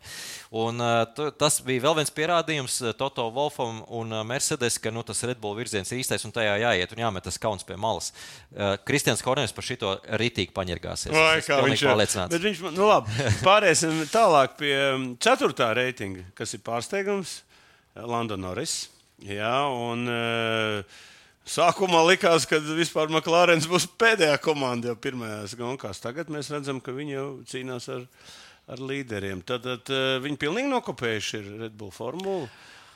Un, 0.58 0.82
tu- 1.14 1.28
tas 1.38 1.60
bija 1.62 1.84
vēl 1.84 1.94
viens 2.00 2.10
pierādījums 2.16 2.80
uh, 2.82 2.90
Toto 2.98 3.28
Wolfam 3.36 3.78
un 3.94 4.10
uh, 4.10 4.24
Mercedes, 4.26 4.74
ka 4.82 4.90
nu, 4.90 5.04
tas 5.06 5.22
Red 5.22 5.38
Bull 5.38 5.54
virziens 5.60 5.92
ir 5.94 6.00
īstais 6.02 6.26
un 6.26 6.34
tajā 6.34 6.56
jāiet 6.64 6.96
un 6.96 7.04
jāmet 7.04 7.28
tas 7.28 7.38
kauns 7.38 7.62
pie 7.68 7.78
malas. 7.78 8.10
Kristians 8.82 9.22
Hornēs 9.22 9.54
par 9.54 9.68
šito 9.68 9.94
rītīgi 10.18 10.50
paņirgāsies. 10.58 11.14
Vai, 11.14 11.38
Es 11.38 11.46
kā 11.46 11.60
viņš 11.62 11.86
ir 11.86 11.92
pārliecināts. 11.92 12.34
Bet 12.34 12.44
viņš, 12.48 12.64
nu, 12.74 12.88
labi, 12.90 13.14
pāriesim 13.46 14.02
tālāk 14.10 14.58
pie 14.58 14.74
um, 14.96 15.06
ceturtā 15.22 15.70
reitinga, 15.78 16.26
kas 16.34 16.58
ir 16.58 16.64
pārsteigums. 16.66 17.38
Lando 17.94 18.34
Norris. 18.40 18.88
Jā, 19.22 19.54
un 19.70 20.08
uh, 20.10 21.00
sākumā 21.48 22.02
likās, 22.06 22.46
ka 22.48 22.60
vispār 22.62 23.10
McLārens 23.10 23.68
būs 23.70 23.88
pēdējā 24.00 24.38
komanda 24.42 24.92
jau 24.92 24.98
pirmajās 25.02 25.56
gonkās. 25.58 26.02
Tagad 26.02 26.30
mēs 26.32 26.50
redzam, 26.52 26.80
ka 26.80 26.94
viņi 26.94 27.16
jau 27.16 27.26
cīnās 27.48 27.88
ar, 27.92 28.06
ar 28.70 28.82
līderiem. 28.82 29.42
Tad, 29.46 29.66
tad 29.66 29.94
uh, 29.94 30.18
viņi 30.24 30.40
pilnīgi 30.42 30.70
nokopējuši 30.72 31.42
Red 31.64 31.76
Bull 31.78 31.94
formulu. 31.94 32.46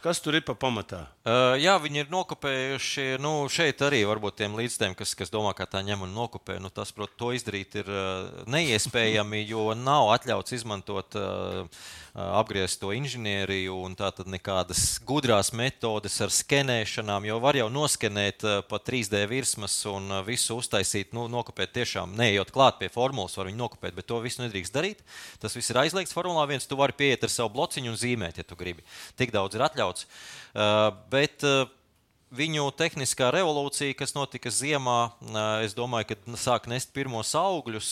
Kas 0.04 0.20
tur 0.22 0.36
ir 0.38 0.44
pa 0.46 0.54
pamatā? 0.54 1.06
Uh, 1.26 1.56
jā, 1.58 1.72
viņi 1.82 2.04
ir 2.04 2.10
nokopējuši. 2.12 3.06
Nu, 3.18 3.48
šeit 3.50 3.80
arī 3.82 4.04
varbūt 4.06 4.36
tiem 4.38 4.54
līdzstiem, 4.54 4.94
kas, 4.94 5.16
kas 5.18 5.32
domā, 5.32 5.50
ka 5.56 5.66
tā 5.66 5.80
ņem 5.82 6.04
un 6.06 6.12
nokopē. 6.14 6.60
Nu, 6.62 6.70
tas, 6.70 6.92
protams, 6.94 7.18
to 7.18 7.32
izdarīt 7.34 7.74
ir 7.80 7.88
uh, 7.90 8.44
neiespējami, 8.46 9.42
jo 9.48 9.72
nav 9.74 10.12
atļauts 10.14 10.54
izmantot 10.54 11.16
uh, 11.18 11.66
apgriezt 12.16 12.78
to 12.80 12.92
inženieriju 12.96 13.74
un 13.84 13.96
tātad 13.98 14.28
nekādas 14.30 15.00
gudrās 15.04 15.50
metodes 15.56 16.14
ar 16.24 16.32
skenēšanām, 16.32 17.26
jo 17.28 17.40
var 17.42 17.58
jau 17.58 17.66
noskenēt 17.72 18.46
uh, 18.46 18.60
pa 18.68 18.78
3D 18.80 19.24
virsmas 19.28 19.74
un 19.90 20.08
uh, 20.14 20.22
visu 20.24 20.56
uztaisīt, 20.60 21.12
nu, 21.16 21.26
nokopēt 21.32 21.74
tiešām, 21.76 22.14
neejot 22.16 22.52
klāt 22.54 22.78
pie 22.80 22.88
formulas, 22.92 23.36
var 23.36 23.50
viņu 23.50 23.60
nokopēt, 23.64 23.96
bet 23.98 24.08
to 24.08 24.20
visu 24.24 24.44
nedrīkst 24.44 24.76
darīt. 24.76 25.02
Tas 25.42 25.56
viss 25.56 25.72
ir 25.72 25.82
aizliegts 25.82 26.14
Formulā 26.16 26.46
1. 26.46 26.64
Tu 26.68 26.78
vari 26.78 26.96
pieiet 26.96 27.26
ar 27.26 27.32
savu 27.32 27.52
blociņu 27.56 27.92
un 27.92 28.00
zīmēt, 28.00 28.40
ja 28.40 28.46
tu 28.46 28.56
gribi. 28.58 28.84
Tik 29.18 29.34
daudz 29.34 29.58
ir 29.58 29.66
atļauts. 29.66 29.95
Uh, 30.54 30.90
bet 31.08 31.42
uh, 31.44 31.66
viņu 32.34 32.64
tehniskā 32.74 33.28
revolūcija, 33.30 33.94
kas 33.94 34.14
notika 34.16 34.50
ziemā, 34.50 35.12
es 35.62 35.76
domāju, 35.78 36.10
ka 36.10 36.38
sāk 36.40 36.66
nest 36.66 36.90
pirmos 36.94 37.30
augļus 37.38 37.90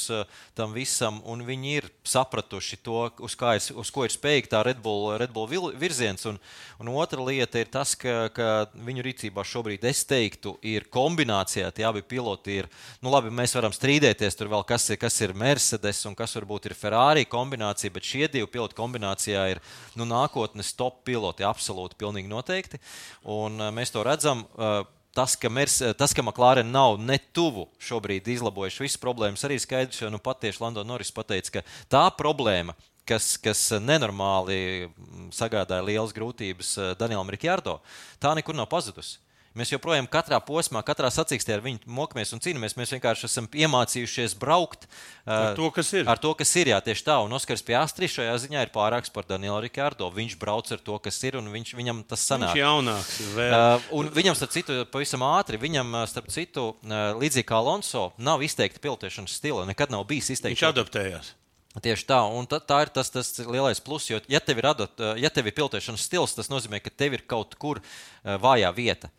tam 0.58 0.74
visam, 0.74 1.20
un 1.30 1.44
viņi 1.46 1.74
ir 1.78 1.86
sapratuši 2.02 2.80
to, 2.82 2.98
uz, 3.22 3.36
ir, 3.38 3.78
uz 3.78 3.92
ko 3.94 4.06
ir 4.06 4.14
spējīga 4.14 4.50
tā 4.50 4.62
Red 4.66 4.80
Bull, 4.82 5.12
Red 5.20 5.30
Bull 5.34 5.70
virziens. 5.78 6.26
Un, 6.26 6.40
un 6.82 6.90
otra 6.98 7.22
lieta 7.22 7.62
ir 7.62 7.70
tas, 7.70 7.94
ka, 7.94 8.28
ka 8.34 8.48
viņu 8.74 9.04
rīcībā 9.06 9.44
šobrīd, 9.46 9.86
es 9.86 10.02
teiktu, 10.08 10.56
ir 10.66 10.88
kombinācijā. 10.90 11.70
Tie 11.70 11.86
abi 11.86 12.02
piloti 12.02 12.58
ir, 12.64 12.70
nu 13.04 13.14
labi, 13.14 13.30
mēs 13.34 13.54
varam 13.54 13.74
strīdēties 13.74 14.38
tur 14.40 14.50
vēl, 14.50 14.66
kas 14.66 14.88
ir, 14.90 14.98
kas 14.98 15.20
ir 15.22 15.36
Mercedes 15.38 16.02
un 16.10 16.18
kas 16.18 16.34
varbūt 16.40 16.66
ir 16.68 16.76
Ferrari 16.78 17.24
kombinācija, 17.30 17.94
bet 17.94 18.10
šie 18.10 18.26
divi 18.26 18.50
piloti 18.50 18.78
kombinācijā 18.82 19.46
ir 19.54 19.62
nu, 19.94 20.08
nākotnes 20.10 20.74
top 20.74 21.04
piloti, 21.06 21.46
absolūti, 21.46 22.00
pilnīgi 22.02 22.34
noteikti. 22.34 22.82
Un 23.30 23.62
mēs 23.78 23.94
to 23.94 24.02
redzam. 24.02 24.23
Uh, 24.30 24.82
Tas 25.14 25.36
ka, 25.38 25.46
Mers, 25.46 25.76
tas, 25.94 26.10
ka 26.10 26.24
McLaren 26.26 26.72
nav 26.74 26.96
ne 26.98 27.20
tuvu 27.30 27.68
šobrīd 27.78 28.26
izlabojuši 28.32 28.82
visas 28.82 28.98
problēmas, 28.98 29.44
arī 29.46 29.60
skaidrs, 29.62 30.00
jo 30.02 30.08
nu, 30.10 30.18
pat 30.18 30.40
tieši 30.42 30.58
Lando 30.58 30.82
Norris 30.82 31.14
pateica, 31.14 31.52
ka 31.54 31.62
tā 31.86 32.00
problēma, 32.18 32.74
kas, 33.06 33.36
kas 33.38 33.60
nenormāli 33.78 34.88
sagādāja 35.30 35.86
lielas 35.86 36.10
grūtības 36.16 36.72
Danielam 36.98 37.30
Rikjārdo, 37.30 37.76
tā 38.18 38.34
nekur 38.34 38.58
nav 38.58 38.66
pazudusi. 38.72 39.20
Mēs 39.54 39.70
joprojām 39.70 40.08
katrā 40.10 40.40
posmā, 40.42 40.80
katrā 40.82 41.06
sacīkstē 41.14 41.54
ar 41.54 41.60
viņu 41.62 41.86
mokamies 41.94 42.34
un 42.34 42.40
cīnāmies. 42.42 42.72
Mēs 42.74 42.90
vienkārši 42.96 43.28
esam 43.28 43.46
iemācījušies 43.54 44.34
braukt 44.40 44.88
Ar 45.24 45.52
eh, 45.52 45.56
to, 45.56 45.68
kas 45.72 45.92
ir. 45.94 46.08
Ar 46.10 46.18
to, 46.20 46.32
kas 46.36 46.50
ir, 46.58 46.72
jā, 46.72 46.80
tieši 46.84 47.04
tā. 47.06 47.14
Un 47.24 47.32
Oskars 47.32 47.62
Piastri 47.64 48.08
šajā 48.10 48.34
ziņā 48.42 48.64
ir 48.66 48.72
pārāks 48.74 49.12
par 49.14 49.28
Danielu 49.28 49.62
Rikārdo. 49.64 50.10
Viņš 50.12 50.34
brauc 50.40 50.72
ar 50.74 50.82
to, 50.84 50.98
kas 51.06 51.20
ir, 51.24 51.38
un 51.38 51.48
viņš, 51.54 51.70
viņam 51.78 52.02
tas 52.10 52.26
sanāk. 52.26 52.52
Viņš 52.52 52.60
jaunāks. 52.64 53.22
Vēl. 53.38 53.54
Uh, 53.54 53.88
un 54.00 54.10
viņam, 54.18 54.36
starp 54.36 54.52
citu, 54.58 54.82
pavisam 54.92 55.24
ātri, 55.30 55.62
viņam, 55.62 55.96
uh, 55.96 56.04
starp 56.10 56.28
citu, 56.34 56.66
uh, 56.74 57.06
līdzīgi 57.22 57.46
kā 57.48 57.62
Alonso, 57.62 58.08
nav 58.18 58.42
izteikti 58.42 58.82
pilotēšanas 58.84 59.38
stila. 59.38 59.64
Nekad 59.70 59.94
nav 59.94 60.04
bijis 60.10 60.34
izteikti. 60.34 60.58
Viņš 60.58 60.68
adaptējās. 60.74 61.32
Tieši 61.74 62.10
tā, 62.10 62.20
un 62.30 62.46
ta, 62.50 62.60
tā 62.62 62.84
ir 62.84 62.92
tas, 62.94 63.08
tas 63.10 63.32
lielais 63.38 63.80
pluss. 63.82 64.10
Jo, 64.10 64.20
ja 64.30 64.42
tev 64.44 64.60
ir, 64.60 64.68
adot, 64.74 65.00
ja 65.18 65.30
tev 65.30 65.46
ir 65.46 65.56
pilotēšanas 65.56 66.10
stils, 66.10 66.36
tas 66.36 66.50
nozīmē, 66.50 66.82
ka 66.84 66.92
tev 66.92 67.16
ir 67.16 67.24
kaut 67.30 67.56
kur 67.58 67.80
uh, 67.80 68.34
vājā 68.42 68.70
vieta. 68.76 69.14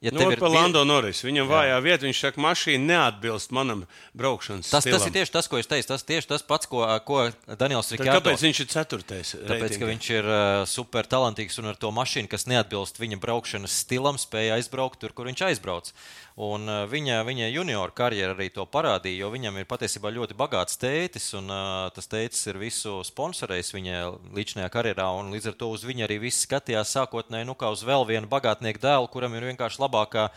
Ja 0.00 0.12
Nu, 0.14 0.28
ir 0.30 0.38
Lando 0.38 0.84
Norris. 0.86 1.24
Viņam 1.26 1.48
vājā 1.50 1.78
vieta, 1.82 2.06
viņš 2.06 2.18
saka, 2.22 2.38
mašīna 2.44 2.86
neatbilst 2.86 3.50
manam 3.50 3.80
braukšanas 4.14 4.68
Tas, 4.70 4.84
tas 4.86 4.86
stilam. 4.86 5.08
ir 5.08 5.14
tieši 5.16 5.32
tas, 5.34 5.48
ko 5.50 5.58
es 5.58 5.66
teicu. 5.66 5.88
Tas 5.90 6.06
tieši 6.06 6.30
tas 6.30 6.44
pats, 6.46 6.70
ko, 6.70 6.84
ko 7.02 7.24
Daniels 7.58 7.90
Tad 7.90 7.98
Rikārdo. 7.98 8.20
kāpēc 8.30 8.44
viņš 8.46 8.60
ir 8.62 8.68
ceturtais? 8.70 9.34
Tāpēc, 9.34 9.74
ka 9.80 9.90
viņš 9.90 10.10
ir 10.14 10.30
uh, 10.30 10.62
super 10.70 11.02
talantīgs 11.10 11.58
un 11.58 11.72
ar 11.72 11.80
to 11.82 11.90
mašīnu, 11.90 12.30
kas 12.30 12.46
neatbilst 12.46 13.02
viņa 13.02 13.18
braukšanas 13.18 13.74
stilam, 13.82 14.22
spēja 14.22 14.60
aizbraukt 14.60 15.02
tur, 15.02 15.10
kur 15.18 15.26
viņš 15.26 15.42
aizbrauc. 15.50 15.90
Un, 16.38 16.68
uh, 16.70 16.84
viņa, 16.86 17.16
viņa 17.26 17.48
junior 17.50 17.90
karjera 17.98 18.30
arī 18.30 18.46
to 18.54 18.62
parādīja, 18.70 19.24
jo 19.24 19.30
viņam 19.32 19.56
ir 19.58 19.66
patiesībā 19.66 20.12
ļoti 20.14 20.36
bagāts 20.38 20.78
tētis, 20.78 21.32
un 21.34 21.50
uh, 21.50 21.88
tas 21.90 22.06
tētis 22.06 22.44
ir 22.46 22.60
visu 22.62 22.92
sponsorējis 23.02 23.72
viņa 23.74 24.04
līdzinājā 24.36 24.68
karjerā. 24.70 25.08
Līdz 25.32 25.50
ar 25.50 25.56
to 25.58 25.72
uz 25.74 25.82
viņu 25.88 26.06
arī 26.06 26.20
viss 26.28 26.44
skatījās 26.46 26.94
sākotnēji 26.94 27.48
nu, 27.48 27.56
kā 27.58 27.72
uz 27.74 27.82
vēl 27.82 28.06
vienu 28.06 28.30
bagātnieku 28.30 28.84
dēlu, 28.84 29.10
kuram 29.10 29.34
ir 29.34 29.48
vienkārši 29.50 29.82
labākā 29.82 30.28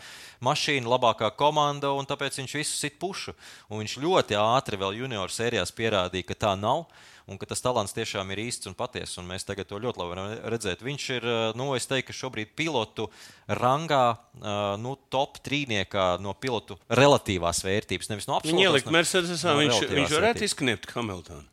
mašīna, 0.42 0.90
labākā 0.90 1.30
komanda, 1.38 1.94
un 1.94 2.10
tāpēc 2.10 2.40
viņš 2.40 2.56
visu 2.58 2.74
sit 2.80 2.98
pušu. 2.98 3.36
Un 3.70 3.84
viņš 3.84 3.94
ļoti 4.02 4.40
ātri 4.42 4.82
vēl 4.82 5.04
junior 5.04 5.30
sērijās 5.30 5.70
pierādīja, 5.70 6.32
ka 6.32 6.40
tā 6.48 6.56
nav 6.58 6.88
un 7.32 7.38
ka 7.40 7.48
tas 7.50 7.62
talants 7.64 7.94
tiešām 7.96 8.30
ir 8.34 8.42
īsts 8.44 8.68
un 8.70 8.76
patiess. 8.78 9.16
Un 9.20 9.26
mēs 9.30 9.46
tagad 9.48 9.66
to 9.70 9.80
ļoti 9.82 9.98
labi 10.02 10.12
varam 10.14 10.32
redzēt. 10.52 10.84
Viņš 10.84 11.06
ir, 11.16 11.26
eh, 11.26 11.52
nu, 11.58 11.70
es 11.78 11.88
teiktu, 11.90 12.14
šobrīd 12.14 12.52
pilotu 12.58 13.08
rangā, 13.48 14.18
eh, 14.38 14.76
nu, 14.82 14.94
top 15.10 15.40
trīniekā 15.42 16.20
no 16.20 16.34
pilotu 16.34 16.78
relatīvās 16.92 17.64
vērtības. 17.66 18.12
Nevis 18.12 18.28
no 18.28 18.38
absolūtās. 18.38 18.68
ielikt 18.68 18.86
no- 18.86 18.92
Mercedesā, 18.98 19.56
viņš, 19.58 19.88
viņš 19.90 20.14
varētu 20.20 20.46
izkniept 20.48 20.90
Hamiltonu. 20.94 21.48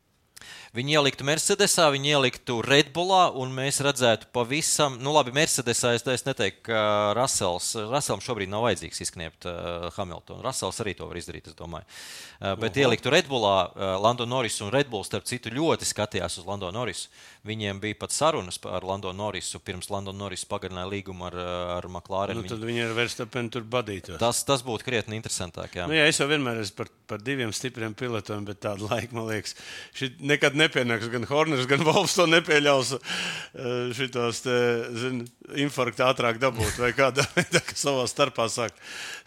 Viņi 0.69 0.93
ieliktu 0.99 1.25
Mercedesā, 1.25 1.87
viņi 1.89 2.11
ieliktu 2.13 2.59
Redbullā, 2.61 3.31
un 3.41 3.49
mēs 3.55 3.79
redzētu 3.81 4.27
pavisam, 4.35 4.99
nu, 5.01 5.09
labi, 5.15 5.33
Mercedesā 5.33 5.95
es, 5.97 6.03
es 6.05 6.25
neteiktu, 6.27 6.61
ka 6.69 6.81
Russells, 7.17 7.71
Russellam 7.89 8.21
šobrīd 8.21 8.51
nav 8.51 8.67
vajadzīgs 8.67 9.01
izkniept 9.07 9.47
uh, 9.49 9.87
Hamiltonu. 9.95 10.43
Russells 10.45 10.77
arī 10.83 10.93
to 10.99 11.07
var 11.09 11.17
izdarīt, 11.17 11.49
es 11.49 11.57
domāju. 11.57 11.89
Uh, 12.37 12.53
bet 12.53 12.69
uh 12.69 12.75
-huh. 12.75 12.83
ieliktu 12.85 13.09
Redbullā, 13.09 13.55
uh, 13.65 13.95
Lando 14.03 14.29
Norris 14.29 14.61
un 14.61 14.69
Redbull, 14.69 15.03
starp 15.03 15.25
citu, 15.25 15.49
ļoti 15.49 15.89
skatījās 15.89 16.37
uz 16.37 16.45
Lando 16.45 16.69
Norrisu. 16.71 17.09
Viņiem 17.45 17.79
bija 17.79 17.95
pat 17.99 18.11
sarunas 18.11 18.57
par 18.59 18.83
Lando 18.83 19.13
Norrisu, 19.13 19.59
pirms 19.59 19.89
Lando 19.89 20.11
Norris 20.11 20.45
pagarināja 20.45 20.89
līgumu 20.91 21.25
ar, 21.25 21.35
ar 21.79 21.87
McLaren. 21.87 22.37
Nu, 22.37 22.43
tad 22.43 22.59
viņi 22.59 22.83
ir 22.83 22.93
Verstappen 22.93 23.49
tur 23.49 23.63
badītos. 23.63 24.19
Tas, 24.19 24.43
tas 24.43 24.61
būtu 24.61 24.83
krietni 24.83 25.15
interesantāk. 25.15 25.75
Jā. 25.79 25.87
Nu, 25.87 25.95
jā, 25.97 26.05
es 26.11 26.19
jau 26.19 26.27
vienmēr 26.27 26.59
esmu 26.61 26.75
par, 26.75 26.91
par 27.07 27.23
diviem 27.23 27.53
stipriem 27.55 27.95
pilotiem, 27.95 28.45
bet 28.45 28.59
tādu 28.67 28.89
laiku, 28.91 29.15
man 29.15 29.29
liekas, 29.31 29.55
šī 29.97 30.11
nekad 30.19 30.58
nepienāks. 30.59 31.09
Gan 31.13 31.25
Horners, 31.29 31.67
gan 31.69 31.83
Volfs 31.87 32.17
to 32.19 32.27
nepieļaus. 32.29 32.93
eh, 32.95 33.89
Šitos 33.95 34.43
te, 34.45 34.57
zin, 34.99 35.23
infarktu 35.65 36.05
ātrāk 36.05 36.41
dabūt 36.41 36.79
vai 36.81 36.91
kādā 36.97 37.25
veidā, 37.37 37.63
kas 37.65 37.85
savā 37.87 38.05
starpā 38.11 38.49
sāk, 38.51 38.75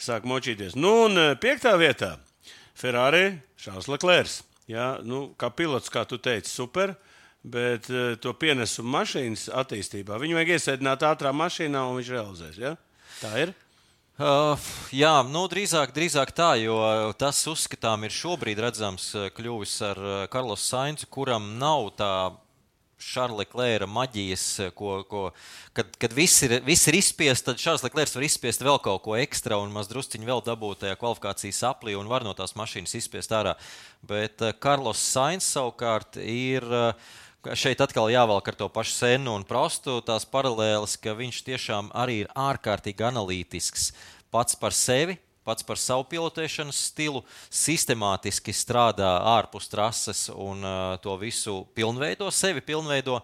sāk 0.00 0.28
močīties. 0.28 0.76
Nu, 0.78 1.06
un 1.08 1.18
eh, 1.18 1.32
piektā 1.40 1.74
vietā 1.80 2.14
Ferrari 2.78 3.38
Šārs 3.60 3.90
Leclerc. 3.90 4.40
Jā, 4.70 4.92
nu, 5.04 5.32
kā 5.36 5.50
pilots, 5.50 5.90
kā 5.92 6.04
tu 6.08 6.20
teici, 6.22 6.52
super. 6.52 6.94
Bet 7.42 7.88
uh, 7.90 8.12
to 8.22 8.30
pienesumu 8.38 8.92
mašīnas 8.94 9.48
attīstībā 9.58 10.14
viņu 10.22 10.36
vajag 10.38 10.52
iesēdināt 10.54 11.02
ātrā 11.08 11.32
mašīnā, 11.34 11.80
un 11.90 11.96
viņš 11.98 12.10
realizēs. 12.14 12.60
Ja? 12.62 12.70
Tā 13.18 13.32
ir. 13.42 13.50
Uh, 14.20 14.60
jā, 14.92 15.10
nu, 15.24 15.46
drīzāk, 15.48 15.94
drīzāk 15.96 16.34
tā, 16.36 16.50
jo 16.60 16.76
tas 17.16 17.38
uzskatām 17.48 18.04
ir 18.04 18.12
šobrīd 18.12 18.58
redzams 18.60 19.06
uh, 19.16 19.30
kļuvis 19.32 19.72
ar 19.88 20.00
uh, 20.02 20.16
Karlosu 20.28 20.66
Sainzu, 20.68 21.08
kuram 21.08 21.54
nav 21.56 21.88
tā 21.96 22.10
Šarla 23.00 23.46
Klēra 23.48 23.88
maģijas, 23.88 24.44
uh, 24.60 24.68
ko, 24.76 24.98
ko, 25.08 25.22
kad, 25.72 25.96
kad 25.96 26.12
viss 26.12 26.44
ir, 26.44 26.58
viss 26.68 26.92
ir 26.92 27.00
izspiests, 27.00 27.46
tad 27.48 27.64
Šarls 27.64 27.88
Klērs 27.88 28.12
var 28.18 28.28
izspiest 28.28 28.66
vēl 28.68 28.82
kaut 28.84 29.00
ko 29.08 29.16
ekstra 29.16 29.56
un 29.64 29.72
maz 29.72 29.88
drusciņu 29.88 30.28
vēl 30.28 30.44
dabūt 30.44 30.84
tajā 30.84 31.00
kvalifikācijas 31.00 31.64
aplī 31.72 31.96
un 31.96 32.12
var 32.12 32.28
no 32.28 32.36
tās 32.36 32.52
mašīnas 32.52 32.92
izspiest 33.00 33.32
ārā. 33.32 33.56
Bet 34.04 34.44
uh, 34.44 34.52
Karlos 34.52 35.00
Sainz 35.00 35.48
savukārt 35.56 36.20
ir. 36.20 36.68
Uh, 36.68 37.18
Šeit 37.42 37.80
atkal 37.82 38.06
jāvelk 38.06 38.52
ar 38.52 38.54
to 38.54 38.68
pašu 38.70 38.92
senu 38.94 39.32
un 39.34 39.42
prostu 39.42 39.96
tās 40.06 40.22
paralēles, 40.30 40.94
ka 41.02 41.10
viņš 41.18 41.40
tiešām 41.48 41.88
arī 41.90 42.20
ir 42.22 42.28
ārkārtīgi 42.38 43.02
analītisks 43.08 43.88
pats 44.30 44.54
par 44.54 44.70
sevi, 44.70 45.16
pats 45.44 45.64
par 45.66 45.78
savu 45.80 46.04
pilotēšanas 46.10 46.78
stilu, 46.90 47.24
sistemātiski 47.50 48.52
strādā 48.54 49.08
ārpus 49.36 49.68
trases 49.72 50.26
un 50.34 50.62
uh, 50.64 50.96
to 51.02 51.16
visu 51.20 51.62
pilnveido, 51.76 52.30
sevi 52.34 52.60
pilnveido. 52.64 53.20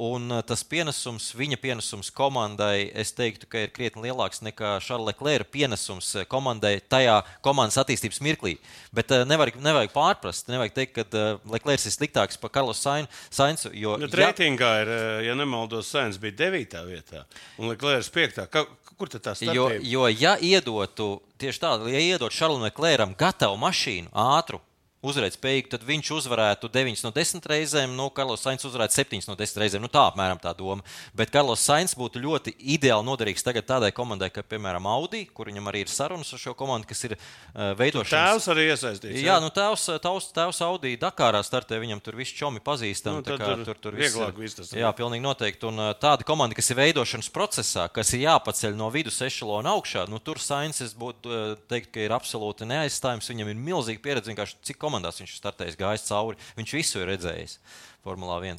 Un 0.00 0.30
uh, 0.30 0.38
tas 0.46 0.62
pienesums, 0.64 1.32
viņa 1.34 1.56
pienesums 1.60 2.12
komandai, 2.14 2.92
es 2.94 3.10
teiktu, 3.12 3.48
ka 3.50 3.64
ir 3.64 3.72
krietni 3.74 4.04
lielāks 4.06 4.38
nekā 4.46 4.76
Šarla 4.86 5.10
Klēra 5.18 5.44
pienesums 5.50 6.12
uh, 6.14 6.22
komandai 6.30 6.76
tajā 6.90 7.16
komandas 7.42 7.78
attīstības 7.82 8.20
mirklī. 8.22 8.54
Bet 8.94 9.10
uh, 9.14 9.24
nevajag, 9.26 9.58
nevajag 9.62 9.90
pārprast, 9.94 10.46
nevajag 10.52 10.76
teikt, 10.78 10.94
ka 11.00 11.06
uh, 11.10 11.42
Leclerc 11.50 11.82
ir 11.90 11.94
sliktāks 11.96 12.38
par 12.40 12.52
Karlos 12.54 12.80
Sainzu. 12.86 13.72
Jo, 13.74 13.96
Bet 13.98 14.14
ja- 14.14 14.28
reitingā 14.30 14.70
ir, 14.84 14.88
eh, 14.94 15.24
ja 15.26 15.34
nemaldos, 15.38 15.90
Sainz 15.90 16.18
bija 16.22 16.36
9. 16.46 16.84
vietā 16.86 17.24
un 17.58 17.68
Leclerc 17.72 18.06
5. 18.14 18.46
Ka, 18.50 18.64
kur 19.00 19.08
tad 19.12 19.24
tā 19.24 19.32
Jo, 19.40 19.66
starpība? 19.66 19.88
jo 19.88 20.06
ja 20.12 20.34
iedotu 20.44 21.08
tieši 21.40 21.62
tādu, 21.64 21.88
ja 21.92 22.00
iedot 22.04 22.32
Šarlonai 22.36 22.70
Klēram 22.76 23.16
gatavu 23.18 23.56
mašīnu, 23.64 24.12
ātru, 24.12 24.60
uzvarēt 25.00 25.36
spējīgu, 25.36 25.70
tad 25.72 25.84
viņš 25.88 26.10
uzvarētu 26.18 26.68
9 26.72 27.04
no 27.06 27.10
10 27.16 27.46
reizēm, 27.48 27.94
nu, 27.96 28.10
Karlos 28.12 28.42
Sainz 28.44 28.64
uzvarētu 28.68 28.98
7 28.98 29.28
no 29.30 29.36
10 29.38 29.60
reizēm. 29.62 29.84
Nu, 29.84 29.88
tā 29.92 30.02
apmēram 30.10 30.40
tā 30.42 30.52
doma. 30.56 30.84
Bet 31.16 31.32
Karlos 31.32 31.62
Sainz 31.64 31.94
būtu 31.96 32.20
ļoti 32.20 32.52
ideāli 32.74 33.06
noderīgs 33.06 33.44
tagad 33.46 33.64
tādai 33.68 33.92
komandai, 33.96 34.28
kā 34.34 34.44
piemēram 34.44 34.88
Audi, 34.90 35.24
kur 35.32 35.48
viņam 35.48 35.70
arī 35.72 35.86
ir 35.86 35.92
sarunas 35.92 36.32
ar 36.36 36.42
šo 36.42 36.54
komandu, 36.58 36.88
kas 36.90 37.00
ir 37.08 37.16
uh, 37.16 37.72
veidošanas. 37.78 38.12
Tēvs 38.12 38.50
arī 38.52 38.66
iesaistīts. 38.74 39.22
Jā, 39.24 39.38
nu 39.40 39.48
tēvs, 39.54 39.86
tēvs, 40.04 40.28
tēvs 40.36 40.60
Audi 40.68 40.92
Dakārā 41.00 41.40
startē, 41.46 41.80
viņam 41.80 42.04
tur 42.04 42.20
viss 42.20 42.36
čomi 42.36 42.60
pazīstami. 42.64 43.22
Nu, 43.22 43.24
tur 43.24 43.40
tur, 43.64 43.80
tur 43.80 43.96
viss 43.96 44.12
vieglāk 44.12 44.36
viss 44.40 44.60
tas 44.60 44.74
Jā, 44.76 44.92
pilnīgi 44.96 45.24
noteikti. 45.24 45.68
Un 45.70 45.80
uh, 45.80 45.94
tāda 45.96 46.28
komanda, 46.28 46.56
kas 46.58 46.68
ir 46.72 46.80
veidošanas 46.80 47.32
procesā, 47.32 47.88
kas 47.88 48.12
ir 48.12 48.26
jāpaceļ 48.26 48.76
no 48.76 48.90
vidus 48.92 49.20
ešalona 49.24 49.72
augšā, 49.78 50.04
nu, 50.12 50.20
tur 50.20 50.42
Sainz 50.42 50.82
būtu 51.00 51.56
teikt, 51.70 51.92
ka 51.94 52.04
ir 52.04 52.12
absolūti 52.16 52.68
neaizstājams. 52.68 53.32
Viņam 53.32 53.52
ir 53.52 53.60
milzīga 53.70 54.02
pieredze, 54.04 54.32
vienkārši 54.32 54.60
cik 54.66 54.80
komandās 54.90 55.20
viņš 55.22 55.30
ir 55.30 55.38
startējis, 55.38 55.78
gājis 55.78 56.08
cauri. 56.08 56.40
Viņš 56.58 56.74
visu 56.74 57.00
ir 57.00 57.12
redzējis 57.14 57.58
Formulā 58.02 58.40
1. 58.42 58.58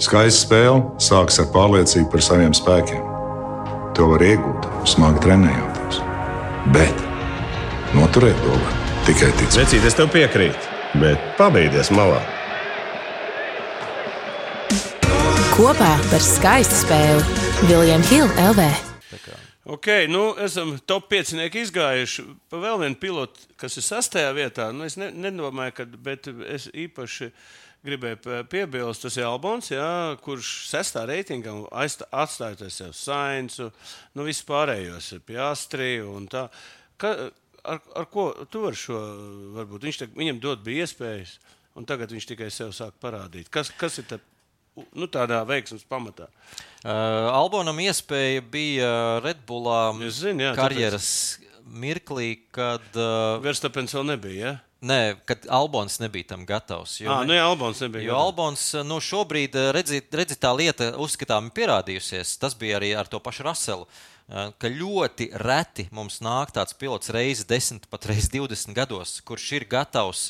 Skaista 0.00 0.46
spēle 0.46 0.80
sākas 1.02 1.40
ar 1.42 1.50
pārliecību 1.52 2.08
par 2.12 2.24
saviem 2.24 2.54
spēkiem. 2.56 3.04
To 3.98 4.08
var 4.14 4.22
iegūt, 4.22 4.68
smagi 4.88 5.20
trenējoties. 5.26 6.00
Bet 6.72 7.04
noturēt 7.98 8.38
to 8.44 8.56
var 8.62 8.82
tikai 9.08 9.32
ticēt. 9.40 9.60
Vecīt, 9.64 9.86
es 9.88 9.98
tev 9.98 10.10
piekrītu, 10.14 10.74
bet 11.02 11.32
pabeigties 11.40 11.92
malā. 11.92 12.20
Kopā 15.58 15.96
par 16.12 16.22
skaistu 16.22 16.84
spēli 16.84 17.66
Viljams 17.66 18.12
Hilde 18.14 18.52
LV. 18.52 18.87
Ok, 19.68 19.86
nu, 20.08 20.22
esam 20.40 20.70
top 20.88 21.10
5 21.12 21.34
izgājuši. 21.60 22.22
Pa 22.48 22.56
vēl 22.62 22.78
vienu 22.80 22.96
pilotu, 22.96 23.42
kas 23.60 23.74
ir 23.76 23.84
sastajā 23.84 24.30
vietā. 24.32 24.70
Nu, 24.72 24.86
es 24.88 24.96
ne, 24.96 25.10
nedomāju, 25.12 25.74
ka, 25.76 25.84
bet 26.06 26.30
es 26.48 26.70
īpaši 26.72 27.28
gribēju 27.84 28.38
piebilst, 28.48 29.04
tas 29.04 29.18
ir 29.20 29.26
Albons, 29.28 29.68
jā, 29.68 30.16
kurš 30.24 30.54
sestā 30.70 31.04
reitingā 31.08 31.52
atstājoties 31.84 32.80
sev 32.80 32.94
Sainzu, 32.96 33.68
nu, 34.16 34.24
vispārējos 34.24 35.10
Piastri 35.28 35.98
un 36.00 36.30
tā. 36.32 36.46
Ka, 36.96 37.12
ar, 37.60 37.84
ar 37.92 38.08
ko 38.08 38.30
tu 38.48 38.64
vari 38.64 38.80
šo, 38.80 39.02
varbūt 39.58 39.84
viņš 39.84 40.00
te, 40.00 40.08
viņam 40.16 40.40
dod 40.48 40.64
bija 40.64 40.88
iespējas, 40.88 41.36
un 41.76 41.84
tagad 41.84 42.16
viņš 42.16 42.32
tikai 42.32 42.48
sev 42.48 42.72
sāk 42.72 42.96
parādīt. 43.04 43.52
Kas, 43.52 43.68
kas 43.76 44.00
ir 44.00 44.08
tā, 44.08 44.22
nu, 44.94 45.06
tādā 45.10 45.42
veiksmas 45.48 45.84
pamatā? 45.88 46.28
Uh, 46.84 47.28
Albonam 47.34 47.78
iespēja 47.82 48.42
bija 48.54 48.90
Redbullā 49.24 49.80
zinu, 50.14 50.44
jā, 50.46 50.54
karjeras 50.58 51.10
mirklī, 51.68 52.38
kad. 52.54 52.84
Uh, 52.94 53.38
Verstapens 53.44 53.92
vēl 53.96 54.06
nebija, 54.14 54.38
ja? 54.46 54.56
Nē, 54.78 55.16
kad 55.26 55.42
Albons 55.50 55.96
nebija 55.98 56.28
tam 56.36 56.44
gatavs. 56.46 57.00
Jo, 57.02 57.10
Ah, 57.10 57.24
nu, 57.26 57.34
jā, 57.34 57.42
Albons 57.42 57.80
nebija. 57.82 58.04
Jo 58.06 58.14
Albons 58.28 58.62
nu, 58.86 59.00
šobrīd, 59.02 59.56
redzi, 59.74 59.98
redzi, 60.14 60.36
tā 60.38 60.52
lieta 60.54 60.92
uzskatām 61.02 61.48
ir 61.50 61.54
pierādījusies. 61.56 62.36
Tas 62.38 62.54
bija 62.54 62.78
arī 62.78 62.92
ar 62.94 63.10
to 63.10 63.18
pašu 63.18 63.42
Raselu. 63.48 63.88
eh, 64.30 64.52
Ka 64.58 64.68
ļoti 64.70 65.32
reti 65.34 65.88
mums 65.90 66.20
nāk 66.22 66.52
tāds 66.54 66.76
pilots 66.78 67.10
reizes 67.10 67.44
10, 67.44 67.88
pat 67.90 68.06
reizes 68.06 68.30
20 68.30 68.70
gados, 68.76 69.20
kurš 69.26 69.52
ir 69.58 69.64
gatavs 69.66 70.28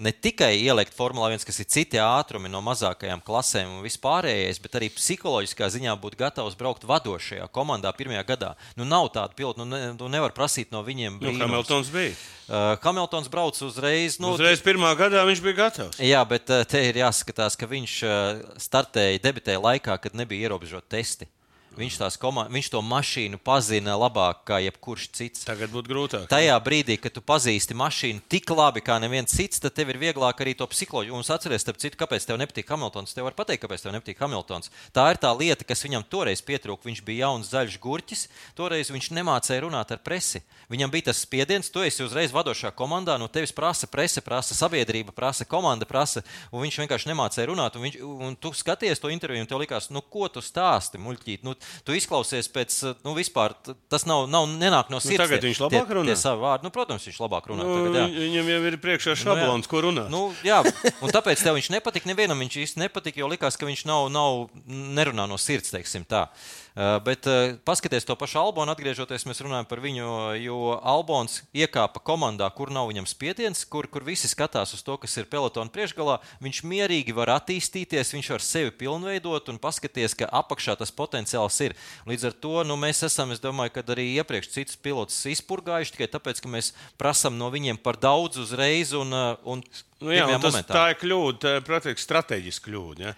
ne 0.00 0.12
tikai 0.12 0.54
ielikt 0.56 0.94
Formula 0.96 1.28
1, 1.30 1.44
kas 1.46 1.60
ir 1.60 1.68
citi 1.70 2.00
ātrumi 2.00 2.50
no 2.50 2.62
mazākajām 2.64 3.22
klasēm 3.24 3.76
un 3.76 3.84
vispārējais, 3.84 4.60
bet 4.64 4.78
arī 4.80 4.88
psiholoģiskā 4.94 5.68
ziņā 5.76 5.94
būt 6.00 6.16
gatavs 6.20 6.56
braukt 6.58 6.86
vadošajā 6.88 7.48
komandā 7.54 7.92
pirmajā 7.96 8.24
gadā. 8.32 8.52
Nu, 8.78 8.88
nav 8.88 9.10
tāda 9.14 9.36
pilota, 9.36 9.62
nu, 9.62 9.68
ne, 9.70 9.92
nu 9.94 10.10
nevar 10.12 10.34
prasīt 10.36 10.72
no 10.74 10.82
viņiem. 10.86 11.18
Nu, 11.18 11.26
brīnums. 11.28 11.44
Hamiltons 11.44 11.92
bija. 11.94 12.14
Uh, 12.50 12.74
Hamiltons 12.82 13.28
brauc 13.30 13.58
uzreiz. 13.62 14.16
Nu, 14.22 14.32
Uzreiz 14.34 14.62
pirmā 14.64 14.90
gadā 14.98 15.22
viņš 15.28 15.44
bija 15.44 15.58
gatavs. 15.64 16.00
Jā, 16.02 16.22
bet 16.28 16.50
uh, 16.50 16.64
te 16.66 16.80
ir 16.88 16.98
jāskatās, 17.02 17.58
ka 17.60 17.68
viņš 17.70 17.98
uh, 18.06 18.40
startēja, 18.58 19.20
debitēja 19.22 19.62
laikā, 19.62 20.00
kad 20.02 20.16
nebija 20.18 20.48
ierobežoti 20.48 20.96
testi. 20.96 21.30
Viņš, 21.78 21.96
tās 22.02 22.16
koma- 22.18 22.48
viņš 22.50 22.68
to 22.70 22.80
mašīnu 22.82 23.38
pazina 23.38 23.94
labāk 23.94 24.42
kā 24.44 24.58
jebkurš 24.58 25.04
cits. 25.14 25.44
Tagad 25.46 25.70
būtu 25.70 25.86
grūtāk. 25.86 26.26
Tajā 26.26 26.56
brīdī, 26.58 26.98
kad 27.00 27.14
tu 27.14 27.20
pazīsti 27.22 27.76
mašīnu 27.78 28.20
tik 28.28 28.50
labi 28.50 28.82
kā 28.82 28.98
neviens 29.00 29.30
cits, 29.30 29.60
tad 29.60 29.74
tev 29.74 29.88
ir 29.90 29.96
vieglāk 29.96 30.34
arī 30.42 30.56
to 30.56 30.66
psiholoģiju. 30.66 31.14
Un 31.14 31.20
es 31.20 31.30
atceros, 31.30 31.62
starp 31.62 31.78
citu, 31.78 31.96
kāpēc 31.96 32.26
tev 32.26 32.38
nepatīk 32.42 32.66
Hamiltons. 32.66 33.14
Tev 33.14 33.24
var 33.24 33.34
pateikt, 33.38 33.62
kāpēc 33.62 33.82
tev 33.82 33.94
nepatīk 33.94 34.18
Hamiltons. 34.18 34.70
Tā 34.92 35.10
ir 35.12 35.16
tā 35.22 35.30
lieta, 35.38 35.64
kas 35.64 35.84
viņam 35.86 36.02
toreiz 36.10 36.42
pietrūka. 36.42 36.90
Viņš 36.90 37.04
bija 37.06 37.28
jauns, 37.30 37.48
zaļš 37.54 37.78
gurķis. 37.78 38.26
Toreiz 38.58 38.90
viņš 38.90 39.10
nemācēja 39.14 39.62
runāt 39.62 39.94
ar 39.94 39.98
presi. 40.02 40.42
Viņam 40.68 40.90
bija 40.90 41.10
tas 41.12 41.22
spiediens, 41.22 41.70
tu 41.70 41.80
esi 41.86 42.02
uzreiz 42.02 42.32
vadošā 42.34 42.74
komandā, 42.74 43.16
no 43.18 43.28
tevis 43.28 43.52
prasa 43.52 43.86
presa, 43.86 44.20
prasa 44.20 44.54
sabiedrība, 44.54 45.14
prasa 45.14 45.44
komanda, 45.44 45.86
prasa. 45.86 46.22
Un 46.50 46.62
viņš 46.66 46.82
vienkārši 46.82 47.14
nemācēja 47.14 47.46
runāt. 47.46 47.76
Un, 47.76 47.86
viņš, 47.86 48.02
un 48.02 48.36
tu 48.36 48.50
skaties 48.52 48.98
to 48.98 49.08
interviju, 49.08 49.46
un 49.46 49.46
tev 49.46 49.62
likās, 49.62 49.90
nu, 49.90 50.02
ko 50.02 50.26
tu 50.28 50.40
stāsti, 50.40 50.98
muļķīt. 50.98 51.42
Nu, 51.46 51.54
tu 51.84 51.96
izklausies 51.96 52.48
pēc, 52.52 52.76
nu, 53.06 53.14
vispār 53.16 53.54
tas 53.90 54.06
nav, 54.08 54.26
nav 54.30 54.46
nenāk 54.50 54.92
no 54.92 55.00
sirds. 55.02 55.18
Nu, 55.18 55.24
tagad 55.24 55.40
tie- 55.42 55.50
viņš 55.50 55.62
labāk 55.66 55.86
tie, 55.90 55.96
runā? 55.98 56.12
Tie 56.12 56.16
savi 56.20 56.44
vārdi, 56.44 56.68
nu, 56.68 56.72
protams, 56.74 57.06
viņš 57.08 57.20
labāk 57.24 57.50
runā. 57.50 57.66
Nu, 57.66 57.76
tagad, 57.78 57.98
jā. 58.00 58.06
viņam 58.26 58.52
jau 58.54 58.62
ir 58.70 58.78
priekšā 58.84 59.16
šablons, 59.24 59.70
ko 59.70 59.84
runāt. 59.88 60.10
Nu, 60.12 60.22
jā, 60.46 60.62
un 61.00 61.12
tāpēc 61.12 61.42
tev 61.42 61.58
viņš 61.58 61.70
nepatika. 61.76 62.10
Nevienam 62.10 62.40
viņš 62.40 62.56
īsti 62.64 62.84
nepatika, 62.84 63.20
jo 63.22 63.28
likās, 63.30 63.58
ka 63.60 63.68
viņš 63.68 63.84
nav, 63.90 64.08
nav 64.10 64.48
nerunā 64.66 65.28
no 65.28 65.38
sirds, 65.40 65.70
teiksim 65.74 66.06
tā. 66.08 66.26
Uh, 66.30 66.60
bet 67.04 67.26
uh, 67.28 67.56
paskatieties 67.66 68.06
to 68.08 68.14
pašu 68.16 68.38
Albonu, 68.40 68.72
atgriežoties, 68.72 69.26
mēs 69.28 69.42
runājam 69.44 69.66
par 69.68 69.82
viņu, 69.82 70.06
jo 70.40 70.58
Albons 70.78 71.40
iekāpa 71.52 72.00
komandā, 72.00 72.46
kur 72.56 72.72
nav 72.72 72.88
viņam 72.88 73.08
spiediens, 73.10 73.64
kur, 73.68 73.88
kur 73.90 74.06
visi 74.06 74.30
skatās 74.30 74.72
uz 74.76 74.84
to, 74.86 74.96
kas 75.02 75.18
ir 75.20 75.28
pelotona 75.28 75.72
priekšgalā. 75.74 76.20
Viņš 76.40 76.62
mierīgi 76.70 77.16
var 77.16 77.34
attīstīties, 77.34 78.14
viņš 78.16 78.32
var 78.32 78.46
sevi 78.46 78.72
pilnveidot 78.80 79.52
un 79.52 79.60
paskatīties, 79.60 80.16
ka 80.22 80.30
apakšā 80.40 80.78
tas 80.80 80.94
potenciāls 80.94 81.60
ir. 81.66 81.76
Līdz 82.08 82.30
ar 82.30 82.38
to 82.46 82.64
nu, 82.64 82.78
mēs 82.80 83.04
esam, 83.10 83.34
es 83.34 83.42
domāju, 83.44 83.74
ka 83.76 83.84
arī 83.92 84.08
iepriekš 84.14 84.54
citus 84.56 84.80
pilotus 84.80 85.20
izpurgājuši 85.34 85.98
tikai 85.98 86.10
tāpēc, 86.16 86.40
ka 86.40 86.54
mēs 86.54 86.72
prasām 87.00 87.36
no 87.36 87.52
viņiem 87.52 87.82
par 87.82 88.00
daudz 88.00 88.40
uzreiz 88.40 88.96
un, 88.96 89.12
un 89.44 89.66
Nu, 90.00 90.14
jā, 90.14 90.24
tas, 90.40 90.54
momentā. 90.54 90.72
tā 90.72 90.84
ir 90.94 90.96
kļūda, 91.02 91.50
praktiski 91.66 92.00
strateģiska 92.00 92.70
kļūda. 92.70 93.02
Ja? 93.04 93.10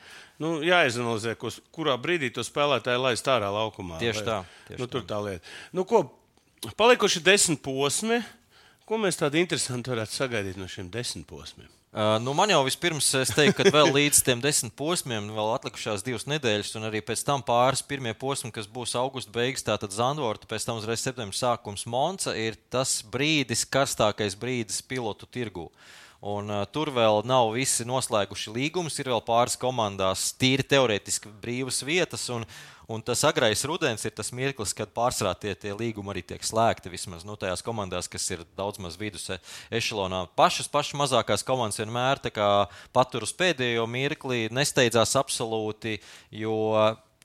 Nu, 0.43 0.57
jāizanalizē, 0.67 1.37
kus, 1.39 1.61
kurā 1.75 1.95
brīdī 2.01 2.33
to 2.35 2.43
spēlētāju 2.47 3.05
laist 3.05 3.29
ārā 3.31 3.51
laukumā. 3.55 4.01
Tieši 4.03 4.25
Vai- 4.25 4.29
tā, 4.29 4.39
tieši 4.71 4.83
nu, 4.83 4.89
tur 4.91 5.05
tā. 5.05 5.15
tā 5.15 5.21
lieta. 5.27 5.53
Nu, 5.77 5.87
ko, 5.89 6.05
palikuši 6.79 7.23
desmit 7.23 7.63
posmi. 7.63 8.23
Ko 8.83 8.99
mēs 8.99 9.17
tādu 9.17 9.39
interesantu 9.39 9.95
varētu 9.95 10.19
sagaidīt 10.19 10.59
no 10.59 10.67
šiem 10.69 10.91
desmit 10.93 11.29
posmiem? 11.31 11.71
Uh, 11.93 12.17
nu 12.25 12.33
man 12.33 12.49
jau 12.49 12.63
vispirms, 12.65 13.05
es 13.21 13.31
teiktu, 13.37 13.53
ka 13.59 13.71
vēl 13.75 13.91
līdz 13.93 14.23
tam 14.25 14.41
desmit 14.41 14.73
posmiem 14.73 15.27
vēl 15.37 15.51
atlikušās 15.59 16.01
divas 16.07 16.25
nedēļas, 16.25 16.71
un 16.81 16.89
arī 16.89 17.03
pēc 17.05 17.21
tam 17.29 17.45
pāris 17.45 17.85
pirmie 17.85 18.15
posmi, 18.17 18.49
kas 18.55 18.65
būs 18.65 18.95
augusta 18.97 19.29
beigas, 19.35 19.65
tātad 19.67 19.93
Zandvorta, 19.93 20.49
pēc 20.49 20.65
tam 20.65 20.81
uzreiz 20.81 21.05
septembris 21.05 21.43
sākums 21.45 21.85
Monca, 21.85 22.33
ir 22.33 22.57
tas 22.73 23.03
brīdis, 23.05 23.67
karstākais 23.69 24.39
brīdis 24.41 24.81
pilotu 24.89 25.29
tirgū. 25.29 25.67
Un, 26.23 26.47
uh, 26.55 26.63
tur 26.71 26.93
vēl 26.95 27.25
nav 27.27 27.49
visi 27.57 27.83
noslēguši 27.83 28.53
līgumus, 28.55 28.95
ir 29.03 29.09
vēl 29.11 29.25
pāris 29.27 29.57
komandās 29.59 30.29
tīri 30.39 30.63
teorētiski 30.63 31.33
brīvas 31.43 31.81
vietas. 31.83 32.29
Un, 32.31 32.47
un 32.87 33.03
tas 33.03 33.25
agrais 33.27 33.65
rudens 33.67 34.07
ir 34.07 34.15
tas 34.15 34.31
mirklis, 34.31 34.71
kad 34.79 34.93
pārsvarā 34.95 35.35
tie, 35.35 35.57
tie 35.59 35.75
līgumi 35.75 36.15
arī 36.15 36.23
tiek 36.23 36.47
slēgti. 36.47 36.93
Vismaz 36.95 37.27
nu, 37.27 37.35
tajās 37.35 37.67
komandās, 37.67 38.07
kas 38.13 38.31
ir 38.31 38.47
daudz 38.55 38.79
maz 38.79 38.95
vidus 39.01 39.27
e- 39.35 39.41
ešalonā. 39.75 40.29
Pašas, 40.39 40.71
pašas 40.71 40.95
mazākās 41.03 41.43
komandas 41.43 41.83
vienmēr 41.83 42.23
patur 42.95 43.27
uz 43.27 43.35
pēdējo 43.35 43.89
mirkli, 43.91 44.47
nesteidzās 44.55 45.19
absolūti. 45.19 45.99
Jo 46.31 46.55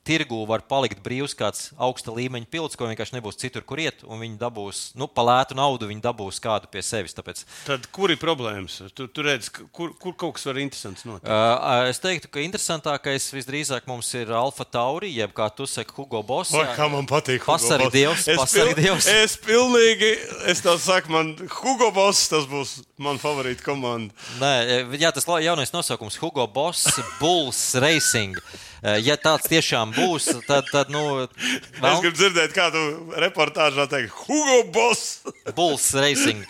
tirgū 0.07 0.39
var 0.47 0.63
palikt 0.63 1.01
brīvs 1.03 1.35
kāds 1.37 1.67
augsta 1.77 2.13
līmeņa 2.15 2.47
pilots, 2.51 2.77
ko 2.79 2.87
vienkārši 2.87 3.17
nebūs 3.17 3.37
citur, 3.41 3.65
kur 3.67 3.81
iet, 3.83 4.01
un 4.07 4.21
viņi 4.23 4.37
dabūs, 4.39 4.81
nu, 4.97 5.09
pa 5.11 5.25
lētu 5.27 5.57
naudu, 5.59 5.89
viņi 5.91 6.03
dabūs 6.05 6.39
kādu 6.43 6.69
pie 6.71 6.81
sevis. 6.85 7.13
Tāpēc 7.17 7.43
Tad 7.67 7.87
kur 7.91 8.13
ir 8.13 8.19
problēmas? 8.21 8.79
Tu, 8.95 9.07
tu 9.11 9.25
redz, 9.27 9.49
ka- 9.51 9.67
kur, 9.75 9.91
kur 9.99 10.15
kaut 10.15 10.37
kas 10.37 10.47
var 10.47 10.59
interesants 10.63 11.03
notikt? 11.07 11.27
Uh, 11.27 11.89
es 11.91 11.99
teiktu, 12.03 12.31
ka 12.31 12.39
interesantākais 12.45 13.27
visdrīzāk 13.35 13.87
mums 13.91 14.09
ir 14.17 14.31
Alfa 14.31 14.65
Tauri, 14.65 15.11
jeb 15.17 15.33
kā 15.37 15.49
tu 15.55 15.67
saki, 15.67 15.91
Hugo 15.97 16.23
Boss. 16.23 16.53
Oi, 16.55 16.63
kā 16.77 16.87
man 16.91 17.05
patīk. 17.09 17.43
Hugo 17.43 17.57
Pasargi. 17.57 17.91
Dievs, 17.97 18.27
Es 18.27 18.39
pasargi 18.39 18.73
pil- 18.77 18.83
Dievs. 18.85 19.07
Es 19.27 19.35
pilnīgi, 19.43 20.13
es 20.51 20.61
tev 20.63 20.79
saku, 20.83 21.11
man 21.11 21.33
Hugo 21.59 21.91
Boss, 21.95 22.27
tas 22.31 22.47
būs 22.49 22.77
man 23.01 23.19
favorīta 23.21 23.65
komanda. 23.65 24.13
Nē, 24.39 24.53
jā, 25.01 25.11
tas 25.15 25.27
jaunais 25.27 25.73
nosaukums- 25.75 26.15
Hugo 26.21 26.47
Boss, 26.47 26.87
Bulls 27.19 27.61
Racing. 27.81 28.37
E, 28.83 28.97
Ja 29.07 29.15
tāds 29.17 29.47
tiešām 29.49 29.93
būs, 29.95 30.27
tad, 30.47 30.67
tad 30.71 30.89
nu, 30.93 31.03
Es 31.27 31.79
vēl 31.81 32.01
gribu 32.03 32.17
dzirdēt, 32.17 32.53
kā 32.55 32.67
tu 32.73 32.81
reportāžā 33.21 33.85
teikt, 33.89 34.11
Hugo 34.25 34.59
Boss. 34.73 35.21
Bulls 35.55 35.85
Racing. 35.95 36.43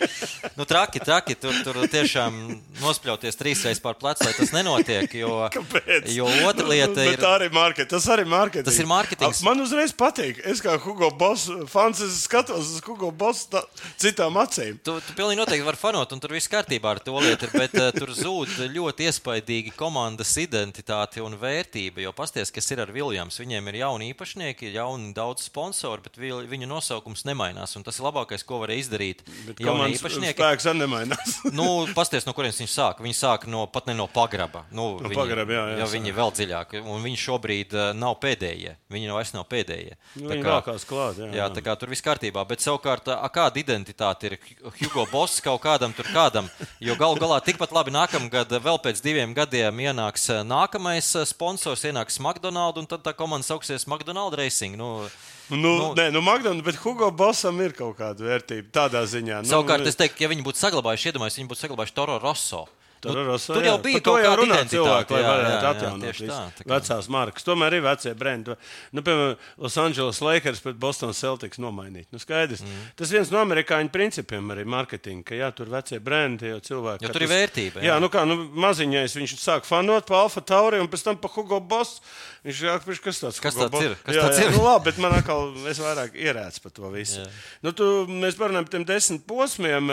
Nu, 0.58 0.66
traki, 0.68 1.00
traki, 1.04 1.36
tur, 1.38 1.54
tur 1.64 1.78
tiešām 1.88 2.34
nospļauties 2.82 3.38
trīsreiz 3.38 3.80
pār 3.84 3.96
plecu, 4.00 4.26
lai 4.26 4.34
tas 4.36 4.52
nenotiek. 4.54 5.12
Jo, 5.18 5.48
Kāpēc? 5.54 6.08
jo 6.14 6.26
otra 6.48 6.66
lieta 6.68 6.94
Bet 6.98 7.12
ir. 7.14 7.20
tā 7.22 7.32
arī 7.38 7.48
market, 7.54 7.88
tas 7.92 8.06
arī 8.12 8.24
marketing. 8.28 8.66
Tas 8.68 8.78
ir 8.82 8.88
marketings. 8.90 9.42
Man 9.46 9.62
uzreiz 9.64 9.94
patīk. 9.96 10.40
Es 10.48 10.60
kā 10.64 10.74
Hugo 10.82 11.10
Boss 11.18 11.48
fans, 11.70 12.02
es 12.04 12.20
skatos 12.26 12.74
uz 12.76 12.82
Hugo 12.86 13.10
Boss 13.14 13.46
tā, 13.52 13.62
citām 14.00 14.36
acīm. 14.42 14.76
Tu, 14.84 14.96
tu 15.06 15.16
pilnīgi 15.18 15.40
noteikti 15.40 15.66
vari 15.66 15.80
fanot, 15.80 16.12
un 16.16 16.22
tur 16.22 16.34
viss 16.36 16.50
kārtībā 16.50 16.96
ar 16.96 17.02
to 17.04 17.16
lietu, 17.22 17.48
bet 17.54 17.74
uh, 17.78 17.88
tur 17.96 18.12
zūd 18.16 18.56
ļoti 18.74 19.08
iespaidīgi 19.08 19.72
komandas 19.78 20.34
identitāte 20.42 21.22
un 21.24 21.36
vērtība. 21.40 22.02
Jo 22.04 22.12
pasties, 22.28 22.50
kas 22.52 22.66
ir 22.74 22.80
ar 22.82 22.90
Viljams, 22.92 23.38
viņiem 23.40 23.68
ir 23.70 23.78
jauni 23.80 24.10
īpašnieki, 24.12 24.68
ir 24.68 24.74
jauni 24.76 25.14
daudz 25.16 25.46
sponsoru, 25.48 26.02
bet 26.04 26.18
viņu 26.20 26.68
nosaukums 26.68 27.24
nemainās. 27.24 27.72
Un 27.78 27.84
tas 27.86 27.96
ir 27.98 28.04
labākais, 28.04 28.44
ko 28.44 28.58
varēja 28.60 28.84
izdarīt. 28.84 29.22
Komandas 29.56 30.02
īpašnieki. 30.02 30.36
spēks 30.36 30.68
arī 30.68 30.82
nemainās. 30.84 31.38
Nu, 31.58 31.86
pasties, 31.96 32.26
no 32.28 32.34
kurienes 32.36 32.58
viņi 32.60 32.70
sāk. 32.70 33.00
Viņi 33.02 33.16
sāk 33.16 33.46
no, 33.50 33.64
pat 33.72 33.88
ne 33.88 33.94
no 33.96 34.06
pagraba. 34.06 34.66
Nu, 34.70 34.98
No 34.98 35.08
viņi, 35.08 35.16
pagraba, 35.16 35.52
jā, 35.54 35.62
jā, 35.72 35.78
jā, 35.80 35.86
viņi 35.94 36.12
vēl 36.16 36.32
dziļāk. 36.36 36.74
Un 36.84 37.02
viņi 37.04 37.18
šobrīd 37.22 37.74
uh, 37.76 37.86
nav 37.96 38.18
pēdējie. 38.22 38.74
Viņi 38.92 39.10
vairs 39.14 39.32
nav 39.34 39.46
pēdējie. 39.50 39.96
Nu, 40.20 40.28
Tā 40.28 40.38
kā- 40.44 40.76
klāt, 40.88 41.18
jā, 41.18 41.28
jā, 41.32 41.40
jā. 41.40 41.48
tā 41.56 41.64
kā 41.64 41.74
tur 41.80 41.90
viss 41.92 42.04
kārtībā. 42.04 42.44
Bet 42.48 42.62
savukārt, 42.64 43.08
a, 43.12 43.26
kāda 43.32 43.60
identitāte 43.62 44.30
ir 44.30 44.36
Hugo 44.82 45.06
Boss 45.10 45.40
kaut 45.44 45.60
kādam 45.64 45.94
tur 45.96 46.06
kādam? 46.12 46.48
Jo 46.84 46.94
galu 47.00 47.18
galā 47.20 47.40
tikpat 47.44 47.72
labi 47.74 47.92
nākamgad, 47.94 48.52
vēl 48.64 48.78
pēc 48.84 49.02
diviem 49.04 49.34
gadiem, 49.36 49.82
ienāks 49.88 50.28
eh, 50.32 50.40
nākamais 50.46 51.10
eh, 51.18 51.26
sponsors, 51.28 51.84
ienāks 51.88 52.07
McDonald's, 52.16 52.78
un 52.80 52.86
tad 52.88 53.04
tā 53.04 53.12
komanda 53.12 53.44
sauksies 53.44 53.84
McDonald's 53.86 54.38
Racing. 54.40 54.76
Nu, 54.80 55.08
Nu, 55.50 55.56
Nu- 55.56 55.76
nu, 55.78 55.94
nē, 55.96 56.10
nu, 56.12 56.20
McDonald's, 56.20 56.64
bet 56.64 56.76
Hugo 56.76 57.10
Bossam 57.10 57.60
ir 57.60 57.72
kaut 57.72 57.96
kāda 57.96 58.20
vērtība 58.20 58.68
tādā 58.70 59.00
ziņā. 59.04 59.42
Nu, 59.44 59.48
Savukārt, 59.48 59.86
es 59.86 59.96
teiktu, 59.96 60.20
ja 60.20 60.28
viņi 60.28 60.44
būtu 60.44 60.60
saglabājuši, 60.60 61.08
iedomājieties, 61.12 61.38
viņi 61.40 61.48
būtu 61.48 61.62
saglabājuši 61.64 61.94
Toro 61.96 62.18
Rosso. 62.18 62.66
Tur, 63.00 63.14
Nu, 63.14 63.36
tur 63.38 63.62
jā. 63.62 63.68
jau 63.70 63.78
bija 63.78 64.00
kaut 64.02 64.18
jau 64.18 64.30
kāda 64.32 64.38
runā 64.40 64.56
cilvēki, 64.66 65.12
lai 65.14 65.20
jā, 65.22 65.28
varētu 65.28 65.52
jā, 65.52 65.58
jā, 65.62 65.70
atjaunot 65.70 66.18
tā, 66.18 66.38
tā 66.58 66.64
vecās 66.72 67.08
markas. 67.14 67.44
Tomēr 67.46 67.76
ir 67.78 67.82
vecie 67.84 68.14
brendi. 68.18 68.56
Nu, 68.90 69.02
piemēram, 69.06 69.36
Los 69.62 69.76
Angeles 69.78 70.18
Lakers 70.20 70.62
pret 70.64 70.76
Boston 70.82 71.12
Celtics 71.14 71.60
nomainīt. 71.62 72.08
Nu, 72.10 72.18
skaidrs. 72.18 72.64
Mm. 72.66 72.80
Tas 72.98 73.12
viens 73.14 73.30
no 73.30 73.38
amerikāņu 73.44 73.92
principiem 73.94 74.50
arī 74.50 74.64
marketinga, 74.66 75.22
ka 75.30 75.38
jā, 75.38 75.50
tur 75.54 75.70
vecie 75.70 76.00
brendi 76.02 76.50
jau 76.50 76.58
cilvēki. 76.58 77.06
Jo 77.06 77.12
tur 77.14 77.22
ir 77.22 77.28
tas- 77.28 77.36
vērtība, 77.36 77.82
jā. 77.82 77.92
Jā, 77.92 78.00
nu 78.02 78.08
kā 78.10 78.24
nu, 78.26 78.38
maziņais 78.66 79.14
viņš 79.20 79.36
sāk 79.38 79.64
fanot 79.68 80.06
pa 80.10 80.24
Alfa 80.24 80.40
Tauri 80.42 80.80
un 80.82 80.88
pēc 80.90 81.04
tam 81.06 81.16
pa 81.22 81.28
Hugo 81.28 81.60
Boss. 81.60 82.00
Viņš 82.46 82.58
ir 82.62 82.68
jāatpūš, 82.70 83.00
kas 83.02 83.18
tāds, 83.22 83.38
Kas 83.42 83.54
Hugo 83.54 83.66
tāds 83.66 83.72
Boss? 83.78 83.84
ir? 83.84 83.94
Kas 84.06 84.14
jā, 84.18 84.22
tāds 84.26 84.38
jā, 84.42 84.48
ir? 84.48 84.56
Nu, 84.56 84.64
labi, 84.64 84.84
bet 84.90 84.98
man 85.02 85.12
atkal, 85.18 85.54
es 85.70 85.78
vairāk 85.82 86.14
ierēcu 86.18 86.62
par 86.62 86.72
to 86.72 86.90
visu. 86.94 87.24
Nu, 87.62 87.72
tu, 87.72 87.88
mēs 88.10 88.38
parunājam 88.38 88.66
par 88.68 88.74
tiem 88.74 88.84
desmit 88.88 89.24
posmiem. 89.26 89.90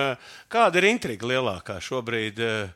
Kāda 0.50 0.78
ir 0.82 0.90
intriga 0.90 1.26
lielākā 1.30 1.78
šobrīd? 1.82 2.40
eh, 2.40 2.70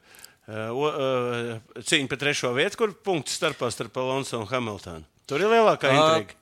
eh, 0.50 1.54
eh, 1.54 1.84
Cīņa 1.86 2.10
par 2.10 2.18
trešo 2.26 2.54
vietu, 2.58 2.78
kur 2.82 2.94
punkts 3.06 3.38
starpā 3.40 3.70
starp 3.72 3.98
Alonso 4.02 4.40
un 4.42 4.48
Hamiltonu. 4.50 5.06
Tur 5.30 5.40
ir 5.46 5.52
lielākā 5.52 5.94
intriga. 5.94 6.36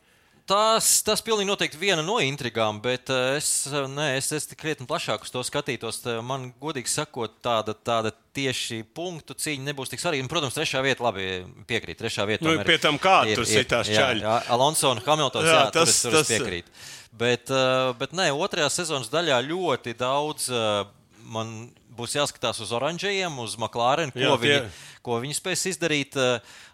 Tas, 0.48 1.02
tas 1.04 1.20
pilnīgi 1.20 1.50
noteikti 1.50 1.76
viena 1.76 2.00
no 2.08 2.22
intrigām, 2.24 2.78
bet 2.80 3.10
eh, 3.12 3.34
es, 3.36 3.50
eh, 3.68 3.84
nē, 3.92 4.06
es, 4.16 4.30
es 4.32 4.46
tik 4.48 4.62
krietni 4.62 4.88
plašāk 4.88 5.26
uz 5.28 5.32
to 5.34 5.42
skatītos. 5.44 5.98
Man, 6.24 6.54
godīgi 6.64 6.88
sakot, 6.88 7.34
tāda, 7.44 7.76
tāda 7.76 8.14
tieši 8.38 8.80
punktu 8.96 9.36
cīņa 9.36 9.66
nebūs 9.74 9.92
tik 9.92 10.00
svarīga. 10.00 10.30
Protams, 10.32 10.56
trešā 10.56 10.80
vieta, 10.86 11.04
labi, 11.04 11.26
piekrīt. 11.68 12.00
Trešā 12.00 12.24
vieta 12.30 12.48
Nu, 12.48 12.54
tomēr 12.56 12.70
pie 12.70 12.78
tam 12.80 12.96
kāda 12.98 13.34
ir- 13.34 13.42
tur 13.42 13.44
ir- 13.44 13.60
sitās 13.66 13.92
jā, 13.92 14.00
čaļi. 14.00 14.24
Jā, 14.24 14.38
Alonso 14.56 14.92
un 14.96 15.04
Hamiltons, 15.04 15.44
Jā, 15.50 15.52
jā, 15.52 15.66
jā, 15.66 15.72
tas- 15.76 15.90
tas, 15.92 16.02
tur, 16.06 16.12
tas- 16.16 16.28
tur 16.28 16.36
es 16.38 16.42
piekrītu. 16.42 16.72
Bet, 17.18 17.52
eh, 17.52 17.94
bet 18.00 18.12
nē, 18.16 18.30
otrajā 18.32 18.70
sezonas 18.72 19.10
daļā 19.12 19.42
ļoti 19.52 19.98
daudz 20.00 20.48
eh, 20.48 20.86
man 21.28 21.72
būs 21.98 22.14
jāskatās 22.20 22.62
uz 22.64 22.72
oranžajiem, 22.78 23.40
uz 23.44 23.58
McLaren, 23.60 24.14
ko, 24.14 24.20
Jā, 24.22 24.30
Jā, 24.32 24.38
tie- 24.44 24.54
viņi, 24.62 24.72
ko 25.08 25.18
viņi 25.24 25.36
spēs 25.40 25.66
izdarīt. 25.74 26.16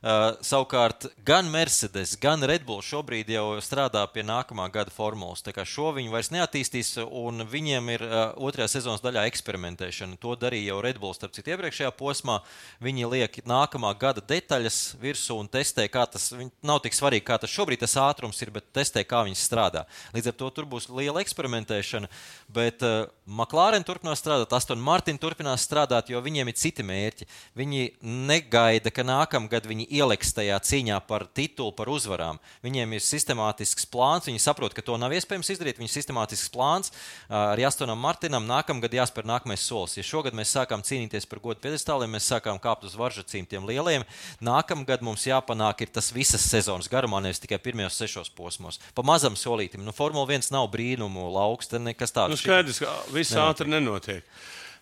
Uh, 0.03 0.33
savukārt, 0.43 1.05
gan 1.23 1.47
Mercedes, 1.51 2.15
gan 2.19 2.41
Red 2.43 2.65
Bull 2.67 2.81
šobrīd 2.83 3.29
jau 3.31 3.45
strādā 3.63 4.01
pie 4.11 4.23
nākamā 4.27 4.65
gada 4.73 4.91
formulas. 4.91 5.41
Tā 5.45 5.53
kā 5.55 5.63
šo 5.63 5.93
viņi 5.95 6.11
vairs 6.11 6.31
neattīstīs, 6.33 6.89
un 7.07 7.45
viņiem 7.47 7.91
ir 7.93 8.03
uh, 8.03 8.33
otrajā 8.35 8.67
sezonas 8.75 9.03
daļā 9.05 9.23
eksperimentēšana. 9.31 10.17
To 10.23 10.35
darīja 10.39 10.73
jau 10.73 10.81
Red 10.83 10.99
Bull, 10.99 11.15
starp 11.15 11.31
citu, 11.37 11.53
iepriekšējā 11.53 11.91
posmā. 11.95 12.41
Viņi 12.83 13.07
liek 13.13 13.39
nākamā 13.47 13.93
gada 14.01 14.19
detaļas 14.19 14.81
virsū 14.99 15.37
un 15.39 15.47
testē, 15.47 15.87
kā 15.93 16.03
tas 16.11 16.31
nav 16.65 16.81
tik 16.83 16.97
svarīgi, 16.97 17.23
kā 17.29 17.37
tas 17.39 17.53
šobrīd 17.53 17.83
tas 17.85 17.95
ātrums 18.01 18.41
ir, 18.43 18.51
bet 18.51 18.67
testē, 18.75 19.05
kā 19.07 19.23
viņi 19.27 19.39
strādā. 19.39 19.85
Līdz 20.15 20.33
ar 20.33 20.37
to 20.41 20.49
tur 20.57 20.67
būs 20.67 20.89
liela 20.91 21.23
eksperimentēšana. 21.23 22.09
Bet 22.53 22.83
uh, 22.83 23.05
McLaren 23.25 23.85
turpinās 23.87 24.19
strādāt, 24.19 24.51
Aston 24.57 24.81
Martin 24.83 25.12
turpinās 25.21 25.65
strādāt, 25.67 26.09
jo 26.11 26.21
viņiem 26.23 26.49
ir 26.49 26.57
citi 26.59 26.85
mērķi. 26.85 27.27
Viņi 27.59 27.87
negaida, 28.01 28.91
ka 28.93 29.05
nākamgad 29.05 29.67
viņi 29.69 29.87
ieliks 29.93 30.33
tajā 30.35 30.57
cīņā 30.63 30.99
par 31.07 31.25
titulu, 31.35 31.73
par 31.75 31.91
uzvarām. 31.93 32.39
Viņiem 32.65 32.95
ir 32.97 33.03
sistemātisks 33.03 33.87
plāns, 33.89 34.29
viņi 34.29 34.41
saprot, 34.43 34.75
ka 34.75 34.85
to 34.85 34.97
nav 35.01 35.13
iespējams 35.15 35.53
izdarīt. 35.53 35.79
Viņiem 35.79 35.91
ir 35.91 35.95
sistemātisks 35.95 36.51
plāns 36.53 36.93
arī 37.29 37.67
Astonam 37.67 37.99
Martinam. 38.01 38.47
Nākamgad 38.49 38.95
jāspēr 38.95 39.27
nākamais 39.29 39.65
solis. 39.65 39.97
Ja 39.99 40.05
šogad 40.07 40.37
mēs 40.37 40.53
sākām 40.55 40.85
cīnīties 40.85 41.27
par 41.29 41.41
godu 41.43 41.63
piedestāliem, 41.63 42.15
mēs 42.15 42.29
sākām 42.31 42.61
kāpt 42.63 42.87
uz 42.87 42.97
varžacīm 42.99 43.47
tiem 43.49 43.67
lieliem. 43.69 44.05
Nākamgad 44.43 45.03
mums 45.05 45.27
jāpanāk 45.27 45.85
ir 45.85 45.93
tas 45.93 46.11
visas 46.15 46.45
sezonas 46.49 46.89
garumā, 46.91 47.21
nevis 47.23 47.41
tikai 47.43 47.61
pirmajos 47.63 47.99
sešos 48.01 48.33
posmos. 48.35 48.79
Pa 48.95 49.05
mazam 49.05 49.37
solītam. 49.39 49.83
Nu, 49.85 49.93
Formula 49.95 50.27
1 50.29 50.51
nav 50.53 50.69
brīnumu 50.73 51.29
lauks, 51.33 51.71
tad 51.71 51.85
nekas 51.85 52.13
tāds. 52.15 52.33
Nu, 52.33 52.39
skaidrs, 52.39 52.81
ka 52.83 52.93
viss 53.13 53.35
ātri 53.39 53.71
nenotiek. 53.71 54.27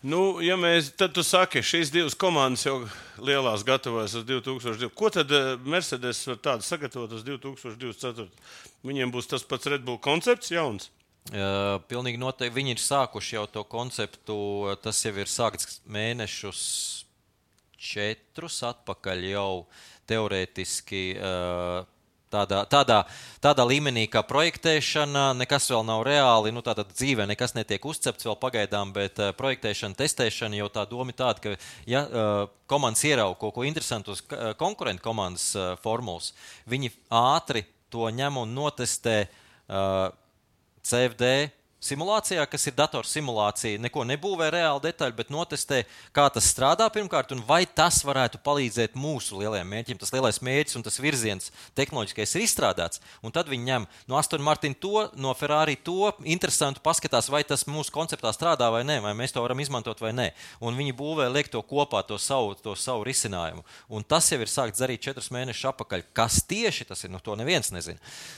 Nu, 0.01 0.39
ja 0.41 0.55
mēs, 0.57 0.87
tad 0.97 1.13
tu 1.13 1.21
saki, 1.21 1.61
šīs 1.61 1.91
divas 1.93 2.15
komandas 2.17 2.63
jau 2.65 2.79
lielās 3.21 3.61
gatavojas 3.65 4.15
uz 4.17 4.25
2020. 4.25 4.95
Ko 4.97 5.11
tad 5.13 5.29
eh, 5.29 5.51
Mercedes 5.61 6.23
var 6.25 6.39
tādu 6.41 6.65
sagatavot 6.65 7.13
uz 7.13 7.21
2024? 7.27 8.25
Viņiem 8.87 9.13
būs 9.13 9.29
tas 9.29 9.45
pats 9.45 9.69
Red 9.69 9.85
Bull 9.85 10.01
koncepts 10.01 10.49
jauns. 10.53 10.89
Uh, 11.29 11.77
pilnīgi 11.85 12.17
noteikti 12.17 12.55
viņi 12.55 12.73
ir 12.73 12.81
sākuši 12.81 13.35
jau 13.35 13.45
to 13.53 13.61
konceptu. 13.69 14.35
Tas 14.81 15.03
jau 15.05 15.13
ir 15.21 15.29
sākts 15.29 15.77
mēnešus 15.85 16.63
četrus 17.77 18.57
atpakaļ 18.65 19.27
jau 19.29 19.51
teorētiski. 20.09 21.03
Uh, 21.21 21.85
Tādā, 22.31 22.61
tādā, 22.71 23.01
tādā 23.43 23.65
līmenī 23.67 24.05
kā 24.07 24.21
projektēšana, 24.23 25.31
nekas 25.35 25.67
vēl 25.71 25.83
nav 25.87 26.05
reāli. 26.07 26.53
Nu, 26.55 26.63
tātad 26.63 26.93
dzīvē 26.93 27.25
nekas 27.33 27.57
netiek 27.57 27.83
uzcepts 27.85 28.27
vēl 28.27 28.37
pagaidām, 28.39 28.93
bet 28.95 29.19
uh, 29.19 29.33
projektēšana, 29.35 29.97
testēšana 29.99 30.61
jau 30.61 30.69
tā 30.71 30.85
doma 30.87 31.11
ir 31.11 31.19
tāda, 31.19 31.43
ka, 31.43 31.57
ja 31.89 32.05
uh, 32.07 32.45
komandas 32.71 33.03
ierauga 33.09 33.35
kaut 33.41 33.57
ko 33.57 33.67
interesantu 33.67 34.15
uz 34.15 34.23
uh, 34.29 34.53
konkurentu 34.59 35.03
komandas 35.03 35.51
uh, 35.59 35.73
formulas, 35.83 36.31
viņi 36.71 36.93
ātri 37.11 37.65
to 37.91 38.07
ņem 38.07 38.39
un 38.45 38.55
notestē. 38.55 39.25
Uh, 39.67 40.09
CFD 40.81 41.51
simulācijā, 41.81 42.43
kas 42.49 42.67
ir 42.69 42.75
datorsimulācija, 42.77 43.79
neko 43.81 44.05
nebūvē 44.05 44.51
reāli 44.53 44.83
detaļu, 44.85 45.15
bet 45.17 45.31
notestē, 45.33 45.81
kā 46.13 46.27
tas 46.33 46.47
strādā 46.53 46.85
pirmkārt, 46.93 47.33
un 47.33 47.41
vai 47.47 47.63
tas 47.65 48.03
varētu 48.05 48.41
palīdzēt 48.45 48.97
mūsu 48.99 49.39
lielajiem 49.41 49.71
mērķim. 49.73 49.99
Tas 50.01 50.13
lielais 50.13 50.41
mērķis 50.45 50.77
un 50.77 50.85
tas 50.85 50.99
virziens 51.01 51.49
tehnoloģiskais 51.77 52.35
ir 52.37 52.45
izstrādāts, 52.45 53.01
un 53.25 53.33
tad 53.33 53.49
viņi 53.49 53.67
ņem 53.71 53.87
no 54.11 54.19
Aston 54.19 54.43
Martin 54.45 54.75
to, 54.77 55.07
no 55.17 55.33
Ferrari 55.37 55.75
to, 55.75 56.11
interesanti 56.21 56.83
paskatās, 56.85 57.31
vai 57.33 57.41
tas 57.47 57.65
mūsu 57.69 57.93
konceptā 57.95 58.29
strādā 58.35 58.69
vai 58.73 58.83
nē, 58.87 58.99
vai 59.01 59.15
mēs 59.17 59.33
to 59.33 59.41
varam 59.41 59.59
izmantot 59.63 60.01
vai 60.01 60.13
nē. 60.13 60.29
Un 60.61 60.77
viņi 60.77 60.95
būvē, 60.97 61.27
liek 61.33 61.49
to 61.51 61.63
kopā, 61.65 62.03
to 62.05 62.19
savu, 62.21 62.53
to 62.61 62.75
savu 62.77 63.05
risinājumu. 63.07 63.65
Un 63.89 64.05
tas 64.05 64.29
jau 64.29 64.39
ir 64.41 64.51
sākts 64.51 64.81
darīt 64.81 65.01
četrus 65.07 65.31
mēnešus 65.33 65.71
atpakaļ. 65.73 66.05
Kas 66.13 66.41
tieši 66.45 66.87
tas 66.91 67.01
ir, 67.05 67.13
nu 67.13 67.21
to 67.23 67.35
neviens 67.39 67.73
nezina. 67.73 67.97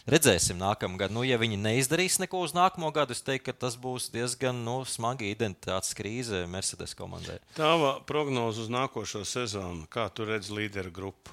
Redzēsim 0.10 0.60
nākamgad. 0.62 1.12
Nu, 1.14 1.26
ja 1.28 1.40
viņi 1.42 1.60
neizdarīs 1.60 2.20
neko 2.24 2.44
uz 2.46 2.56
nākamo 2.56 2.92
gadu, 2.96 3.16
es 3.16 3.24
teiktu, 3.26 3.33
ka 3.40 3.54
tas 3.54 3.78
būs 3.80 4.10
diezgan 4.14 4.60
nu, 4.66 4.82
smagi 4.86 5.32
identitātes 5.34 5.94
krīze 5.98 6.44
Mercedes 6.48 6.94
komandai. 6.98 7.40
Tava 7.58 7.96
prognoze 8.06 8.62
uz 8.66 8.70
nākošo 8.74 9.24
sezonu, 9.26 9.88
kā 9.90 10.10
tu 10.14 10.26
redzi 10.30 10.54
līderu 10.54 10.92
grupu? 10.94 11.32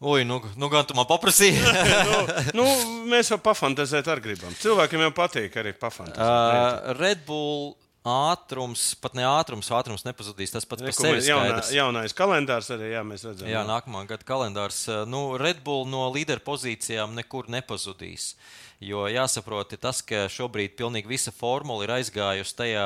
Ui, 0.00 0.22
nu, 0.24 0.38
nu 0.56 0.68
gan 0.70 0.86
tu 0.86 0.94
man 0.94 1.08
paprasīji. 1.10 1.58
nu, 2.06 2.62
nu, 2.62 2.66
mēs 3.10 3.32
jau 3.32 3.38
pafantazēt 3.42 4.06
ar 4.12 4.20
gribam. 4.22 4.54
Cilvēkiem 4.62 5.02
jau 5.08 5.10
patīk 5.16 5.56
arī 5.58 5.72
pafantazēt. 5.74 6.22
uh, 6.22 6.92
Red 7.00 7.24
Bull 7.26 7.72
ātrums, 8.08 8.92
pat 9.02 9.16
ne 9.18 9.24
ātrums, 9.26 9.68
ātrums 9.74 10.06
nepazudīs. 10.06 10.54
Tas 10.54 10.64
pats 10.70 10.86
par 10.86 10.94
sevi 10.94 11.18
mēs- 11.18 11.26
jaunā, 11.32 11.58
jaunais 11.74 12.14
kalendārs 12.16 12.70
arī, 12.76 12.92
jā, 12.94 13.02
mēs 13.04 13.26
redzam. 13.26 13.50
Jā, 13.50 13.64
nākamā 13.66 14.04
gada 14.08 14.24
kalendārs. 14.28 14.84
Uh, 14.86 15.02
Nu, 15.10 15.24
Red 15.36 15.64
Bull 15.66 15.82
no 15.90 16.06
līderu 16.14 16.46
pozīcijām 16.46 17.18
nekur 17.18 17.50
nepazudīs. 17.50 18.36
Jo 18.78 19.08
jāsaprot, 19.10 19.72
tas, 19.82 19.98
ka 20.06 20.28
šobrīd 20.30 20.76
pilnīgi 20.78 21.10
visa 21.10 21.32
formula 21.34 21.82
ir 21.82 21.90
aizgājusi 21.96 22.54
tajā 22.60 22.84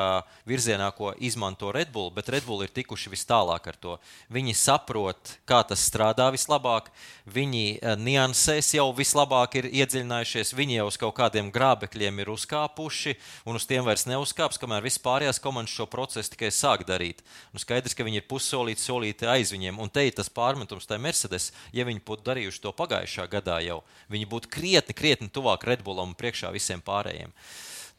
virzienā, 0.49 0.87
ko 0.97 1.11
izmanto 1.21 1.69
Red 1.69 1.91
Bull, 1.93 2.09
bet 2.17 2.31
Red 2.33 2.47
Bull 2.49 2.65
ir 2.65 2.73
tikuši 2.73 3.11
vis 3.13 3.27
tālāk 3.29 3.69
ar 3.69 3.77
to. 3.77 3.99
Viņi 4.33 4.55
saprot, 4.57 5.35
kā 5.45 5.59
tas 5.69 5.85
strādā 5.85 6.31
vislabāk, 6.33 6.89
viņi 7.29 7.65
eh, 7.77 7.97
niansēs 8.01 8.71
jau 8.79 8.87
vislabāk 8.97 9.59
ir 9.61 9.69
iedziļinājušies, 9.69 10.55
viņi 10.57 10.79
jau 10.79 10.87
uz 10.89 10.97
kaut 11.03 11.13
kādiem 11.19 11.51
grābekļiem 11.53 12.25
ir 12.25 12.33
uzkāpuši, 12.33 13.15
un 13.45 13.61
uz 13.61 13.69
tiem 13.69 13.85
vairs 13.85 14.07
neuzkāps, 14.09 14.63
kamēr 14.65 14.89
viss 14.89 15.03
pārējās 15.05 15.43
komandas 15.45 15.77
šo 15.77 15.85
procesu 15.93 16.33
tikai 16.33 16.49
sāk 16.57 16.87
darīt. 16.89 17.21
Nu, 17.53 17.61
skaidrs, 17.61 17.93
ka 17.93 18.09
viņi 18.09 18.23
ir 18.23 18.27
pussolīti, 18.33 18.81
solīti 18.81 19.29
aiz 19.29 19.53
viņiem, 19.53 19.77
un 19.77 19.93
te 19.93 20.09
ir 20.09 20.17
tas 20.17 20.33
pārmetums, 20.33 20.89
tai 20.89 20.97
Mercedes, 21.05 21.51
ja 21.77 21.85
viņi 21.85 22.01
būtu 22.01 22.25
darījuši 22.33 22.65
to 22.65 22.73
pagājušā 22.81 23.29
gadā 23.29 23.61
jau, 23.61 23.83
viņi 24.09 24.33
būtu 24.33 24.49
krietni, 24.57 24.97
krietni 24.97 25.29
tuvāk 25.29 25.69
Red 25.69 25.82
Bullam 25.85 26.13
un 26.13 26.19
priekšā 26.19 26.53
visiem 26.55 26.81
pārējiem. 26.85 27.33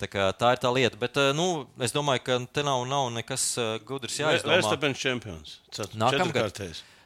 Tā, 0.03 0.07
tā 0.35 0.53
ir 0.55 0.59
tā 0.59 0.71
lieta. 0.73 0.97
Bet 0.99 1.17
eh, 1.21 1.29
nu, 1.37 1.67
es 1.83 1.93
domāju, 1.95 2.23
ka 2.25 2.39
te 2.51 2.63
nav, 2.65 2.81
nav 2.89 3.11
nekas 3.15 3.45
eh, 3.61 3.75
gudrs 3.87 4.17
jāizdomā. 4.19 4.57
Verstapens 4.57 4.99
čempions. 4.99 5.59
Nākamgad. 5.95 6.59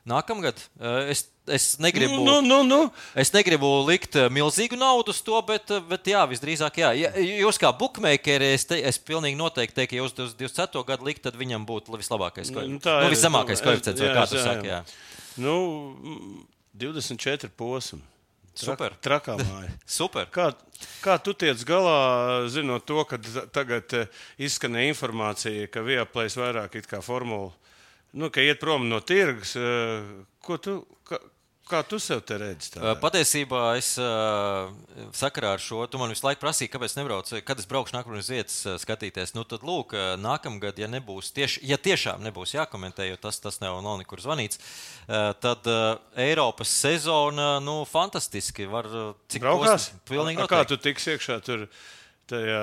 Nākamgad 0.08 0.62
eh, 0.80 1.12
es, 1.12 1.26
es, 1.52 1.66
negribu, 1.84 2.22
Nu, 2.24 2.40
nu, 2.42 2.62
nu. 2.64 2.80
es 3.14 3.34
negribu 3.36 3.68
likt 3.90 4.16
milzīgu 4.32 4.80
naudu 4.80 5.12
uz 5.14 5.20
to, 5.22 5.36
bet, 5.46 5.74
bet 5.92 6.08
jā, 6.10 6.24
visdrīzāk, 6.32 6.80
jā. 6.82 6.94
Ja, 6.98 7.12
jūs 7.44 7.60
kā 7.62 7.74
bookmakeri, 7.76 8.54
es, 8.56 8.66
te, 8.72 8.80
es 8.88 8.98
pilnīgi 9.04 9.38
noteikti 9.38 9.76
teiktu, 9.82 10.00
ja 10.00 10.06
jūs 10.06 10.16
uz 10.24 10.34
24. 10.40 10.86
gadu 10.88 11.10
likt, 11.12 11.26
tad 11.28 11.38
viņam 11.38 11.68
būtu 11.68 11.94
vislabākais 12.00 12.54
Nu, 12.56 12.80
tā 12.82 13.02
Nu, 13.04 13.12
viszemākais 13.14 13.60
es- 13.60 13.66
koeficients, 13.68 14.02
vai 14.02 14.14
kā 14.16 14.26
tu 14.32 14.40
saki. 14.42 14.72
jā. 14.72 14.82
Nu, 15.44 15.58
mm, 16.00 16.46
24 16.74 17.52
posmi. 17.60 18.02
Super. 18.58 18.96
Trakā 19.06 19.36
māja. 19.40 19.70
Super. 20.00 20.28
Kā, 20.34 20.50
kā 21.04 21.18
tu 21.24 21.34
tiec 21.38 21.62
galā, 21.68 22.48
zinot 22.52 22.86
to, 22.90 23.04
ka 23.10 23.20
tagad 23.54 23.94
eh, 23.98 24.10
izskanēja 24.48 24.94
informācija, 24.96 25.70
ka 25.72 25.86
Vieplais 25.86 26.38
vairāk 26.40 26.80
it 26.82 26.90
kā 26.90 27.02
formula, 27.06 27.52
nu, 28.18 28.32
ka 28.34 28.42
iet 28.42 28.60
prom 28.64 28.88
no 28.90 29.00
tirgus? 29.06 29.54
eh, 29.60 30.02
Ko 30.48 30.58
tu, 30.64 30.80
kā, 31.08 31.20
kā 31.70 31.82
tu 31.88 32.00
sev 32.02 32.22
te 32.28 32.38
redzi? 32.40 32.72
tādā? 32.74 32.94
Uh, 32.94 33.00
Patiesībā 33.02 33.62
es 33.78 33.94
uh, 34.02 34.70
sakarā 35.16 35.54
ar 35.58 35.62
šo, 35.64 35.84
tu 35.92 36.00
man 36.02 36.10
visu 36.14 36.26
laiku 36.26 36.42
prasīji, 36.44 36.72
kāpēc 36.74 36.96
nebraucu, 37.00 37.42
kad 37.46 37.60
es 37.62 37.68
braukšu 37.70 37.96
nākamajā 37.98 38.24
uz 38.26 38.30
vietas 38.34 38.58
uh, 38.66 38.78
skatīties. 38.82 39.36
Nu, 39.38 39.44
tad, 39.48 39.66
lūk, 39.68 39.94
uh, 39.98 40.16
nākamgad, 40.22 40.80
ja 40.82 40.90
nebūs 40.92 41.30
tieši, 41.36 41.62
ja 41.70 41.78
tiešām 41.78 42.24
nebūs 42.28 42.56
jākomentē, 42.58 43.10
jo 43.12 43.20
tas, 43.28 43.40
tas 43.44 43.60
nav, 43.64 43.80
nav 43.86 44.00
nekur 44.02 44.24
zvanīts, 44.24 44.62
uh, 45.08 45.34
tad 45.44 45.68
uh, 45.70 46.00
Eiropas 46.18 46.72
sezona, 46.84 47.58
nu, 47.64 47.82
fantastiski. 47.90 48.66
Var, 48.72 48.90
uh, 48.94 49.14
cik 49.32 49.44
Braukās? 49.46 49.90
posms- 49.92 50.04
Pilnīgi 50.10 50.42
A, 50.44 50.48
Kā 50.48 50.64
noteikti. 50.64 50.76
tu 50.78 50.84
tiksi 50.90 51.16
iekšā 51.18 51.40
tur? 51.46 51.68
Tajā 52.28 52.62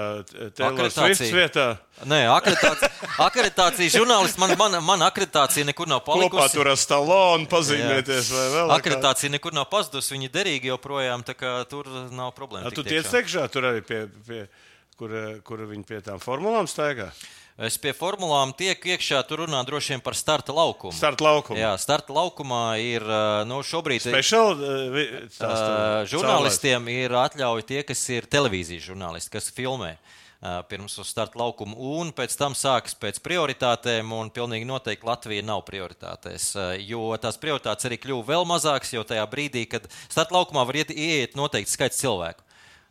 Taylor. 0.56 0.90
Swift 0.92 1.32
vietā 1.32 1.66
Nē, 2.10 2.18
akreditācija, 2.34 2.90
akreditācija 3.28 3.92
žurnālists, 3.94 4.36
man, 4.42 4.52
man, 4.60 4.76
man 4.84 5.04
akreditācija 5.06 5.64
nekur 5.68 5.88
nav 5.88 6.02
kopā 6.02 6.18
palikusi. 6.18 6.58
tur 6.58 6.68
ar 6.72 6.80
Stalonu 6.80 7.48
pazīmēties 7.48 8.28
vai 8.34 8.44
vēl. 8.56 8.74
Akreditācija 8.76 9.32
nekur 9.32 9.56
nav 9.56 9.68
pazudusi, 9.72 10.12
viņa 10.16 10.28
ir 10.28 10.34
derīga 10.34 10.72
joprojām, 10.72 11.24
tā 11.24 11.36
kā 11.38 11.54
tur 11.70 11.88
nav 12.12 12.34
problēma. 12.36 12.74
Tu 12.74 12.84
tiec 12.84 13.08
iekšā. 13.08 13.46
tur 13.54 13.70
arī 13.70 13.84
pie, 13.86 14.02
pie 14.26 14.42
kur, 14.98 15.14
kur 15.46 15.64
viņi 15.70 15.86
pie 15.88 16.02
tām 16.04 16.20
formulām 16.22 16.68
staigā? 16.70 17.08
Es 17.55 17.76
pie 17.78 17.92
formulām 17.94 18.50
tieku 18.59 18.90
iekšā, 18.90 19.20
tur 19.28 19.44
runā 19.44 19.61
droši 19.62 19.94
vien 19.94 20.00
par 20.02 20.16
starta 20.18 20.50
laukumu. 20.50 20.90
Start 20.96 21.20
laukumā. 21.22 21.61
Jā, 21.61 21.70
starta 21.78 22.11
laukumā 22.16 22.64
ir 22.82 23.07
nu, 23.46 23.61
šobrīd. 23.62 24.02
Special, 24.02 24.59
uh, 24.59 26.02
Žurnālistiem 26.11 26.90
ir 26.90 27.14
atļauja 27.14 27.68
tie, 27.68 27.84
kas 27.86 28.02
ir 28.11 28.26
televīzijas 28.26 28.88
žurnālisti, 28.88 29.30
kas 29.36 29.52
filmē 29.55 29.92
ā, 30.44 30.57
pirms 30.66 30.98
uz 30.98 31.12
starta 31.12 31.38
laukuma, 31.40 31.76
un 31.78 32.11
pēc 32.16 32.34
tam 32.40 32.57
sākas 32.59 32.96
pēc 33.00 33.20
prioritātēm, 33.24 34.11
un 34.18 34.32
pilnīgi 34.34 34.68
noteikti 34.68 35.07
Latvija 35.09 35.46
nav 35.46 35.62
prioritātēs, 35.68 36.50
ā, 36.59 36.66
jo 36.82 37.07
tās 37.22 37.38
prioritātes 37.40 37.88
arī 37.88 38.00
kļuva 38.02 38.26
vēl 38.32 38.48
mazākas, 38.50 38.92
jo 38.96 39.07
tajā 39.07 39.24
brīdī, 39.30 39.64
kad 39.70 39.86
starta 40.09 40.36
laukumā 40.36 40.66
var 40.66 40.82
iet, 40.82 40.90
ieiet 40.90 41.38
noteikti 41.38 41.72
skaits 41.72 42.02
cilvēku. 42.02 42.43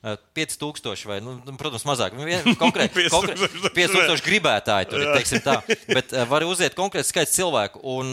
Eh, 0.04 0.18
5000 0.36 1.06
vai, 1.10 1.20
nu, 1.24 1.38
nu, 1.46 1.56
protams, 1.60 1.86
mazāk. 1.88 2.14
Vien- 2.20 2.56
Konkrēti, 2.60 2.94
5000 3.08 3.14
konkrē, 3.14 3.36
5000 3.80 4.26
gribētāji 4.28 4.90
tur 4.92 5.00
ir. 5.06 5.14
Bet 5.88 6.12
var 6.30 6.44
uziet 6.48 6.76
konkrēti 6.78 7.10
skaits 7.14 7.36
cilvēku. 7.38 7.80
Un 7.84 8.12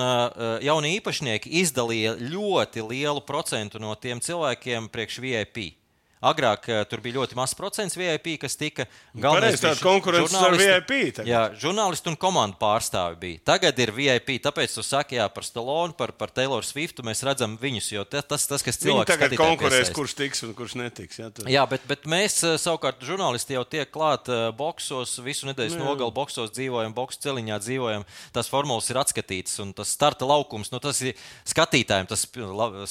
jaunie 0.64 0.94
īpašnieki 1.00 1.50
izdalīja 1.62 2.16
ļoti 2.20 2.86
lielu 2.88 3.20
procentu 3.26 3.78
no 3.82 3.94
tiem 3.98 4.20
cilvēkiem 4.22 4.88
priekš 4.92 5.18
VIP. 5.22 5.79
Agrāk 6.20 6.66
uh, 6.68 6.82
tur 6.84 7.00
bija 7.00 7.16
ļoti 7.16 7.36
mazs 7.38 7.56
procents 7.56 7.96
VIP, 7.96 8.34
kas 8.42 8.58
tika 8.60 8.84
pareizi, 8.84 9.56
bija 9.56 9.70
tāda 9.70 9.80
konkurence 9.80 10.36
ar 10.36 10.56
VIP 10.58 10.90
tagad. 11.16 11.28
Jā, 11.30 11.42
žurnālisti 11.62 12.10
un 12.12 12.18
komandu 12.20 12.58
pārstāvi 12.60 13.16
bija. 13.22 13.40
Tagad 13.54 13.78
ir 13.80 13.92
VIP, 13.96 14.34
tāpēc 14.44 14.74
tu 14.76 14.84
saki, 14.84 15.16
jā, 15.16 15.24
par 15.32 15.46
Stallone, 15.48 15.96
par, 15.96 16.12
par 16.18 16.32
Taylor 16.36 16.66
Swiftu 16.66 17.04
mēs 17.06 17.24
redzam 17.24 17.56
viņus, 17.60 17.88
jo 17.94 18.04
tas, 18.04 18.44
tas 18.44 18.64
kas 18.66 18.80
cilvēks 18.82 19.08
tagad 19.08 19.36
konkurēs, 19.40 19.78
piesaista. 19.78 19.96
kurš 19.96 20.16
tiks 20.18 20.44
un 20.44 20.52
kurš 20.58 20.76
netiks. 20.80 21.20
Jā, 21.22 21.30
tur. 21.32 21.48
Jā, 21.48 21.64
bet, 21.70 21.86
bet 21.88 22.04
mēs 22.10 22.36
eh, 22.44 22.58
savukārt, 22.60 23.00
žurnālisti 23.06 23.56
jau 23.56 23.64
tiek 23.64 23.88
klāt 23.88 24.28
uh, 24.28 24.50
boxos, 24.56 25.16
visu 25.24 25.48
nedēļas 25.48 25.78
nogalu 25.80 26.12
boxos 26.20 26.52
dzīvojam, 26.52 26.92
boxu 26.96 27.24
celiņā 27.24 27.60
dzīvojam. 27.64 28.04
Tās 28.36 28.52
formulas 28.52 28.92
ir 28.92 29.00
atskatītas, 29.00 29.56
un 29.64 29.72
tas 29.76 29.96
starta 29.96 30.28
laukums, 30.28 30.68
nu, 30.74 30.82
tas 30.84 31.00
ir 31.00 31.16
skatītājiem 31.48 32.12
tas 32.12 32.26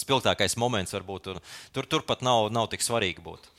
spilgtākais 0.02 0.58
moments 0.60 0.98
varbūt. 0.98 1.32
Tur, 1.76 1.86
tur 1.86 2.06
pat 2.10 2.26
nav, 2.26 2.50
nav 2.54 2.70
tik 2.74 2.84
svarīgi 2.86 3.19
būt. 3.24 3.50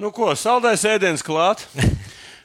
Nu, 0.00 0.10
ko, 0.14 0.32
saldais 0.38 0.84
ēdiens 0.88 1.24
klāt. 1.26 1.66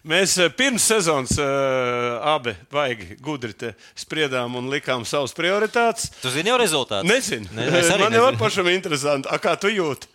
Mēs 0.06 0.36
eh, 0.38 0.52
pirms 0.54 0.84
sezonas 0.86 1.32
uh, 1.42 2.20
abi 2.36 2.52
baigi 2.70 3.16
gudri 3.26 3.72
spriedām 3.98 4.54
un 4.60 4.68
likām 4.70 5.02
savas 5.02 5.34
prioritātes. 5.34 6.12
Tu 6.22 6.30
zini 6.30 6.52
jau 6.52 6.60
rezultātu? 6.62 7.08
Nezinu. 7.10 7.50
Ne, 7.58 7.72
Man 7.74 8.14
jau 8.14 8.28
nezinu. 8.28 8.38
pašam 8.38 8.70
interesanti. 8.70 9.32
A, 9.34 9.40
kā 9.42 9.56
tu 9.58 9.72
jūti? 9.74 10.12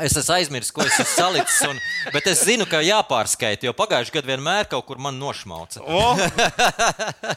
Es 0.00 0.14
esmu 0.16 0.32
aizmirsis, 0.38 0.72
ko 0.72 0.80
es 0.86 0.94
esmu 0.94 1.04
salicis, 1.12 1.58
un, 1.68 1.76
bet 2.14 2.30
es 2.30 2.40
zinu, 2.48 2.64
ka 2.64 2.80
jāpārskaita, 2.80 3.66
jo 3.68 3.74
pagājušajā 3.76 4.16
gadā 4.16 4.30
vienmēr 4.30 4.70
kaut 4.70 4.86
kur 4.88 5.00
man 5.02 5.18
nošmauca. 5.20 5.84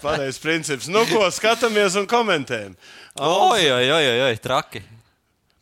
Pareizs 0.06 0.40
princips. 0.40 0.88
Nu, 0.88 1.04
ko 1.10 1.26
skatāmies 1.36 1.98
un 2.00 2.08
komentējam. 2.08 2.78
Oi, 3.20 3.66
oi, 3.68 3.88
oi, 3.92 4.06
oi, 4.30 4.36
traki. 4.40 4.80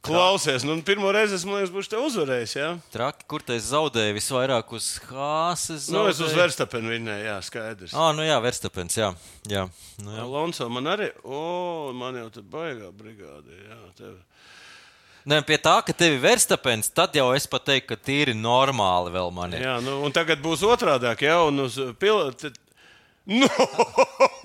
Klausies, 0.02 0.64
nu, 0.66 0.80
pirmo 0.82 1.12
reizi 1.14 1.36
es, 1.38 1.44
liekas, 1.46 1.70
būšu 1.70 1.92
te 1.92 2.00
uzvarējis. 2.02 2.54
Ja? 2.58 2.70
Traki, 2.90 3.26
kur 3.30 3.44
te 3.46 3.54
es 3.54 3.68
zaudēju 3.70 4.16
visvairāk 4.18 4.74
uz 4.74 4.96
Hāzes? 5.06 5.92
Nu, 5.94 6.08
es 6.10 6.18
uz 6.26 6.34
Verstapenu 6.34 6.90
viņai, 6.90 7.20
jā, 7.28 7.36
skaidrs. 7.46 7.94
Ah, 7.94 8.10
nu 8.18 8.26
jā, 8.26 8.40
Verstapens, 8.42 8.98
jā. 8.98 9.12
jā. 9.46 9.68
Nu, 10.02 10.16
jā. 10.16 10.24
Alonso 10.26 10.66
man 10.74 10.90
arī, 10.90 11.12
o, 11.22 11.92
man 11.94 12.18
jau 12.18 12.32
tur 12.34 12.48
baigā 12.50 12.90
brigāde. 12.98 13.54
Jā, 13.68 13.78
tev. 14.00 14.18
Ne, 15.30 15.38
pie 15.46 15.60
tā, 15.62 15.76
ka 15.86 15.94
tev 15.94 16.16
ir 16.16 16.24
Verstapens, 16.24 16.90
tad 16.90 17.14
jau 17.14 17.28
es 17.38 17.46
pat 17.46 17.70
teiktu, 17.70 17.92
ka 17.94 18.02
tīri 18.10 18.34
normāli 18.34 19.14
vēl 19.14 19.30
man 19.38 19.54
ir. 19.54 19.68
Jā, 19.68 19.78
nu, 19.86 20.00
un 20.02 20.18
tagad 20.18 20.42
būs 20.42 20.66
otrādi, 20.66 21.14
ja 21.22 21.44
un 21.46 21.68
uz 21.68 21.78
pilotu. 22.02 22.50
Nu, 23.30 23.46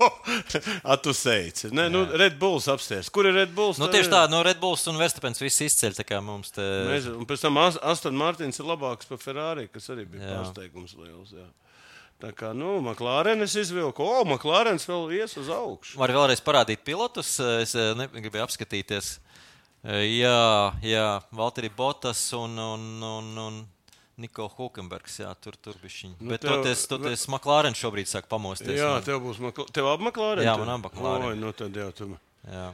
tu 1.01 1.13
teici, 1.13 1.71
Nē, 1.73 1.87
nu, 1.89 2.03
Red 2.19 2.35
Bulls 2.37 2.67
apsties. 2.69 3.09
Kur 3.13 3.25
ir 3.25 3.33
Red 3.33 3.53
Bulls? 3.57 3.79
Nu, 3.81 3.87
tieši 3.89 4.11
tā, 4.13 4.19
no 4.29 4.43
Red 4.45 4.59
Bulls 4.61 4.85
un 4.91 4.99
Verstapens 5.01 5.41
viss 5.41 5.63
izceļ. 5.65 5.97
mums 6.21 6.53
te... 6.53 6.61
Mēs, 6.91 7.07
un 7.09 7.25
pēc 7.25 7.41
tam 7.47 7.57
As- 7.61 7.79
Aston 7.81 8.17
Martins 8.17 8.59
ir 8.61 8.67
labāks 8.69 9.09
par 9.09 9.17
Ferrari, 9.21 9.65
kas 9.73 9.89
arī 9.93 10.05
bija 10.05 10.23
Jā. 10.27 10.35
pārsteigums 10.37 10.93
liels. 10.99 11.33
Jā. 11.33 11.47
Tā 12.21 12.31
kā, 12.33 12.49
nu, 12.57 12.79
Maklārenes 12.85 13.53
izvilka, 13.61 14.01
o, 14.01 14.23
Maklārens 14.25 14.87
vēl 14.89 15.11
ies 15.19 15.35
uz 15.37 15.49
augšu. 15.53 15.99
Var 16.01 16.13
vēlreiz 16.15 16.41
parādīt 16.41 16.81
pilotus. 16.85 17.35
Es 17.61 17.75
eh, 17.77 17.91
ne- 17.97 18.09
gribēju 18.09 18.45
apskatīties. 18.47 19.17
Eh, 19.85 20.05
Jā, 20.21 20.73
jā 20.81 21.07
Valtteri 21.37 21.69
Botas 21.69 22.21
un, 22.37 22.57
un, 22.57 22.87
un, 23.05 23.29
un 23.43 23.59
Niko 24.17 24.47
Hulkenbergs. 24.49 25.19
Jā, 25.21 25.29
tur, 25.37 25.53
tur 25.61 25.75
bija 25.81 25.93
viņa. 25.93 26.15
Nu, 26.19 26.31
Bet 26.33 26.41
tev- 26.41 26.55
toties, 26.57 26.85
toties 26.89 27.25
Maklārens 27.29 27.77
šobrīd 27.77 28.09
sāk 28.09 28.25
pamosties. 28.31 28.79
Jā, 28.79 28.95
un- 28.97 29.05
tev 29.05 29.19
būs 29.21 29.37
Makl... 29.43 29.67
tev 29.69 29.89
abi 29.91 30.07
Maklāreni? 30.09 30.47
Jā, 30.47 30.55
man 30.57 30.71
abi 30.73 30.87
McLaren. 30.89 31.27
Oi, 31.29 31.35
nu 31.37 31.51
tad 31.53 31.75
jau 31.77 31.91
tu 31.93 32.09
jā. 32.49 32.67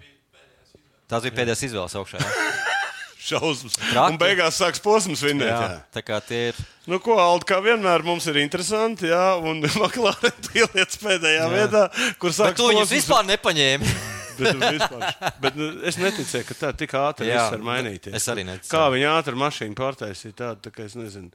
Tās 1.11 1.25
bija 1.27 1.35
pēdējās 1.41 1.65
izvēles 1.67 1.97
augšā. 1.99 2.21
Jā. 2.23 2.45
šausmas. 3.27 3.75
Un 4.07 4.17
beigās 4.19 4.57
sāks 4.59 4.81
posms 4.83 5.21
vinēt. 5.23 5.47
Jā, 5.51 5.59
Jā. 5.67 5.75
tā 5.95 6.01
kā 6.03 6.17
tie 6.23 6.39
ir. 6.51 6.57
Nu, 6.87 6.97
ko, 7.03 7.15
Alde, 7.23 7.45
kā 7.47 7.59
vienmēr 7.63 8.03
mums 8.03 8.25
ir 8.31 8.39
interesanti, 8.41 9.07
jā, 9.11 9.35
un 9.39 9.61
Maklārens 9.83 10.49
pieliec 10.51 10.97
pēdējā 11.03 11.43
jā. 11.43 11.51
vietā, 11.53 11.85
kur 12.19 12.31
Bet 12.33 12.39
sāks 12.39 12.59
tu 12.59 12.67
viņus 12.71 12.87
posms. 12.87 12.97
vispār 12.97 13.27
nepaņēmi. 13.35 13.93
Bet, 14.39 15.33
bet 15.43 15.55
nu, 15.59 15.67
es 15.89 15.97
neticēju, 16.01 16.45
ka 16.49 16.57
tā 16.59 16.71
tik 16.77 16.93
ātri 16.97 17.27
Jā, 17.29 17.37
viss 17.45 17.53
var 17.55 17.63
mainīties. 17.69 18.15
es 18.17 18.27
arī 18.31 18.43
neticēju. 18.47 18.71
Kā 18.73 18.83
viņi 18.93 19.07
ātri 19.11 19.37
mašīnu 19.39 19.77
pārtaisīja 19.77 20.35
tādu, 20.41 20.61
tā 20.67 20.73
kā 20.75 20.85
es 20.89 20.95
nezinu, 20.99 21.29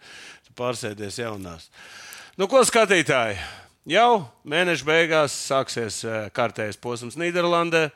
pārsēdies 0.58 1.18
jaunās. 1.22 1.68
Nu, 2.38 2.46
ko 2.50 2.62
skatītāji? 2.66 3.38
Jau 3.88 4.26
mēneša 4.48 4.84
beigās 4.84 5.34
sāksies 5.48 6.02
eh, 6.04 6.26
kārtējais 6.36 6.76
posms 6.82 7.16
Nīderlandē. 7.20 7.86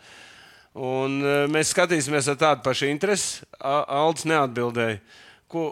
Un 0.78 1.18
eh, 1.20 1.42
mēs 1.52 1.74
skatīsimies 1.74 2.30
ar 2.32 2.38
tādu 2.40 2.64
pašu 2.64 2.88
interesi. 2.88 3.42
A- 3.60 3.82
Aldis 4.00 4.24
neatbildēja, 4.30 5.00
ko, 5.52 5.64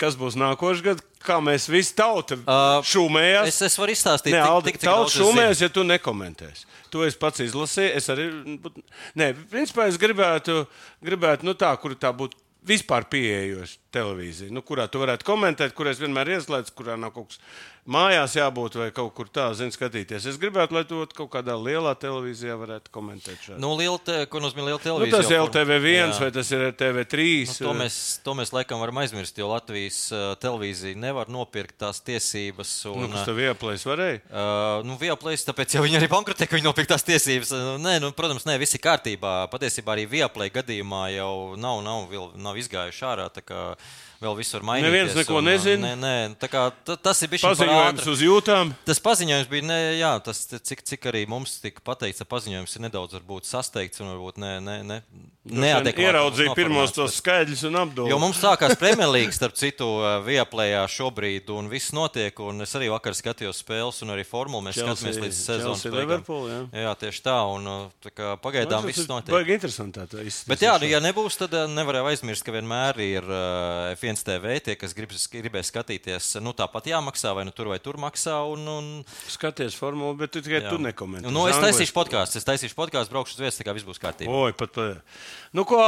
kas 0.00 0.16
būs 0.18 0.36
nākošais 0.40 0.82
gads, 0.84 1.06
kā 1.24 1.38
mēs 1.44 1.68
visi 1.70 1.94
tauta 1.98 2.36
Uh, 2.40 2.82
šūmējās. 2.86 3.48
Es, 3.52 3.62
es 3.70 3.78
varu 3.80 3.94
izstāstīt, 3.94 4.34
tik- 4.34 4.42
Aldi, 4.50 4.72
tik- 4.74 4.82
tauta 4.82 4.90
daudz 5.04 5.14
es 5.14 5.16
zinu. 5.18 5.30
šūmējas, 5.30 5.62
ja 5.64 5.68
tu 5.78 5.86
nekomentēsi. 5.86 6.66
To 6.90 7.04
es 7.06 7.14
pats 7.14 7.38
izlasīju. 7.44 7.90
Es 7.96 8.08
arī. 8.10 8.28
Nē, 9.14 9.32
principā 9.52 9.86
es 9.86 9.98
gribētu, 10.00 10.64
gribētu 11.04 11.46
nu, 11.46 11.54
tā, 11.54 11.70
kur 11.80 11.94
tā 11.94 12.10
būtu 12.16 12.34
vispār 12.66 13.06
pieejoša 13.08 13.78
televīzija, 13.94 14.50
nu, 14.52 14.60
kurā 14.66 14.84
tu 14.90 15.00
varētu 15.00 15.24
komentēt, 15.24 15.72
kur 15.72 15.88
es 15.88 16.00
vienmēr 16.02 16.28
ieslēdzu, 16.34 16.74
kurā 16.76 16.98
nav 17.00 17.14
kaut 17.14 17.30
kas 17.30 17.38
mājās 17.88 18.34
jābūt 18.36 18.76
vai 18.78 18.88
kaut 18.94 19.14
kur 19.16 19.28
tā, 19.32 19.48
zini, 19.56 19.72
skatīties. 19.74 20.26
Es 20.30 20.36
gribētu, 20.40 20.74
lai 20.76 20.82
to 20.84 21.00
kaut 21.16 21.30
kādā 21.32 21.54
lielā 21.56 21.94
televīzijā 21.98 22.54
varētu 22.60 22.92
komentēt. 22.94 23.38
Šādi. 23.46 23.60
Nu, 23.62 23.72
liela, 23.78 23.98
te, 23.98 24.26
ko 24.30 24.42
nozīmē 24.44 24.66
liela 24.68 24.78
Nu, 24.78 24.84
televīzija? 24.84 25.16
tas 25.16 25.30
ir 25.30 25.36
jau, 25.38 25.46
kur- 25.46 25.54
LTV1 25.54 26.12
Jā. 26.12 26.18
vai 26.20 26.30
tas 26.36 26.50
ir 26.52 26.64
TV3. 26.76 27.26
Nu, 27.48 27.54
to, 27.66 27.72
mēs, 27.80 27.96
to 28.26 28.34
mēs 28.38 28.52
laikam 28.54 28.80
varam 28.82 29.00
aizmirst, 29.02 29.38
jo 29.40 29.48
Latvijas 29.50 30.00
uh, 30.12 30.34
televīzija 30.40 30.96
nevar 31.00 31.28
nopirkt 31.32 31.78
tās 31.80 32.02
tiesības. 32.04 32.74
Un, 32.92 33.00
Nu, 33.06 33.08
kas 33.14 33.24
tev 33.26 33.40
ieplēs 33.40 33.86
varēja? 33.88 34.20
Uh, 34.28 34.84
nu, 34.86 34.98
Viaplay, 35.00 35.40
tāpēc 35.40 35.74
jau 35.78 35.82
viņi 35.86 35.98
arī 36.02 36.10
bankrotē, 36.12 36.46
ka 36.46 36.56
viņi 36.58 36.68
nopirka 36.68 36.94
tās 36.94 37.06
tiesības. 37.08 37.50
Nē, 37.80 37.96
nu, 38.04 38.12
protams, 38.12 38.44
nē, 38.46 38.58
viss 38.60 38.74
ir 38.76 38.84
kārtībā. 38.84 39.48
Patiesībā 39.50 39.96
arī 39.96 40.06
Viaplay 40.10 40.50
gadījumā 40.52 41.06
jau 41.16 41.56
nav, 41.56 41.80
nav, 41.86 42.06
vēl, 42.12 42.30
nav 42.36 42.56
izgājuši 42.60 43.04
ārā. 43.08 43.26
tā 43.32 43.42
kā 43.42 43.74
vēl 44.20 44.36
visur 44.38 44.64
mainīties. 44.66 44.90
Neviens 44.90 45.16
neko 45.16 45.38
un, 45.40 45.48
nezina. 45.48 45.92
Nē, 45.96 46.12
nē, 46.36 46.50
kā, 46.52 46.66
tas 46.90 47.22
ir 47.24 47.32
bijis 47.32 47.46
paziņojums 47.48 48.08
uz 48.12 48.24
jūtām. 48.26 48.74
Tas 48.88 49.00
paziņojums 49.04 49.50
bija, 49.50 49.66
ne, 49.70 49.80
jā, 50.00 50.12
tas, 50.24 50.44
cik, 50.50 50.84
cik 50.92 51.10
arī 51.10 51.24
mums 51.30 51.56
tika 51.62 51.84
pateikts, 51.86 52.24
paziņojums 52.28 52.76
ir 52.76 52.86
nedaudz 52.86 53.16
varbūt, 53.16 53.48
sasteigts 53.48 54.02
un 54.04 54.12
varbūt 54.12 54.40
ne, 54.42 54.52
ne, 54.64 54.76
ne, 54.84 55.00
neadekvāts. 55.48 56.04
Ieraudzīja 56.04 56.54
pirmos 56.58 56.92
tos 56.92 57.16
skaidrs 57.16 57.62
un 57.68 57.78
apdomāts. 57.80 58.12
Jo 58.12 58.18
mums 58.20 58.40
sākās 58.42 58.76
Premjerlīga, 58.80 59.32
starp 59.32 59.56
citu, 59.56 59.88
eh, 60.04 60.18
Vieplējā 60.26 60.82
šobrīd, 60.92 61.48
un 61.56 61.70
viss 61.72 61.94
notiek. 61.96 62.36
Un 62.44 62.60
es 62.60 62.74
arī 62.76 62.90
vakar 62.92 63.16
skatījos 63.16 63.62
spēles, 63.64 64.02
un 64.04 64.12
arī 64.14 64.24
formulu 64.26 64.66
mēs 64.68 64.76
Chelsea, 64.76 65.12
skatāmies 65.12 65.22
līdz 65.24 65.40
sezonas 65.40 65.84
beigām. 65.84 66.24
Jā. 66.50 66.60
jā, 66.84 66.94
tieši 67.04 67.24
tā, 67.24 67.38
un 67.54 67.66
eh, 67.66 67.88
tā 68.04 68.12
kā, 68.12 68.34
pagaidām 68.42 68.84
nu, 68.84 68.90
no, 68.90 68.92
viss 68.92 69.08
notiek. 69.08 69.32
Baigi 69.32 69.56
interesanti. 69.56 69.96
Tā, 70.00 70.06
tā, 70.10 70.24
izstis, 70.24 70.48
Bet 70.50 70.64
jā, 70.64 70.76
nu, 70.80 70.90
ja 70.90 71.00
nebūs, 71.00 71.38
tad 71.40 71.56
eh, 71.56 71.66
nevarēja 71.72 72.12
aizmirst, 72.12 72.44
ka 72.44 72.54
vienmēr 72.54 73.00
ir 73.00 73.32
F1 73.96 74.09
viens 74.10 74.24
TV, 74.26 74.58
tie, 74.64 74.74
kas 74.78 74.94
grib, 74.96 75.12
gribēs 75.14 75.70
skatīties, 75.70 76.32
nu 76.42 76.52
tāpat 76.56 76.90
jāmaksā, 76.90 77.32
vai 77.36 77.46
nu 77.46 77.54
tur 77.54 77.70
vai 77.70 77.78
tur 77.82 77.98
maksā. 78.00 78.40
Un, 78.50 78.66
un... 78.66 78.88
Skaties 79.30 79.76
formulu, 79.78 80.16
bet 80.18 80.34
tu 80.34 80.42
tikai 80.42 80.64
jā. 80.64 80.72
tu 80.72 80.80
nekomentē. 80.82 81.30
Nu, 81.30 81.46
es 81.50 81.60
taisīšu 81.62 81.94
podkāstu, 81.96 82.40
es 82.40 82.48
taisīšu 82.48 82.76
podkāstu, 82.78 83.14
braukšu 83.14 83.38
uz 83.38 83.44
vietas, 83.44 83.60
tā 83.60 83.66
kā 83.66 83.76
viss 83.76 83.86
būs 83.86 84.02
kārtībā. 84.02 84.30
Oi, 84.30 84.56
pat, 84.58 84.74
pat. 84.74 85.22
Nu 85.56 85.66
ko, 85.68 85.80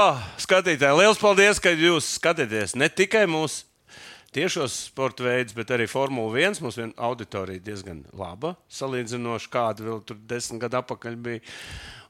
skatītāji, 0.42 0.98
liels 1.02 1.20
paldies, 1.20 1.62
ka 1.62 1.74
jūs 1.74 2.14
skatāties 2.20 2.76
ne 2.78 2.90
tikai 2.92 3.26
mūsu 3.30 3.66
tiešos 4.34 4.74
sporta 4.88 5.26
veidus, 5.26 5.54
bet 5.56 5.70
arī 5.74 5.86
Formule 5.90 6.32
1. 6.40 6.60
Mums 6.64 6.78
viena 6.80 6.92
auditorija 7.08 7.62
diezgan 7.62 8.02
laba, 8.16 8.54
salīdzinoši 8.72 9.50
kāda 9.52 9.86
vēl 9.86 10.02
tur 10.08 10.20
desmit 10.28 10.62
gadu 10.64 10.80
atpakaļ 10.80 11.16
bija. 11.24 11.42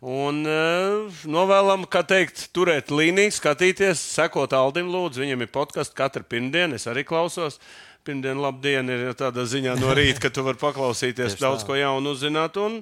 Un 0.02 0.42
uh, 0.48 1.22
novēlam, 1.30 1.86
kā 1.90 2.02
teikt, 2.06 2.48
turēt 2.56 2.90
līniju, 2.90 3.34
skatīties, 3.36 4.02
sekot 4.16 4.54
Aldim 4.58 4.90
Lūdzu. 4.90 5.22
Viņam 5.22 5.44
ir 5.44 5.52
podkāsts 5.54 5.94
katru 5.94 6.26
pirmdienu, 6.26 6.78
es 6.80 6.88
arī 6.90 7.06
klausos. 7.06 7.60
Pirmdiena, 8.02 8.48
labdien, 8.48 8.90
ir 8.90 9.14
tādā 9.14 9.46
ziņā 9.46 9.76
no 9.78 9.94
rīta, 9.94 10.24
ka 10.24 10.32
tu 10.34 10.42
vari 10.42 10.58
paklausīties, 10.58 11.38
daudz 11.44 11.62
ko 11.66 11.78
jaunu 11.78 12.16
uzzināt. 12.16 12.58
Un, 12.58 12.80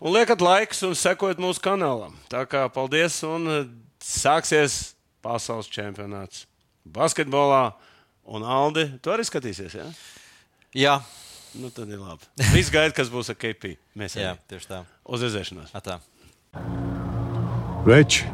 Un 0.00 0.14
liekat 0.16 0.40
laikus 0.40 0.78
un 0.88 0.94
sekojat 0.96 1.40
mūsu 1.42 1.60
kanālam. 1.60 2.14
Tā 2.32 2.46
kā 2.48 2.62
paldies 2.72 3.18
un 3.28 3.44
eh, 3.52 3.66
sāksies 4.00 4.94
pasaules 5.20 5.68
čempionāts 5.68 6.46
basketbolā. 6.88 7.74
Un 8.30 8.44
Aldi, 8.46 8.86
tu 9.02 9.10
arī 9.10 9.26
skatīsies, 9.26 9.74
jā? 9.74 9.88
Jā, 10.78 11.00
Nu, 11.54 11.70
tad 11.70 11.90
ir 11.90 11.98
labi. 11.98 12.26
Viss 12.54 12.70
gaida, 12.70 12.94
kas 12.94 13.10
būs 13.10 13.32
ar 13.32 13.38
KP. 13.38 13.74
Mēs 13.98 14.14
jā 14.14 14.30
arī 14.34 14.42
tieši 14.52 14.68
tā. 14.70 14.84
uz 15.10 15.24
redzēšanos. 15.26 15.72
Atā. 15.74 15.98
Veči, 17.86 18.28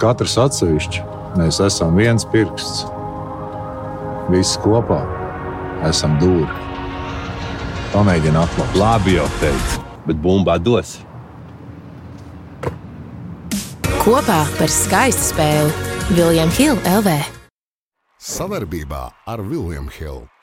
katrs 0.00 0.38
atsevišķi, 0.40 1.02
mēs 1.36 1.60
esam 1.64 1.98
viens 1.98 2.24
pirksts. 2.32 2.86
Visi 4.32 4.60
kopā 4.64 5.02
esam 5.88 6.16
dūri. 6.22 6.48
Pamēģini 7.92 8.40
atklāt. 8.40 8.80
Labi 8.80 9.16
jau 9.18 9.28
teicu, 9.42 9.84
bet 10.08 10.20
bumbā 10.24 10.56
dos. 10.60 10.98
Kopā 14.00 14.44
par 14.56 14.72
skaistu 14.72 15.34
spēli 15.34 16.16
Viljams 16.16 16.60
Hilde 16.60 16.96
LV. 17.00 17.37
Savarbībā 18.18 19.02
ar 19.30 19.40
Vilniņu 19.46 19.92
Hildu. 19.94 20.37